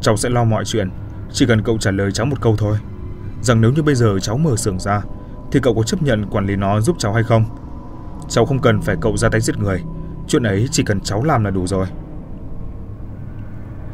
Cháu 0.00 0.16
sẽ 0.16 0.28
lo 0.28 0.44
mọi 0.44 0.64
chuyện, 0.64 0.90
Chỉ 1.32 1.46
cần 1.46 1.62
cậu 1.62 1.78
trả 1.78 1.90
lời 1.90 2.12
cháu 2.12 2.26
một 2.26 2.40
câu 2.40 2.56
thôi. 2.58 2.78
Rằng 3.42 3.60
nếu 3.60 3.72
như 3.72 3.82
bây 3.82 3.94
giờ 3.94 4.18
cháu 4.22 4.38
mở 4.38 4.56
xưởng 4.56 4.78
ra, 4.78 5.02
Thì 5.52 5.60
cậu 5.60 5.74
có 5.74 5.82
chấp 5.82 6.02
nhận 6.02 6.26
quản 6.30 6.46
lý 6.46 6.56
nó 6.56 6.80
giúp 6.80 6.96
cháu 6.98 7.12
hay 7.12 7.22
không? 7.22 7.44
Cháu 8.28 8.46
không 8.46 8.60
cần 8.60 8.80
phải 8.80 8.96
cậu 9.00 9.16
ra 9.16 9.28
tay 9.28 9.40
giết 9.40 9.58
người. 9.58 9.82
Chuyện 10.28 10.42
ấy 10.42 10.68
chỉ 10.70 10.82
cần 10.82 11.00
cháu 11.00 11.24
làm 11.24 11.44
là 11.44 11.50
đủ 11.50 11.66
rồi. 11.66 11.86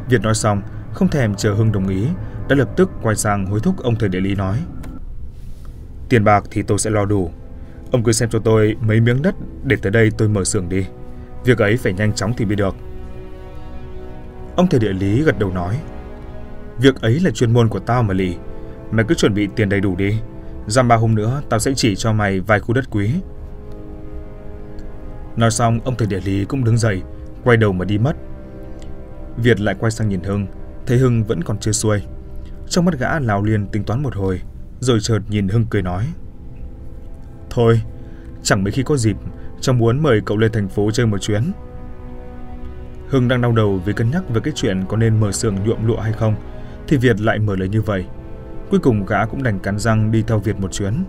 Việt 0.09 0.23
nói 0.23 0.35
xong, 0.35 0.63
Không 0.93 1.09
thèm 1.09 1.35
chờ 1.35 1.55
Hưng 1.55 1.73
đồng 1.73 1.89
ý, 1.89 2.07
Đã 2.49 2.57
lập 2.57 2.69
tức 2.77 2.91
quay 3.03 3.17
sang 3.17 3.47
hối 3.47 3.61
thúc 3.61 3.75
ông 3.83 3.97
thầy 3.97 4.09
địa 4.09 4.21
lý 4.21 4.35
nói. 4.35 4.59
Tiền 6.09 6.25
bạc 6.25 6.45
thì 6.51 6.63
tôi 6.63 6.79
sẽ 6.79 6.91
lo 6.91 7.05
đủ. 7.05 7.31
Ông 7.93 8.03
cứ 8.03 8.13
xem 8.13 8.29
cho 8.31 8.39
tôi 8.39 8.77
mấy 8.81 9.01
miếng 9.01 9.23
đất 9.23 9.35
Để 9.65 9.77
tới 9.77 9.93
đây 9.93 10.11
tôi 10.19 10.29
mở 10.29 10.45
xưởng 10.45 10.69
đi. 10.69 10.87
Việc 11.45 11.59
ấy 11.59 11.77
phải 11.77 11.93
nhanh 11.93 12.13
chóng 12.13 12.33
thì 12.37 12.45
mới 12.45 12.57
được. 12.57 12.75
Ông 14.57 14.67
thầy 14.67 14.81
địa 14.81 14.93
lý 14.93 15.23
gật 15.23 15.39
đầu 15.39 15.51
nói. 15.51 15.79
Việc 16.79 17.01
ấy 17.01 17.21
là 17.21 17.31
chuyên 17.31 17.53
môn 17.53 17.69
của 17.69 17.79
tao 17.79 18.03
mà 18.03 18.15
lì. 18.15 18.37
Mày 18.91 19.05
cứ 19.09 19.15
chuẩn 19.15 19.35
bị 19.35 19.49
tiền 19.57 19.69
đầy 19.69 19.81
đủ 19.81 19.97
đi. 19.97 20.21
Dăm 20.67 20.89
ba 20.89 20.97
hôm 20.97 21.15
nữa, 21.15 21.43
tao 21.49 21.61
sẽ 21.61 21.73
chỉ 21.77 21.97
cho 21.97 22.13
mày 22.13 22.41
vài 22.41 22.61
khu 22.61 22.75
đất 22.75 22.85
quý. 22.91 23.11
Nói 25.37 25.51
xong, 25.51 25.81
ông 25.85 25.95
thầy 25.97 26.09
địa 26.09 26.21
lý 26.21 26.45
cũng 26.45 26.65
đứng 26.65 26.79
dậy, 26.79 27.03
Quay 27.45 27.57
đầu 27.57 27.73
mà 27.73 27.85
đi 27.85 27.99
mất. 27.99 28.17
Việt 29.37 29.61
lại 29.61 29.75
quay 29.79 29.91
sang 29.91 30.09
nhìn 30.09 30.23
Hưng, 30.23 30.47
Thấy 30.87 30.99
Hưng 30.99 31.25
vẫn 31.25 31.43
còn 31.45 31.59
chưa 31.59 31.73
xuôi. 31.73 32.03
Trong 32.69 32.85
mắt 32.85 32.95
gã, 32.99 33.19
lào 33.19 33.43
liền 33.43 33.67
tính 33.67 33.85
toán 33.85 34.03
một 34.03 34.15
hồi, 34.15 34.41
Rồi 34.81 34.99
chợt 35.01 35.19
nhìn 35.29 35.49
Hưng 35.49 35.67
cười 35.71 35.83
nói. 35.83 36.07
Thôi, 37.51 37.81
Chẳng 38.43 38.65
mấy 38.65 38.73
khi 38.73 38.83
có 38.83 38.97
dịp, 38.97 39.17
Cháu 39.61 39.75
muốn 39.75 40.03
mời 40.03 40.21
cậu 40.27 40.39
lên 40.39 40.53
thành 40.53 40.69
phố 40.69 40.91
chơi 40.91 41.07
một 41.07 41.19
chuyến. 41.19 41.53
Hưng 43.09 43.29
đang 43.29 43.41
đau 43.41 43.53
đầu 43.53 43.81
vì 43.85 43.93
cân 43.93 44.11
nhắc 44.11 44.23
về 44.29 44.41
cái 44.45 44.53
chuyện 44.57 44.85
có 44.89 44.97
nên 44.97 45.21
mở 45.21 45.33
xưởng 45.33 45.55
nhuộm 45.65 45.87
lụa 45.87 46.01
hay 46.01 46.13
không, 46.13 46.35
Thì 46.89 46.97
Việt 46.97 47.21
lại 47.21 47.39
mở 47.39 47.57
lời 47.57 47.69
như 47.69 47.83
vậy. 47.83 48.05
Cuối 48.71 48.81
cùng, 48.81 49.07
gã 49.07 49.27
cũng 49.27 49.43
đành 49.43 49.59
cắn 49.59 49.79
răng 49.79 50.11
đi 50.11 50.23
theo 50.27 50.39
Việt 50.39 50.61
một 50.61 50.73
chuyến. 50.73 51.05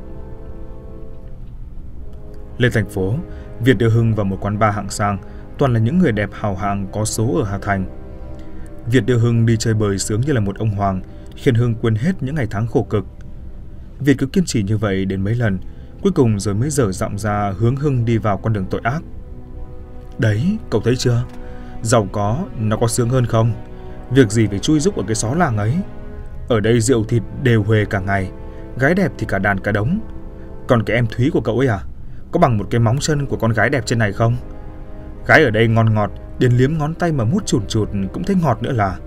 Lên 2.58 2.72
thành 2.72 2.90
phố 2.90 3.16
Việt 3.60 3.78
đưa 3.78 3.90
Hưng 3.90 4.16
vào 4.16 4.26
một 4.26 4.38
quán 4.42 4.60
bar 4.60 4.76
hạng 4.76 4.90
sang, 4.90 5.18
toàn 5.58 5.74
là 5.74 5.80
những 5.80 6.00
người 6.00 6.12
đẹp 6.12 6.30
hào 6.34 6.56
hạng 6.56 6.88
có 6.92 7.06
số 7.06 7.36
ở 7.38 7.44
Hà 7.44 7.58
Thành. 7.58 7.86
Việt 8.92 9.06
đưa 9.06 9.18
Hưng 9.18 9.46
đi 9.46 9.58
chơi 9.58 9.74
bời 9.74 9.98
sướng 9.98 10.22
như 10.22 10.34
là 10.34 10.40
một 10.40 10.58
ông 10.58 10.70
hoàng, 10.70 11.02
khiến 11.36 11.56
Hưng 11.56 11.76
quên 11.76 11.96
hết 11.96 12.24
những 12.24 12.36
ngày 12.36 12.48
tháng 12.50 12.68
khổ 12.68 12.84
cực. 12.90 13.06
Việt 14.00 14.16
cứ 14.18 14.26
kiên 14.26 14.46
trì 14.46 14.64
như 14.64 14.78
vậy 14.78 15.06
đến 15.06 15.24
mấy 15.24 15.36
lần, 15.36 15.60
cuối 16.02 16.12
cùng 16.12 16.40
rồi 16.40 16.56
mới 16.56 16.70
dở 16.70 16.92
giọng 16.92 17.18
ra 17.18 17.54
hướng 17.58 17.76
Hưng 17.76 18.06
đi 18.06 18.18
vào 18.18 18.38
con 18.38 18.54
đường 18.54 18.66
tội 18.70 18.82
ác. 18.84 19.04
Đấy, 20.18 20.58
cậu 20.70 20.82
thấy 20.82 20.96
chưa? 20.96 21.24
Giàu 21.82 22.08
có, 22.12 22.46
nó 22.60 22.78
có 22.78 22.88
sướng 22.88 23.10
hơn 23.10 23.26
không? 23.26 23.52
Việc 24.12 24.32
gì 24.32 24.48
phải 24.48 24.60
chui 24.60 24.80
rúc 24.80 24.98
ở 24.98 25.04
cái 25.08 25.16
xó 25.16 25.36
làng 25.36 25.58
ấy? 25.58 25.74
Ở 26.48 26.60
đây 26.60 26.82
rượu 26.82 27.04
thịt 27.04 27.24
đều 27.44 27.64
huề 27.64 27.86
cả 27.86 28.00
ngày, 28.00 28.32
gái 28.80 28.94
đẹp 28.94 29.12
thì 29.18 29.26
cả 29.30 29.40
đàn 29.40 29.60
cả 29.60 29.72
đống. 29.72 30.00
Còn 30.68 30.84
cái 30.84 30.96
em 30.96 31.08
Thúy 31.08 31.30
của 31.34 31.42
cậu 31.42 31.60
ấy 31.60 31.68
à? 31.68 31.80
Có 32.36 32.40
bằng 32.40 32.58
một 32.58 32.68
cái 32.70 32.80
móng 32.80 32.98
chân 33.00 33.26
của 33.26 33.38
con 33.38 33.52
gái 33.52 33.70
đẹp 33.70 33.86
trên 33.86 34.00
này 34.00 34.12
không? 34.12 34.36
Gái 35.28 35.44
ở 35.44 35.50
đây 35.50 35.68
ngon 35.68 35.94
ngọt, 35.94 36.12
đến 36.40 36.52
liếm 36.52 36.78
ngón 36.78 36.94
tay 36.94 37.12
mà 37.12 37.24
mút 37.24 37.46
chùn 37.46 37.62
chụt 37.68 37.90
cũng 38.14 38.24
thấy 38.24 38.36
ngọt 38.36 38.64
nữa 38.64 38.72
là. 38.72 38.98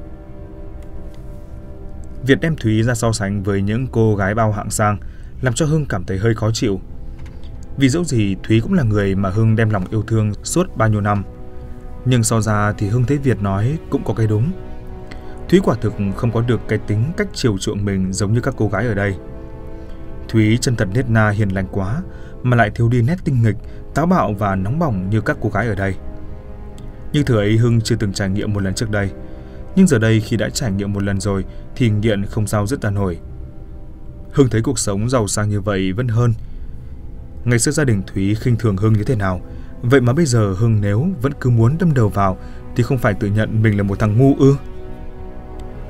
Việt 2.26 2.40
đem 2.40 2.56
Thúy 2.56 2.82
ra 2.82 2.94
so 2.94 3.12
sánh 3.12 3.42
với 3.42 3.62
những 3.62 3.86
cô 3.86 4.16
gái 4.16 4.34
bao 4.34 4.52
hạng 4.52 4.70
sang, 4.70 4.98
làm 5.40 5.54
cho 5.54 5.66
Hưng 5.66 5.86
cảm 5.86 6.04
thấy 6.04 6.18
hơi 6.18 6.34
khó 6.34 6.50
chịu. 6.50 6.80
Vì 7.76 7.88
dẫu 7.88 8.04
gì 8.04 8.36
Thúy 8.42 8.60
cũng 8.60 8.72
là 8.72 8.82
người 8.82 9.14
mà 9.14 9.30
Hưng 9.30 9.56
đem 9.56 9.70
lòng 9.70 9.84
yêu 9.90 10.02
thương 10.02 10.32
suốt 10.42 10.76
bao 10.76 10.88
nhiêu 10.88 11.00
năm. 11.00 11.22
Nhưng 12.04 12.22
so 12.22 12.40
ra 12.40 12.72
thì 12.72 12.88
Hưng 12.88 13.04
thấy 13.04 13.16
Việt 13.18 13.42
nói 13.42 13.78
cũng 13.90 14.04
có 14.04 14.14
cái 14.14 14.26
đúng. 14.26 14.50
Thúy 15.48 15.60
quả 15.64 15.76
thực 15.80 15.92
không 16.16 16.32
có 16.32 16.40
được 16.40 16.60
cái 16.68 16.78
tính 16.78 17.04
cách 17.16 17.28
chiều 17.32 17.58
chuộng 17.58 17.84
mình 17.84 18.12
giống 18.12 18.32
như 18.32 18.40
các 18.40 18.54
cô 18.56 18.68
gái 18.68 18.86
ở 18.86 18.94
đây. 18.94 19.14
Thúy 20.28 20.58
chân 20.60 20.76
thật 20.76 20.88
nết 20.94 21.10
na 21.10 21.30
hiền 21.30 21.48
lành 21.48 21.66
quá, 21.72 22.02
mà 22.42 22.56
lại 22.56 22.70
thiếu 22.70 22.88
đi 22.88 23.02
nét 23.02 23.16
tinh 23.24 23.42
nghịch, 23.42 23.56
táo 23.94 24.06
bạo 24.06 24.34
và 24.38 24.56
nóng 24.56 24.78
bỏng 24.78 25.10
như 25.10 25.20
các 25.20 25.36
cô 25.40 25.48
gái 25.48 25.68
ở 25.68 25.74
đây. 25.74 25.94
Nhưng 27.12 27.24
thứ 27.24 27.36
ấy 27.36 27.56
Hưng 27.56 27.80
chưa 27.80 27.96
từng 27.96 28.12
trải 28.12 28.28
nghiệm 28.28 28.52
một 28.52 28.62
lần 28.62 28.74
trước 28.74 28.90
đây. 28.90 29.10
Nhưng 29.76 29.86
giờ 29.86 29.98
đây 29.98 30.20
khi 30.20 30.36
đã 30.36 30.48
trải 30.48 30.72
nghiệm 30.72 30.92
một 30.92 31.02
lần 31.02 31.20
rồi 31.20 31.44
thì 31.76 31.90
nghiện 31.90 32.26
không 32.26 32.46
sao 32.46 32.66
dứt 32.66 32.82
ra 32.82 32.90
nổi. 32.90 33.18
Hưng 34.32 34.48
thấy 34.48 34.62
cuộc 34.62 34.78
sống 34.78 35.10
giàu 35.10 35.28
sang 35.28 35.48
như 35.48 35.60
vậy 35.60 35.92
vẫn 35.92 36.08
hơn. 36.08 36.34
Ngày 37.44 37.58
xưa 37.58 37.72
gia 37.72 37.84
đình 37.84 38.02
Thúy 38.06 38.34
khinh 38.34 38.56
thường 38.56 38.76
Hưng 38.76 38.92
như 38.92 39.04
thế 39.04 39.16
nào, 39.16 39.40
vậy 39.82 40.00
mà 40.00 40.12
bây 40.12 40.26
giờ 40.26 40.54
Hưng 40.58 40.80
nếu 40.80 41.06
vẫn 41.22 41.32
cứ 41.40 41.50
muốn 41.50 41.76
đâm 41.78 41.94
đầu 41.94 42.08
vào 42.08 42.38
thì 42.76 42.82
không 42.82 42.98
phải 42.98 43.14
tự 43.14 43.28
nhận 43.28 43.62
mình 43.62 43.76
là 43.76 43.82
một 43.82 43.98
thằng 43.98 44.18
ngu 44.18 44.34
ư. 44.38 44.56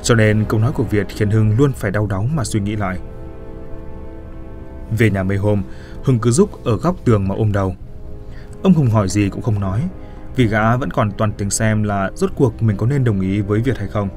Cho 0.02 0.14
nên 0.14 0.44
câu 0.48 0.60
nói 0.60 0.72
của 0.72 0.84
Việt 0.84 1.06
khiến 1.08 1.30
Hưng 1.30 1.56
luôn 1.58 1.72
phải 1.72 1.90
đau 1.90 2.06
đáu 2.06 2.28
mà 2.34 2.44
suy 2.44 2.60
nghĩ 2.60 2.76
lại. 2.76 2.98
Về 4.98 5.10
nhà 5.10 5.22
mấy 5.22 5.36
hôm, 5.36 5.62
Hưng 6.04 6.18
cứ 6.18 6.30
rúc 6.30 6.64
ở 6.64 6.76
góc 6.76 6.96
tường 7.04 7.28
mà 7.28 7.34
ôm 7.34 7.52
đầu. 7.52 7.74
Ông 8.62 8.74
Hùng 8.74 8.90
hỏi 8.90 9.08
gì 9.08 9.28
cũng 9.28 9.42
không 9.42 9.60
nói, 9.60 9.88
vì 10.36 10.46
gã 10.46 10.76
vẫn 10.76 10.90
còn 10.90 11.12
toàn 11.12 11.32
tính 11.32 11.50
xem 11.50 11.82
là 11.82 12.10
rốt 12.14 12.30
cuộc 12.36 12.62
mình 12.62 12.76
có 12.76 12.86
nên 12.86 13.04
đồng 13.04 13.20
ý 13.20 13.40
với 13.40 13.60
Việt 13.60 13.78
hay 13.78 13.88
không. 13.88 14.08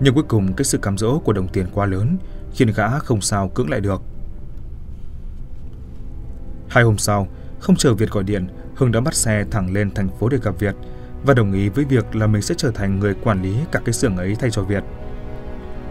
Nhưng 0.00 0.14
cuối 0.14 0.24
cùng 0.28 0.52
cái 0.52 0.64
sự 0.64 0.78
cám 0.78 0.98
dỗ 0.98 1.18
của 1.18 1.32
đồng 1.32 1.48
tiền 1.48 1.66
quá 1.72 1.86
lớn 1.86 2.18
khiến 2.54 2.72
gã 2.76 2.98
không 2.98 3.20
sao 3.20 3.48
cưỡng 3.48 3.70
lại 3.70 3.80
được. 3.80 4.02
Hai 6.68 6.84
hôm 6.84 6.98
sau, 6.98 7.28
không 7.60 7.76
chờ 7.76 7.94
Việt 7.94 8.10
gọi 8.10 8.24
điện, 8.24 8.46
Hưng 8.74 8.92
đã 8.92 9.00
bắt 9.00 9.14
xe 9.14 9.44
thẳng 9.50 9.72
lên 9.72 9.90
thành 9.94 10.08
phố 10.08 10.28
để 10.28 10.38
gặp 10.42 10.54
Việt 10.58 10.74
và 11.24 11.34
đồng 11.34 11.52
ý 11.52 11.68
với 11.68 11.84
việc 11.84 12.16
là 12.16 12.26
mình 12.26 12.42
sẽ 12.42 12.54
trở 12.58 12.70
thành 12.70 12.98
người 12.98 13.14
quản 13.14 13.42
lý 13.42 13.56
cả 13.72 13.80
cái 13.84 13.92
xưởng 13.92 14.16
ấy 14.16 14.36
thay 14.40 14.50
cho 14.50 14.62
Việt. 14.62 14.84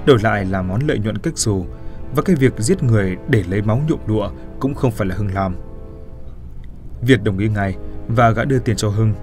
Đổi 0.06 0.20
lại 0.24 0.46
là 0.46 0.62
món 0.62 0.88
lợi 0.88 1.00
nhuận 1.00 1.18
kích 1.18 1.38
dù 1.38 1.66
và 2.16 2.22
cái 2.22 2.36
việc 2.36 2.54
giết 2.58 2.84
người 2.84 3.18
để 3.30 3.44
lấy 3.50 3.62
máu 3.62 3.82
nhuộm 3.88 4.00
lụa 4.08 4.32
cũng 4.60 4.76
không 4.76 4.92
phải 4.92 5.08
là 5.08 5.16
Hưng 5.16 5.34
làm. 5.34 5.56
Việt 7.02 7.24
đồng 7.24 7.38
ý 7.38 7.50
ngay 7.50 7.76
và 8.08 8.32
gã 8.32 8.44
đưa 8.44 8.60
tiền 8.60 8.76
cho 8.76 8.90
Hưng, 8.90 9.14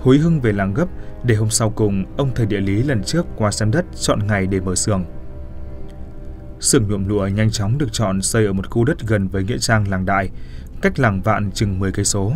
hối 0.00 0.18
Hưng 0.18 0.40
về 0.40 0.52
làng 0.52 0.74
gấp 0.74 0.88
để 1.24 1.34
hôm 1.34 1.50
sau 1.50 1.70
cùng 1.70 2.04
ông 2.16 2.30
thầy 2.34 2.46
địa 2.46 2.60
lý 2.60 2.82
lần 2.82 3.02
trước 3.04 3.26
qua 3.36 3.50
xem 3.50 3.70
đất 3.70 3.84
chọn 4.00 4.26
ngày 4.26 4.46
để 4.46 4.60
mở 4.60 4.74
xưởng. 4.74 5.04
Xưởng 6.60 6.88
nhuộm 6.88 7.08
lụa 7.08 7.26
nhanh 7.26 7.50
chóng 7.50 7.78
được 7.78 7.88
chọn 7.92 8.22
xây 8.22 8.46
ở 8.46 8.52
một 8.52 8.70
khu 8.70 8.84
đất 8.84 8.96
gần 9.06 9.28
với 9.28 9.44
nghĩa 9.44 9.58
trang 9.58 9.88
làng 9.88 10.06
Đại, 10.06 10.30
cách 10.82 10.98
làng 10.98 11.22
Vạn 11.22 11.50
chừng 11.50 11.78
10 11.78 11.92
cây 11.92 12.04
số. 12.04 12.32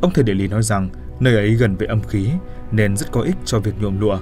Ông 0.00 0.12
thầy 0.14 0.24
địa 0.24 0.34
lý 0.34 0.48
nói 0.48 0.62
rằng 0.62 0.88
nơi 1.20 1.34
ấy 1.34 1.54
gần 1.54 1.76
với 1.76 1.88
âm 1.88 2.02
khí 2.02 2.30
nên 2.72 2.96
rất 2.96 3.12
có 3.12 3.20
ích 3.20 3.36
cho 3.44 3.58
việc 3.58 3.72
nhuộm 3.80 4.00
lụa. 4.00 4.18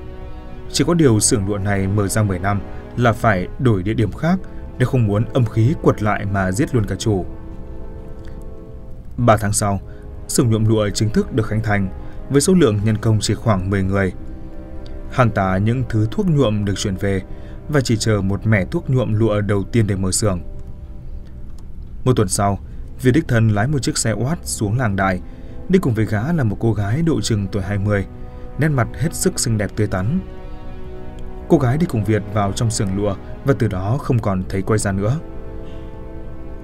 Chỉ 0.72 0.84
có 0.84 0.94
điều 0.94 1.20
xưởng 1.20 1.48
lụa 1.48 1.58
này 1.58 1.88
mở 1.88 2.08
ra 2.08 2.22
10 2.22 2.38
năm 2.38 2.60
là 2.98 3.12
phải 3.12 3.48
đổi 3.58 3.82
địa 3.82 3.94
điểm 3.94 4.12
khác 4.12 4.38
nếu 4.78 4.88
không 4.88 5.06
muốn 5.06 5.24
âm 5.24 5.46
khí 5.46 5.74
quật 5.82 6.02
lại 6.02 6.24
mà 6.32 6.52
giết 6.52 6.74
luôn 6.74 6.86
cả 6.86 6.94
chủ. 6.98 7.24
Ba 9.16 9.36
tháng 9.36 9.52
sau, 9.52 9.80
xưởng 10.28 10.50
nhuộm 10.50 10.64
lụa 10.64 10.88
chính 10.90 11.10
thức 11.10 11.32
được 11.32 11.46
khánh 11.46 11.62
thành 11.62 11.88
với 12.30 12.40
số 12.40 12.54
lượng 12.54 12.80
nhân 12.84 12.96
công 12.98 13.18
chỉ 13.20 13.34
khoảng 13.34 13.70
10 13.70 13.82
người. 13.82 14.12
Hàng 15.10 15.30
tá 15.30 15.58
những 15.58 15.82
thứ 15.88 16.08
thuốc 16.10 16.26
nhuộm 16.26 16.64
được 16.64 16.74
chuyển 16.76 16.96
về 16.96 17.22
và 17.68 17.80
chỉ 17.80 17.96
chờ 17.96 18.20
một 18.20 18.46
mẻ 18.46 18.64
thuốc 18.64 18.90
nhuộm 18.90 19.12
lụa 19.12 19.40
đầu 19.40 19.64
tiên 19.72 19.86
để 19.86 19.96
mở 19.96 20.12
xưởng. 20.12 20.40
Một 22.04 22.12
tuần 22.16 22.28
sau, 22.28 22.58
Việt 23.02 23.10
đích 23.10 23.28
thân 23.28 23.48
lái 23.48 23.68
một 23.68 23.78
chiếc 23.82 23.98
xe 23.98 24.12
oát 24.12 24.38
xuống 24.42 24.78
làng 24.78 24.96
đại 24.96 25.20
đi 25.68 25.78
cùng 25.78 25.94
với 25.94 26.04
gã 26.06 26.32
là 26.32 26.44
một 26.44 26.56
cô 26.60 26.72
gái 26.72 27.02
độ 27.02 27.20
chừng 27.20 27.46
tuổi 27.52 27.62
20, 27.62 28.06
nét 28.58 28.68
mặt 28.68 28.88
hết 28.94 29.14
sức 29.14 29.40
xinh 29.40 29.58
đẹp 29.58 29.70
tươi 29.76 29.86
tắn. 29.86 30.18
Cô 31.48 31.58
gái 31.58 31.78
đi 31.78 31.86
cùng 31.86 32.04
Việt 32.04 32.22
vào 32.34 32.52
trong 32.52 32.70
xưởng 32.70 32.96
lụa 32.96 33.14
và 33.44 33.54
từ 33.58 33.68
đó 33.68 33.98
không 33.98 34.18
còn 34.18 34.42
thấy 34.48 34.62
quay 34.62 34.78
ra 34.78 34.92
nữa. 34.92 35.18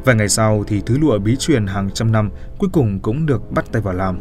Vài 0.04 0.16
ngày 0.16 0.28
sau 0.28 0.64
thì 0.66 0.82
thứ 0.86 0.98
lụa 0.98 1.18
bí 1.18 1.36
truyền 1.36 1.66
hàng 1.66 1.90
trăm 1.90 2.12
năm 2.12 2.30
cuối 2.58 2.70
cùng 2.72 3.00
cũng 3.00 3.26
được 3.26 3.50
bắt 3.50 3.64
tay 3.72 3.82
vào 3.82 3.94
làm. 3.94 4.18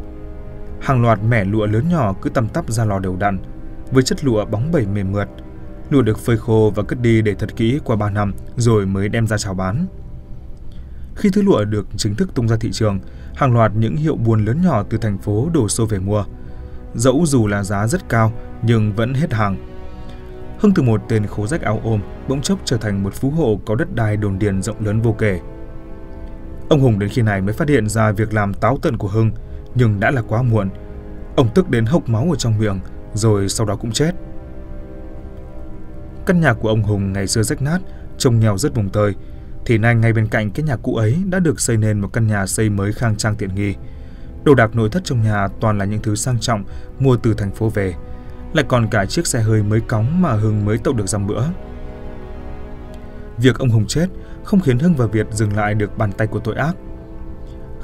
Hàng 0.81 1.01
loạt 1.01 1.19
mẻ 1.23 1.45
lụa 1.45 1.65
lớn 1.65 1.89
nhỏ 1.89 2.13
cứ 2.21 2.29
tăm 2.29 2.47
tắp 2.47 2.71
ra 2.71 2.85
lò 2.85 2.99
đều 2.99 3.15
đặn, 3.15 3.39
với 3.91 4.03
chất 4.03 4.23
lụa 4.25 4.45
bóng 4.45 4.71
bẩy 4.71 4.85
mềm 4.85 5.11
mượt. 5.11 5.27
Lụa 5.89 6.01
được 6.01 6.19
phơi 6.19 6.37
khô 6.37 6.71
và 6.75 6.83
cất 6.83 7.01
đi 7.01 7.21
để 7.21 7.33
thật 7.33 7.55
kỹ 7.55 7.79
qua 7.83 7.95
3 7.95 8.09
năm 8.09 8.33
rồi 8.55 8.85
mới 8.85 9.09
đem 9.09 9.27
ra 9.27 9.37
chào 9.37 9.53
bán. 9.53 9.85
Khi 11.15 11.29
thứ 11.33 11.41
lụa 11.41 11.65
được 11.65 11.87
chính 11.97 12.15
thức 12.15 12.35
tung 12.35 12.47
ra 12.47 12.57
thị 12.59 12.71
trường, 12.71 12.99
hàng 13.35 13.53
loạt 13.53 13.71
những 13.75 13.95
hiệu 13.95 14.15
buôn 14.15 14.45
lớn 14.45 14.61
nhỏ 14.63 14.83
từ 14.89 14.97
thành 14.97 15.17
phố 15.17 15.49
đổ 15.53 15.67
xô 15.67 15.85
về 15.85 15.99
mua. 15.99 16.23
Dẫu 16.95 17.23
dù 17.25 17.47
là 17.47 17.63
giá 17.63 17.87
rất 17.87 18.09
cao 18.09 18.31
nhưng 18.61 18.93
vẫn 18.93 19.13
hết 19.13 19.33
hàng. 19.33 19.72
Hưng 20.63 20.73
từ 20.73 20.83
một 20.83 21.01
tên 21.09 21.25
khố 21.25 21.47
rách 21.47 21.61
áo 21.61 21.81
ôm 21.83 22.01
bỗng 22.27 22.41
chốc 22.41 22.59
trở 22.65 22.77
thành 22.77 23.03
một 23.03 23.13
phú 23.13 23.29
hộ 23.29 23.59
có 23.65 23.75
đất 23.75 23.95
đai 23.95 24.17
đồn 24.17 24.39
điền 24.39 24.61
rộng 24.61 24.85
lớn 24.85 25.01
vô 25.01 25.15
kể. 25.19 25.39
Ông 26.69 26.81
Hùng 26.81 26.99
đến 26.99 27.09
khi 27.09 27.21
này 27.21 27.41
mới 27.41 27.53
phát 27.53 27.69
hiện 27.69 27.89
ra 27.89 28.11
việc 28.11 28.33
làm 28.33 28.53
táo 28.53 28.77
tợn 28.81 28.97
của 28.97 29.07
Hưng, 29.07 29.31
nhưng 29.75 29.99
đã 29.99 30.11
là 30.11 30.21
quá 30.21 30.41
muộn. 30.41 30.69
Ông 31.35 31.49
tức 31.55 31.69
đến 31.69 31.85
hộc 31.85 32.09
máu 32.09 32.27
ở 32.29 32.35
trong 32.35 32.57
miệng, 32.57 32.79
rồi 33.13 33.49
sau 33.49 33.65
đó 33.65 33.75
cũng 33.75 33.91
chết. 33.91 34.11
Căn 36.25 36.41
nhà 36.41 36.53
của 36.53 36.69
ông 36.69 36.83
Hùng 36.83 37.13
ngày 37.13 37.27
xưa 37.27 37.43
rách 37.43 37.61
nát, 37.61 37.79
trông 38.17 38.39
nghèo 38.39 38.57
rất 38.57 38.75
vùng 38.75 38.89
tơi, 38.89 39.13
thì 39.65 39.77
nay 39.77 39.95
ngay 39.95 40.13
bên 40.13 40.27
cạnh 40.27 40.51
cái 40.51 40.65
nhà 40.65 40.75
cũ 40.75 40.95
ấy 40.95 41.17
đã 41.29 41.39
được 41.39 41.59
xây 41.59 41.77
nên 41.77 41.99
một 41.99 42.13
căn 42.13 42.27
nhà 42.27 42.45
xây 42.45 42.69
mới 42.69 42.93
khang 42.93 43.15
trang 43.15 43.35
tiện 43.35 43.55
nghi. 43.55 43.75
Đồ 44.43 44.55
đạc 44.55 44.75
nội 44.75 44.89
thất 44.89 45.03
trong 45.03 45.21
nhà 45.21 45.47
toàn 45.59 45.77
là 45.77 45.85
những 45.85 46.01
thứ 46.01 46.15
sang 46.15 46.39
trọng 46.39 46.63
mua 46.99 47.17
từ 47.17 47.33
thành 47.33 47.51
phố 47.51 47.69
về, 47.69 47.93
lại 48.53 48.65
còn 48.67 48.87
cả 48.87 49.05
chiếc 49.05 49.27
xe 49.27 49.41
hơi 49.41 49.63
mới 49.63 49.81
cóng 49.81 50.21
mà 50.21 50.33
Hưng 50.33 50.65
mới 50.65 50.77
tậu 50.77 50.93
được 50.93 51.07
dăm 51.07 51.27
bữa. 51.27 51.43
Việc 53.37 53.59
ông 53.59 53.69
Hùng 53.69 53.87
chết 53.87 54.07
không 54.43 54.59
khiến 54.59 54.79
Hưng 54.79 54.95
và 54.95 55.05
Việt 55.05 55.27
dừng 55.31 55.55
lại 55.55 55.73
được 55.73 55.97
bàn 55.97 56.11
tay 56.11 56.27
của 56.27 56.39
tội 56.39 56.55
ác. 56.55 56.75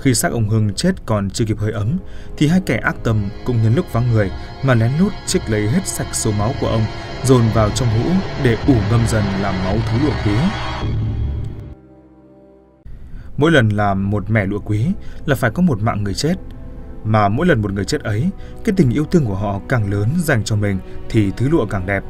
Khi 0.01 0.13
xác 0.13 0.32
ông 0.32 0.49
Hưng 0.49 0.74
chết 0.74 1.05
còn 1.05 1.30
chưa 1.30 1.45
kịp 1.45 1.57
hơi 1.57 1.72
ấm, 1.72 1.97
thì 2.38 2.47
hai 2.47 2.61
kẻ 2.65 2.78
ác 2.78 2.95
tâm 3.03 3.30
cũng 3.45 3.63
nhân 3.63 3.76
lúc 3.76 3.86
vắng 3.93 4.11
người 4.11 4.32
mà 4.63 4.74
lén 4.74 4.91
lút 4.99 5.11
trích 5.26 5.49
lấy 5.49 5.67
hết 5.67 5.88
sạch 5.88 6.07
số 6.11 6.32
máu 6.32 6.53
của 6.61 6.67
ông, 6.67 6.82
dồn 7.24 7.41
vào 7.53 7.70
trong 7.70 7.89
hũ 7.89 8.09
để 8.43 8.57
ủ 8.67 8.76
ngâm 8.91 9.07
dần 9.07 9.24
làm 9.41 9.55
máu 9.65 9.78
thứ 9.91 9.97
lụa 10.05 10.13
quý. 10.26 10.34
Mỗi 13.38 13.51
lần 13.51 13.70
làm 13.70 14.09
một 14.09 14.30
mẻ 14.30 14.45
lụa 14.45 14.59
quý 14.59 14.86
là 15.26 15.36
phải 15.36 15.51
có 15.51 15.61
một 15.61 15.82
mạng 15.82 16.03
người 16.03 16.13
chết. 16.13 16.36
Mà 17.04 17.30
mỗi 17.30 17.47
lần 17.47 17.62
một 17.62 17.72
người 17.72 17.86
chết 17.86 18.02
ấy, 18.02 18.30
cái 18.64 18.74
tình 18.78 18.89
yêu 18.89 19.06
thương 19.06 19.26
của 19.26 19.36
họ 19.36 19.62
càng 19.70 19.91
lớn 19.91 20.10
dành 20.18 20.43
cho 20.43 20.56
mình 20.56 20.80
thì 21.10 21.32
thứ 21.38 21.50
lụa 21.50 21.66
càng 21.66 21.86
đẹp. 21.86 22.04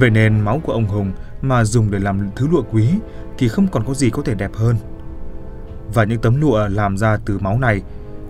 Vậy 0.00 0.10
nên 0.10 0.40
máu 0.40 0.60
của 0.64 0.72
ông 0.72 0.86
Hùng 0.86 1.12
mà 1.42 1.64
dùng 1.64 1.90
để 1.90 1.98
làm 1.98 2.30
thứ 2.36 2.48
lụa 2.48 2.62
quý 2.62 2.88
thì 3.38 3.48
không 3.48 3.68
còn 3.68 3.84
có 3.84 3.94
gì 3.94 4.10
có 4.10 4.22
thể 4.22 4.34
đẹp 4.34 4.50
hơn. 4.54 4.76
Và 5.94 6.04
những 6.04 6.20
tấm 6.20 6.40
lụa 6.40 6.68
làm 6.68 6.96
ra 6.96 7.16
từ 7.26 7.38
máu 7.38 7.58
này 7.58 7.82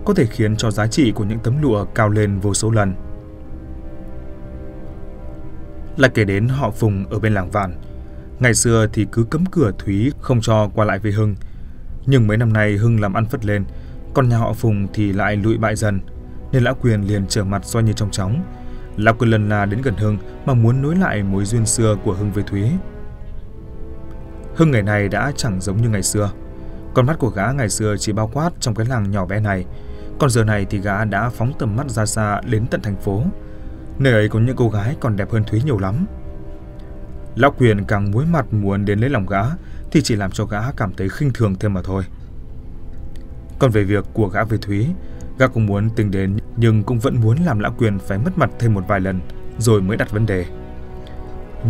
có 0.04 0.14
thể 0.14 0.26
khiến 0.26 0.56
cho 0.56 0.70
giá 0.70 0.86
trị 0.86 1.12
của 1.12 1.24
những 1.24 1.38
tấm 1.38 1.62
lụa 1.62 1.84
cao 1.84 2.08
lên 2.08 2.38
vô 2.40 2.54
số 2.54 2.70
lần. 2.70 2.94
Lại 5.96 6.10
kể 6.14 6.24
đến 6.24 6.48
họ 6.48 6.70
Phùng 6.70 7.06
ở 7.10 7.18
bên 7.18 7.34
làng 7.34 7.50
Vạn. 7.50 7.80
Ngày 8.38 8.54
xưa 8.54 8.86
thì 8.92 9.06
cứ 9.12 9.24
cấm 9.24 9.46
cửa 9.46 9.72
Thúy 9.78 10.12
không 10.20 10.40
cho 10.40 10.68
qua 10.74 10.84
lại 10.84 10.98
với 10.98 11.12
Hưng. 11.12 11.34
Nhưng 12.06 12.26
mấy 12.26 12.36
năm 12.36 12.52
nay 12.52 12.76
Hưng 12.76 13.00
làm 13.00 13.14
ăn 13.14 13.26
phất 13.26 13.44
lên, 13.44 13.64
còn 14.16 14.28
nhà 14.28 14.38
họ 14.38 14.52
Phùng 14.52 14.86
thì 14.94 15.12
lại 15.12 15.36
lụi 15.36 15.58
bại 15.58 15.76
dần, 15.76 16.00
nên 16.52 16.64
Lão 16.64 16.74
Quyền 16.74 17.02
liền 17.02 17.26
trở 17.28 17.44
mặt 17.44 17.64
soi 17.64 17.82
như 17.82 17.92
trong 17.92 18.10
chóng. 18.10 18.42
Lão 18.96 19.14
Quyền 19.14 19.30
lần 19.30 19.48
là 19.48 19.66
đến 19.66 19.82
gần 19.82 19.94
Hưng 19.96 20.18
mà 20.46 20.54
muốn 20.54 20.82
nối 20.82 20.96
lại 20.96 21.22
mối 21.22 21.44
duyên 21.44 21.66
xưa 21.66 21.96
của 22.04 22.12
Hưng 22.12 22.32
với 22.32 22.44
Thúy. 22.44 22.70
Hưng 24.54 24.70
ngày 24.70 24.82
này 24.82 25.08
đã 25.08 25.32
chẳng 25.36 25.60
giống 25.60 25.82
như 25.82 25.88
ngày 25.88 26.02
xưa. 26.02 26.30
Con 26.94 27.06
mắt 27.06 27.18
của 27.18 27.28
gã 27.28 27.52
ngày 27.52 27.68
xưa 27.68 27.96
chỉ 27.96 28.12
bao 28.12 28.30
quát 28.32 28.50
trong 28.60 28.74
cái 28.74 28.86
làng 28.86 29.10
nhỏ 29.10 29.26
bé 29.26 29.40
này, 29.40 29.64
còn 30.18 30.30
giờ 30.30 30.44
này 30.44 30.66
thì 30.70 30.78
gã 30.78 31.04
đã 31.04 31.28
phóng 31.30 31.52
tầm 31.58 31.76
mắt 31.76 31.90
ra 31.90 32.06
xa 32.06 32.40
đến 32.40 32.66
tận 32.66 32.80
thành 32.82 32.96
phố. 32.96 33.22
Nơi 33.98 34.12
ấy 34.12 34.28
có 34.28 34.38
những 34.38 34.56
cô 34.56 34.68
gái 34.68 34.96
còn 35.00 35.16
đẹp 35.16 35.30
hơn 35.30 35.44
Thúy 35.44 35.62
nhiều 35.64 35.78
lắm. 35.78 36.06
Lão 37.34 37.52
Quyền 37.58 37.84
càng 37.84 38.10
muối 38.10 38.26
mặt 38.26 38.46
muốn 38.52 38.84
đến 38.84 38.98
lấy 38.98 39.10
lòng 39.10 39.26
gã 39.26 39.42
thì 39.90 40.02
chỉ 40.02 40.16
làm 40.16 40.30
cho 40.30 40.44
gã 40.44 40.72
cảm 40.72 40.94
thấy 40.94 41.08
khinh 41.08 41.32
thường 41.32 41.54
thêm 41.60 41.74
mà 41.74 41.82
thôi. 41.84 42.02
Còn 43.58 43.70
về 43.70 43.84
việc 43.84 44.04
của 44.12 44.28
gã 44.28 44.44
về 44.44 44.58
Thúy, 44.58 44.86
gã 45.38 45.46
cũng 45.46 45.66
muốn 45.66 45.90
tính 45.90 46.10
đến 46.10 46.36
nhưng 46.56 46.84
cũng 46.84 46.98
vẫn 46.98 47.20
muốn 47.20 47.36
làm 47.38 47.58
Lão 47.58 47.72
Quyền 47.78 47.98
phải 47.98 48.18
mất 48.18 48.38
mặt 48.38 48.50
thêm 48.58 48.74
một 48.74 48.84
vài 48.88 49.00
lần 49.00 49.20
rồi 49.58 49.82
mới 49.82 49.96
đặt 49.96 50.10
vấn 50.10 50.26
đề. 50.26 50.44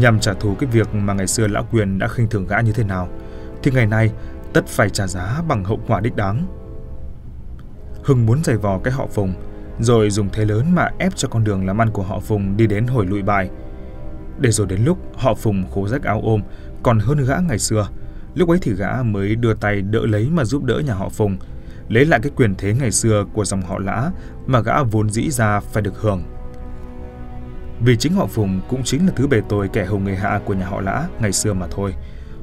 Nhằm 0.00 0.20
trả 0.20 0.32
thù 0.32 0.54
cái 0.54 0.70
việc 0.72 0.94
mà 0.94 1.12
ngày 1.12 1.26
xưa 1.26 1.46
Lão 1.46 1.66
Quyền 1.72 1.98
đã 1.98 2.08
khinh 2.08 2.28
thường 2.28 2.46
gã 2.46 2.60
như 2.60 2.72
thế 2.72 2.84
nào, 2.84 3.08
thì 3.62 3.70
ngày 3.70 3.86
nay 3.86 4.10
tất 4.52 4.66
phải 4.66 4.90
trả 4.90 5.06
giá 5.06 5.42
bằng 5.48 5.64
hậu 5.64 5.80
quả 5.86 6.00
đích 6.00 6.16
đáng. 6.16 6.46
Hưng 8.04 8.26
muốn 8.26 8.44
giày 8.44 8.56
vò 8.56 8.78
cái 8.78 8.92
họ 8.92 9.06
Phùng, 9.06 9.34
rồi 9.80 10.10
dùng 10.10 10.28
thế 10.32 10.44
lớn 10.44 10.74
mà 10.74 10.88
ép 10.98 11.16
cho 11.16 11.28
con 11.28 11.44
đường 11.44 11.66
làm 11.66 11.80
ăn 11.80 11.90
của 11.90 12.02
họ 12.02 12.20
Phùng 12.20 12.56
đi 12.56 12.66
đến 12.66 12.86
hồi 12.86 13.06
lụi 13.06 13.22
bại. 13.22 13.50
Để 14.38 14.50
rồi 14.50 14.66
đến 14.66 14.84
lúc 14.84 14.98
họ 15.16 15.34
Phùng 15.34 15.64
khố 15.70 15.88
rách 15.88 16.02
áo 16.02 16.20
ôm 16.24 16.40
còn 16.82 16.98
hơn 16.98 17.24
gã 17.24 17.36
ngày 17.48 17.58
xưa, 17.58 17.88
lúc 18.34 18.48
ấy 18.48 18.58
thì 18.62 18.72
gã 18.72 19.02
mới 19.02 19.34
đưa 19.34 19.54
tay 19.54 19.82
đỡ 19.82 20.06
lấy 20.06 20.28
mà 20.30 20.44
giúp 20.44 20.64
đỡ 20.64 20.82
nhà 20.86 20.94
họ 20.94 21.08
Phùng, 21.08 21.36
lấy 21.88 22.04
lại 22.04 22.20
cái 22.22 22.32
quyền 22.36 22.54
thế 22.54 22.74
ngày 22.80 22.90
xưa 22.90 23.24
của 23.32 23.44
dòng 23.44 23.62
họ 23.62 23.78
Lã 23.78 24.10
mà 24.46 24.60
gã 24.60 24.82
vốn 24.82 25.10
dĩ 25.10 25.30
ra 25.30 25.60
phải 25.60 25.82
được 25.82 26.00
hưởng. 26.00 26.22
Vì 27.80 27.96
chính 27.96 28.14
họ 28.14 28.26
Phùng 28.26 28.60
cũng 28.68 28.82
chính 28.84 29.06
là 29.06 29.12
thứ 29.16 29.26
bề 29.26 29.40
tôi 29.48 29.68
kẻ 29.68 29.86
hùng 29.86 30.04
người 30.04 30.16
hạ 30.16 30.40
của 30.44 30.54
nhà 30.54 30.66
họ 30.66 30.80
Lã 30.80 31.08
ngày 31.20 31.32
xưa 31.32 31.52
mà 31.52 31.66
thôi. 31.70 31.94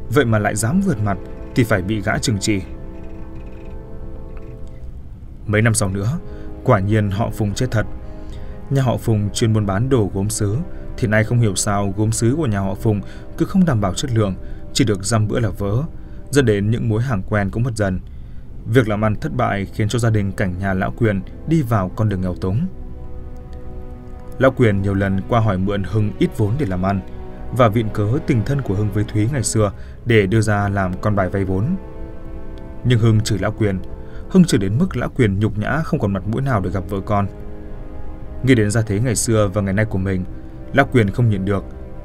Vậy 0.10 0.26
mà 0.26 0.40
lại 0.40 0.56
dám 0.56 0.82
vượt 0.82 1.00
mặt 1.04 1.18
thì 1.56 1.64
phải 1.64 1.82
bị 1.82 2.02
gã 2.02 2.18
trừng 2.18 2.40
trị. 2.40 2.62
Mấy 5.46 5.62
năm 5.62 5.74
sau 5.74 5.90
nữa, 5.90 6.20
quả 6.64 6.80
nhiên 6.80 7.12
họ 7.12 7.30
Phùng 7.30 7.54
chết 7.54 7.72
thật. 7.72 7.86
Nhà 8.70 8.82
họ 8.82 8.98
Phùng 8.98 9.30
chuyên 9.34 9.54
buôn 9.54 9.66
bán 9.66 9.90
đồ 9.90 10.12
gốm 10.14 10.30
sứ, 10.30 10.58
thì 10.98 11.08
nay 11.08 11.24
không 11.24 11.40
hiểu 11.40 11.56
sao 11.56 11.94
gốm 11.98 12.12
sứ 12.12 12.36
của 12.38 12.48
nhà 12.48 12.60
họ 12.60 12.76
Phùng 12.76 13.02
cứ 13.38 13.46
không 13.46 13.66
đảm 13.66 13.82
bảo 13.82 13.94
chất 13.94 14.12
lượng, 14.12 14.36
chỉ 14.74 14.86
được 14.86 15.06
dăm 15.06 15.28
bữa 15.28 15.40
là 15.40 15.50
vỡ, 15.50 15.84
dẫn 16.32 16.46
đến 16.46 16.72
những 16.72 16.90
mối 16.90 17.02
hàng 17.02 17.22
quen 17.30 17.50
cũng 17.50 17.64
mất 17.64 17.76
dần. 17.76 18.00
Việc 18.66 18.90
làm 18.90 19.06
ăn 19.06 19.16
thất 19.16 19.36
bại 19.36 19.66
khiến 19.66 19.88
cho 19.88 20.00
gia 20.00 20.10
đình 20.10 20.32
cảnh 20.32 20.60
nhà 20.60 20.74
lão 20.74 20.92
Quyền 20.98 21.22
đi 21.48 21.62
vào 21.62 21.92
con 21.96 22.10
đường 22.10 22.22
nghèo 22.22 22.36
túng. 22.36 22.68
Lão 24.40 24.52
Quyền 24.52 24.82
nhiều 24.82 24.94
lần 24.94 25.22
qua 25.30 25.40
hỏi 25.40 25.58
mượn 25.58 25.84
Hưng 25.84 26.12
ít 26.20 26.30
vốn 26.38 26.54
để 26.60 26.66
làm 26.66 26.86
ăn 26.86 27.02
và 27.58 27.68
viện 27.68 27.90
cớ 27.94 28.08
tình 28.28 28.44
thân 28.46 28.62
của 28.62 28.76
Hưng 28.76 28.92
với 28.92 29.04
Thúy 29.04 29.30
ngày 29.32 29.44
xưa 29.44 29.72
để 30.06 30.28
đưa 30.28 30.42
ra 30.42 30.70
làm 30.70 30.94
con 31.02 31.16
bài 31.16 31.30
vay 31.30 31.46
vốn. 31.46 31.76
Nhưng 32.84 33.00
Hưng 33.00 33.22
chửi 33.22 33.40
Lão 33.40 33.52
Quyền, 33.52 33.80
Hưng 34.30 34.46
chửi 34.46 34.60
đến 34.60 34.78
mức 34.80 34.98
Lão 34.98 35.10
Quyền 35.10 35.40
nhục 35.40 35.58
nhã 35.58 35.82
không 35.84 36.00
còn 36.00 36.14
mặt 36.14 36.28
mũi 36.28 36.42
nào 36.42 36.62
để 36.62 36.70
gặp 36.70 36.84
vợ 36.90 37.00
con. 37.06 37.28
Nghĩ 38.44 38.56
đến 38.56 38.72
gia 38.72 38.82
thế 38.82 39.00
ngày 39.00 39.16
xưa 39.16 39.50
và 39.54 39.62
ngày 39.62 39.74
nay 39.74 39.86
của 39.86 39.98
mình, 39.98 40.24
Lão 40.74 40.88
Quyền 40.92 41.10
không 41.10 41.30
nhịn 41.30 41.46
được, 41.46 41.64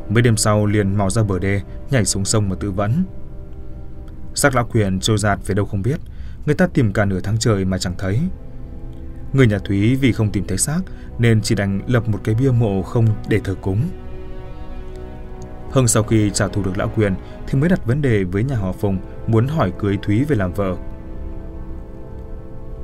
mấy 0.09 0.23
đêm 0.23 0.37
sau 0.37 0.67
liền 0.67 0.97
mò 0.97 1.11
ra 1.11 1.23
bờ 1.23 1.39
đê, 1.39 1.61
nhảy 1.91 2.05
xuống 2.05 2.25
sông 2.25 2.49
mà 2.49 2.57
tự 2.61 2.71
vẫn. 2.71 3.05
Xác 4.35 4.55
Lão 4.55 4.65
Quyền 4.73 5.01
trôi 5.01 5.19
giạt 5.19 5.39
về 5.47 5.55
đâu 5.55 5.67
không 5.67 5.83
biết, 5.83 6.01
người 6.49 6.55
ta 6.55 6.67
tìm 6.67 6.93
cả 6.93 7.05
nửa 7.05 7.21
tháng 7.21 7.39
trời 7.39 7.65
mà 7.65 7.79
chẳng 7.79 7.95
thấy. 7.99 8.21
Người 9.33 9.47
nhà 9.47 9.59
Thúy 9.59 9.97
vì 9.97 10.13
không 10.13 10.31
tìm 10.31 10.45
thấy 10.49 10.59
xác 10.59 10.81
nên 11.19 11.41
chỉ 11.41 11.55
đành 11.55 11.81
lập 11.87 12.09
một 12.09 12.19
cái 12.25 12.35
bia 12.35 12.51
mộ 12.51 12.83
không 12.83 13.07
để 13.29 13.41
thờ 13.45 13.55
cúng. 13.61 13.81
Hưng 15.71 15.89
sau 15.89 16.03
khi 16.03 16.31
trả 16.31 16.49
thù 16.49 16.63
được 16.63 16.79
lão 16.79 16.93
quyền 16.97 17.15
thì 17.47 17.59
mới 17.59 17.69
đặt 17.69 17.87
vấn 17.87 18.03
đề 18.03 18.25
với 18.25 18.45
nhà 18.45 18.57
họ 18.57 18.73
Phùng 18.73 18.99
muốn 19.27 19.49
hỏi 19.49 19.73
cưới 19.79 19.99
Thúy 20.03 20.25
về 20.25 20.37
làm 20.37 20.53
vợ. 20.53 20.77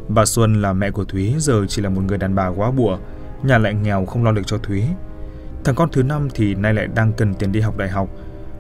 Bà 0.09 0.25
Xuân 0.25 0.63
là 0.63 0.73
mẹ 0.73 0.91
của 0.91 1.05
Thúy 1.05 1.35
giờ 1.39 1.67
chỉ 1.69 1.83
là 1.83 1.89
một 1.89 2.03
người 2.09 2.19
đàn 2.19 2.35
bà 2.35 2.49
quá 2.49 2.71
bùa, 2.71 2.99
nhà 3.43 3.59
lại 3.59 3.75
nghèo 3.75 4.07
không 4.07 4.25
lo 4.25 4.33
được 4.33 4.47
cho 4.47 4.59
Thúy. 4.59 4.83
Thằng 5.65 5.75
con 5.75 5.89
thứ 5.93 6.03
năm 6.03 6.29
thì 6.35 6.55
nay 6.55 6.75
lại 6.75 6.89
đang 6.95 7.13
cần 7.13 7.35
tiền 7.35 7.53
đi 7.53 7.61
học 7.61 7.77
đại 7.79 7.89
học, 7.89 8.09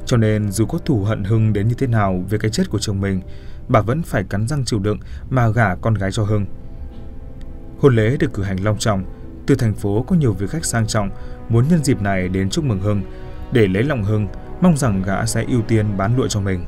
cho 0.06 0.16
nên 0.16 0.50
dù 0.50 0.66
có 0.66 0.78
thù 0.78 1.04
hận 1.04 1.24
Hưng 1.24 1.52
đến 1.52 1.68
như 1.68 1.74
thế 1.74 1.86
nào 1.86 2.24
về 2.30 2.38
cái 2.38 2.50
chết 2.50 2.70
của 2.70 2.78
chồng 2.78 3.00
mình, 3.00 3.20
bà 3.68 3.80
vẫn 3.80 4.02
phải 4.02 4.24
cắn 4.24 4.48
răng 4.48 4.64
chịu 4.64 4.78
đựng 4.78 4.98
mà 5.30 5.48
gả 5.48 5.74
con 5.74 5.94
gái 5.94 6.12
cho 6.12 6.24
Hưng. 6.24 6.46
Hôn 7.80 7.96
lễ 7.96 8.16
được 8.16 8.32
cử 8.34 8.42
hành 8.42 8.64
long 8.64 8.78
trọng, 8.78 9.04
từ 9.46 9.54
thành 9.54 9.74
phố 9.74 10.02
có 10.02 10.16
nhiều 10.16 10.32
vị 10.32 10.46
khách 10.46 10.64
sang 10.64 10.86
trọng 10.86 11.10
muốn 11.48 11.64
nhân 11.68 11.84
dịp 11.84 12.02
này 12.02 12.28
đến 12.28 12.50
chúc 12.50 12.64
mừng 12.64 12.80
Hưng, 12.80 13.02
để 13.52 13.66
lấy 13.66 13.82
lòng 13.82 14.04
Hưng, 14.04 14.28
mong 14.60 14.76
rằng 14.76 15.02
gã 15.02 15.26
sẽ 15.26 15.44
ưu 15.48 15.62
tiên 15.62 15.96
bán 15.96 16.16
lụa 16.16 16.28
cho 16.28 16.40
mình. 16.40 16.64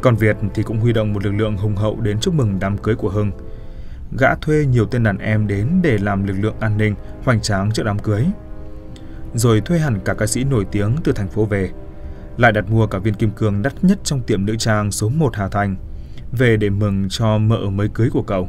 Còn 0.00 0.16
Việt 0.16 0.36
thì 0.54 0.62
cũng 0.62 0.78
huy 0.78 0.92
động 0.92 1.12
một 1.12 1.24
lực 1.24 1.32
lượng 1.32 1.56
hùng 1.56 1.76
hậu 1.76 2.00
đến 2.00 2.20
chúc 2.20 2.34
mừng 2.34 2.58
đám 2.60 2.78
cưới 2.78 2.94
của 2.94 3.10
Hưng. 3.10 3.32
gã 4.18 4.34
thuê 4.34 4.66
nhiều 4.66 4.86
tên 4.86 5.02
đàn 5.02 5.18
em 5.18 5.46
đến 5.46 5.68
để 5.82 5.98
làm 5.98 6.26
lực 6.26 6.36
lượng 6.40 6.54
an 6.60 6.76
ninh 6.78 6.94
hoành 7.24 7.40
tráng 7.40 7.72
trước 7.72 7.82
đám 7.86 7.98
cưới. 7.98 8.26
Rồi 9.34 9.60
thuê 9.60 9.78
hẳn 9.78 10.00
cả 10.04 10.14
ca 10.14 10.26
sĩ 10.26 10.44
nổi 10.44 10.66
tiếng 10.72 10.96
từ 11.04 11.12
thành 11.12 11.28
phố 11.28 11.44
về, 11.44 11.70
lại 12.40 12.52
đặt 12.52 12.70
mua 12.70 12.86
cả 12.86 12.98
viên 12.98 13.14
kim 13.14 13.30
cương 13.30 13.62
đắt 13.62 13.84
nhất 13.84 13.98
trong 14.04 14.20
tiệm 14.20 14.46
nữ 14.46 14.56
trang 14.56 14.90
số 14.90 15.08
1 15.08 15.36
Hà 15.36 15.48
Thành, 15.48 15.76
về 16.32 16.56
để 16.56 16.70
mừng 16.70 17.08
cho 17.10 17.38
mợ 17.38 17.70
mới 17.70 17.88
cưới 17.88 18.10
của 18.12 18.22
cậu. 18.22 18.48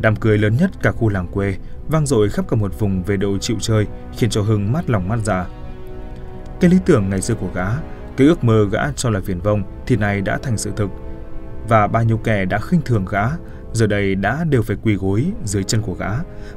Đám 0.00 0.16
cưới 0.16 0.38
lớn 0.38 0.56
nhất 0.56 0.70
cả 0.82 0.92
khu 0.92 1.08
làng 1.08 1.26
quê, 1.26 1.56
vang 1.88 2.06
dội 2.06 2.28
khắp 2.28 2.48
cả 2.48 2.56
một 2.56 2.78
vùng 2.78 3.02
về 3.02 3.16
độ 3.16 3.38
chịu 3.38 3.56
chơi, 3.60 3.86
khiến 4.16 4.30
cho 4.30 4.42
Hưng 4.42 4.72
mát 4.72 4.90
lòng 4.90 5.08
mát 5.08 5.18
dạ. 5.24 5.46
Cái 6.60 6.70
lý 6.70 6.78
tưởng 6.86 7.10
ngày 7.10 7.20
xưa 7.20 7.34
của 7.34 7.50
gã, 7.54 7.66
cái 8.16 8.26
ước 8.26 8.44
mơ 8.44 8.66
gã 8.70 8.92
cho 8.92 9.10
là 9.10 9.20
viển 9.20 9.40
vông 9.40 9.62
thì 9.86 9.96
nay 9.96 10.20
đã 10.20 10.38
thành 10.42 10.58
sự 10.58 10.72
thực. 10.76 10.90
Và 11.68 11.86
bao 11.86 12.04
nhiêu 12.04 12.18
kẻ 12.18 12.44
đã 12.44 12.58
khinh 12.58 12.80
thường 12.82 13.04
gã, 13.10 13.24
giờ 13.72 13.86
đây 13.86 14.14
đã 14.14 14.44
đều 14.44 14.62
phải 14.62 14.76
quỳ 14.82 14.94
gối 14.94 15.32
dưới 15.44 15.64
chân 15.64 15.82
của 15.82 15.94
gã, 15.94 16.10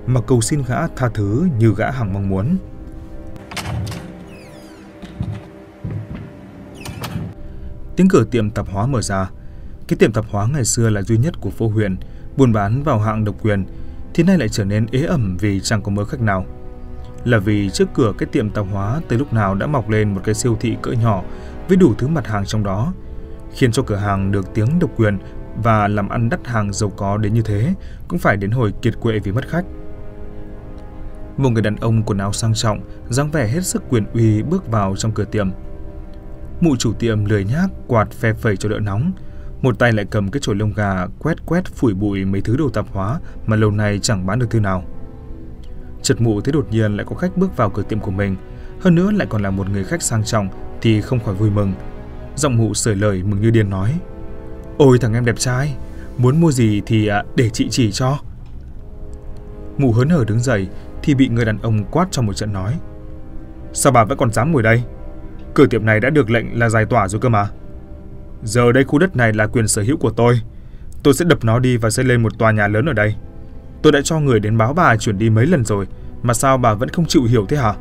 mà 0.07 0.21
cầu 0.21 0.41
xin 0.41 0.63
gã 0.67 0.87
tha 0.87 1.09
thứ 1.09 1.47
như 1.59 1.73
gã 1.77 1.91
hằng 1.91 2.13
mong 2.13 2.29
muốn. 2.29 2.57
Tiếng 7.99 8.07
cửa 8.07 8.23
tiệm 8.31 8.49
tạp 8.49 8.69
hóa 8.69 8.87
mở 8.87 9.01
ra. 9.01 9.29
Cái 9.87 9.97
tiệm 9.97 10.11
tạp 10.11 10.25
hóa 10.29 10.47
ngày 10.53 10.65
xưa 10.65 10.89
là 10.89 11.01
duy 11.01 11.17
nhất 11.17 11.41
của 11.41 11.49
phố 11.49 11.67
huyện, 11.67 11.97
buôn 12.37 12.53
bán 12.53 12.83
vào 12.83 12.99
hạng 12.99 13.25
độc 13.25 13.35
quyền, 13.41 13.65
thì 14.13 14.23
nay 14.23 14.37
lại 14.37 14.49
trở 14.49 14.65
nên 14.65 14.85
ế 14.91 15.03
ẩm 15.03 15.37
vì 15.39 15.59
chẳng 15.59 15.81
có 15.81 15.91
mớ 15.91 16.05
khách 16.05 16.21
nào. 16.21 16.45
Là 17.25 17.37
vì 17.37 17.69
trước 17.69 17.89
cửa 17.93 18.13
cái 18.17 18.29
tiệm 18.31 18.49
tạp 18.49 18.65
hóa 18.71 19.01
tới 19.07 19.19
lúc 19.19 19.33
nào 19.33 19.55
đã 19.55 19.67
mọc 19.67 19.89
lên 19.89 20.13
một 20.13 20.21
cái 20.23 20.35
siêu 20.35 20.57
thị 20.61 20.75
cỡ 20.81 20.91
nhỏ 20.91 21.23
với 21.67 21.77
đủ 21.77 21.93
thứ 21.97 22.07
mặt 22.07 22.27
hàng 22.27 22.45
trong 22.45 22.63
đó, 22.63 22.93
khiến 23.53 23.71
cho 23.71 23.83
cửa 23.83 23.95
hàng 23.95 24.31
được 24.31 24.53
tiếng 24.53 24.79
độc 24.79 24.89
quyền 24.97 25.17
và 25.63 25.87
làm 25.87 26.09
ăn 26.09 26.29
đắt 26.29 26.47
hàng 26.47 26.73
giàu 26.73 26.89
có 26.89 27.17
đến 27.17 27.33
như 27.33 27.41
thế 27.41 27.73
cũng 28.07 28.19
phải 28.19 28.37
đến 28.37 28.51
hồi 28.51 28.73
kiệt 28.81 28.99
quệ 28.99 29.19
vì 29.19 29.31
mất 29.31 29.47
khách. 29.47 29.65
Một 31.37 31.49
người 31.49 31.61
đàn 31.61 31.75
ông 31.75 32.03
quần 32.03 32.17
áo 32.17 32.33
sang 32.33 32.53
trọng, 32.53 32.79
dáng 33.09 33.31
vẻ 33.31 33.47
hết 33.47 33.65
sức 33.65 33.83
quyền 33.89 34.05
uy 34.13 34.43
bước 34.43 34.71
vào 34.71 34.95
trong 34.95 35.11
cửa 35.11 35.25
tiệm. 35.25 35.49
Mụ 36.61 36.75
chủ 36.75 36.93
tiệm 36.93 37.25
lười 37.25 37.43
nhác 37.43 37.67
quạt 37.87 38.11
phe 38.11 38.33
phẩy 38.33 38.57
cho 38.57 38.69
đỡ 38.69 38.79
nóng, 38.79 39.11
một 39.61 39.79
tay 39.79 39.91
lại 39.91 40.05
cầm 40.09 40.31
cái 40.31 40.39
chổi 40.39 40.55
lông 40.55 40.73
gà 40.73 41.07
quét 41.19 41.45
quét 41.45 41.65
phủi 41.65 41.93
bụi 41.93 42.25
mấy 42.25 42.41
thứ 42.41 42.57
đồ 42.57 42.69
tạp 42.69 42.85
hóa 42.91 43.19
mà 43.45 43.55
lâu 43.55 43.71
nay 43.71 43.99
chẳng 44.01 44.25
bán 44.25 44.39
được 44.39 44.47
thứ 44.49 44.59
nào. 44.59 44.83
Chợt 46.01 46.21
mụ 46.21 46.41
thấy 46.41 46.51
đột 46.51 46.67
nhiên 46.71 46.97
lại 46.97 47.05
có 47.09 47.15
khách 47.15 47.37
bước 47.37 47.57
vào 47.57 47.69
cửa 47.69 47.83
tiệm 47.89 47.99
của 47.99 48.11
mình, 48.11 48.35
hơn 48.81 48.95
nữa 48.95 49.11
lại 49.11 49.27
còn 49.29 49.41
là 49.41 49.49
một 49.49 49.69
người 49.69 49.83
khách 49.83 50.01
sang 50.01 50.23
trọng 50.23 50.49
thì 50.81 51.01
không 51.01 51.19
khỏi 51.19 51.35
vui 51.35 51.49
mừng. 51.49 51.73
Giọng 52.35 52.57
mụ 52.57 52.73
sởi 52.73 52.95
lời 52.95 53.23
mừng 53.23 53.41
như 53.41 53.51
điên 53.51 53.69
nói: 53.69 53.99
"Ôi 54.77 54.97
thằng 55.01 55.13
em 55.13 55.25
đẹp 55.25 55.35
trai, 55.37 55.75
muốn 56.17 56.41
mua 56.41 56.51
gì 56.51 56.81
thì 56.85 57.07
à, 57.07 57.23
để 57.35 57.49
chị 57.49 57.67
chỉ 57.71 57.91
cho." 57.91 58.17
Mụ 59.77 59.91
hớn 59.91 60.09
hở 60.09 60.23
đứng 60.27 60.39
dậy 60.39 60.67
thì 61.03 61.15
bị 61.15 61.27
người 61.27 61.45
đàn 61.45 61.57
ông 61.57 61.83
quát 61.91 62.07
cho 62.11 62.21
một 62.21 62.33
trận 62.33 62.53
nói: 62.53 62.79
"Sao 63.73 63.91
bà 63.91 64.03
vẫn 64.03 64.17
còn 64.17 64.31
dám 64.31 64.51
ngồi 64.51 64.63
đây? 64.63 64.83
Cửa 65.59 65.67
tiệm 65.67 65.85
này 65.85 65.99
đã 65.99 66.09
được 66.09 66.29
lệnh 66.29 66.59
là 66.59 66.69
giải 66.69 66.85
tỏa 66.85 67.07
rồi 67.07 67.21
cơ 67.21 67.29
mà." 67.29 67.47
Giờ 68.43 68.71
đây 68.71 68.83
khu 68.83 68.99
đất 68.99 69.15
này 69.15 69.33
là 69.33 69.47
quyền 69.47 69.67
sở 69.67 69.81
hữu 69.81 69.97
của 69.97 70.11
tôi. 70.11 70.41
Tôi 71.03 71.13
sẽ 71.13 71.25
đập 71.25 71.39
nó 71.43 71.59
đi 71.59 71.77
và 71.77 71.89
xây 71.89 72.05
lên 72.05 72.23
một 72.23 72.39
tòa 72.39 72.51
nhà 72.51 72.67
lớn 72.67 72.85
ở 72.85 72.93
đây. 72.93 73.15
Tôi 73.81 73.91
đã 73.91 74.01
cho 74.03 74.19
người 74.19 74.39
đến 74.39 74.57
báo 74.57 74.73
bà 74.73 74.97
chuyển 74.97 75.17
đi 75.17 75.29
mấy 75.29 75.45
lần 75.45 75.65
rồi, 75.65 75.85
mà 76.23 76.33
sao 76.33 76.57
bà 76.57 76.73
vẫn 76.73 76.89
không 76.89 77.05
chịu 77.05 77.23
hiểu 77.23 77.45
thế 77.45 77.57
hả? 77.57 77.73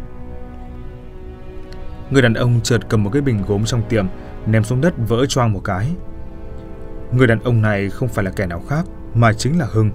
Người 2.11 2.22
đàn 2.22 2.35
ông 2.35 2.61
chợt 2.62 2.79
cầm 2.89 3.05
một 3.05 3.11
cái 3.12 3.22
bình 3.22 3.43
gốm 3.49 3.64
trong 3.64 3.83
tiệm, 3.89 4.07
ném 4.47 4.64
xuống 4.64 4.81
đất 4.81 4.95
vỡ 5.09 5.26
choang 5.26 5.53
một 5.53 5.61
cái. 5.64 5.89
Người 7.12 7.26
đàn 7.26 7.41
ông 7.41 7.62
này 7.62 7.91
không 7.91 8.09
phải 8.09 8.24
là 8.24 8.31
kẻ 8.31 8.47
nào 8.47 8.62
khác, 8.68 8.85
mà 9.14 9.33
chính 9.33 9.59
là 9.59 9.66
Hưng. 9.70 9.91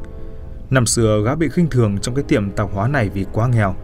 Năm 0.70 0.86
xưa 0.86 1.22
gã 1.26 1.36
bị 1.36 1.50
khinh 1.50 1.70
thường 1.70 1.98
trong 1.98 2.16
cái 2.16 2.24
tiệm 2.28 2.52
tạp 2.52 2.70
hóa 2.74 2.88
này 2.88 3.10
vì 3.10 3.26
quá 3.34 3.48
nghèo, 3.48 3.76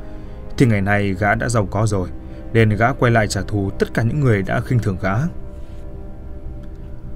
thì 0.58 0.66
ngày 0.66 0.82
nay 0.82 1.16
gã 1.20 1.36
đã 1.36 1.50
giàu 1.50 1.66
có 1.66 1.86
rồi, 1.88 2.10
nên 2.54 2.70
gã 2.70 2.94
quay 2.94 3.12
lại 3.12 3.28
trả 3.28 3.42
thù 3.42 3.70
tất 3.80 3.94
cả 3.94 4.04
những 4.04 4.20
người 4.20 4.42
đã 4.42 4.62
khinh 4.62 4.80
thường 4.80 4.98
gã. 5.02 5.14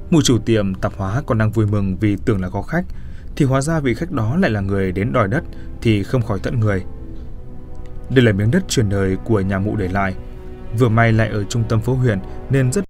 Mụ 0.09 0.21
chủ 0.21 0.37
tiệm 0.37 0.75
tạp 0.75 0.93
hóa 0.97 1.21
còn 1.25 1.37
đang 1.37 1.51
vui 1.51 1.65
mừng 1.65 1.97
vì 1.97 2.17
tưởng 2.25 2.41
là 2.41 2.49
có 2.49 2.61
khách, 2.61 2.85
thì 3.35 3.45
hóa 3.45 3.61
ra 3.61 3.79
vị 3.79 3.93
khách 3.93 4.11
đó 4.11 4.37
lại 4.37 4.51
là 4.51 4.61
người 4.61 4.91
đến 4.91 5.13
đòi 5.13 5.27
đất 5.27 5.43
thì 5.81 6.03
không 6.03 6.21
khỏi 6.21 6.39
tận 6.43 6.59
người. 6.59 6.83
Đây 8.09 8.25
là 8.25 8.31
miếng 8.31 8.51
đất 8.51 8.63
truyền 8.67 8.89
đời 8.89 9.17
của 9.23 9.39
nhà 9.39 9.59
mụ 9.59 9.75
để 9.75 9.87
lại, 9.87 10.15
vừa 10.79 10.89
may 10.89 11.13
lại 11.13 11.29
ở 11.29 11.43
trung 11.43 11.63
tâm 11.69 11.81
phố 11.81 11.93
huyện 11.93 12.19
nên 12.49 12.71
rất 12.71 12.81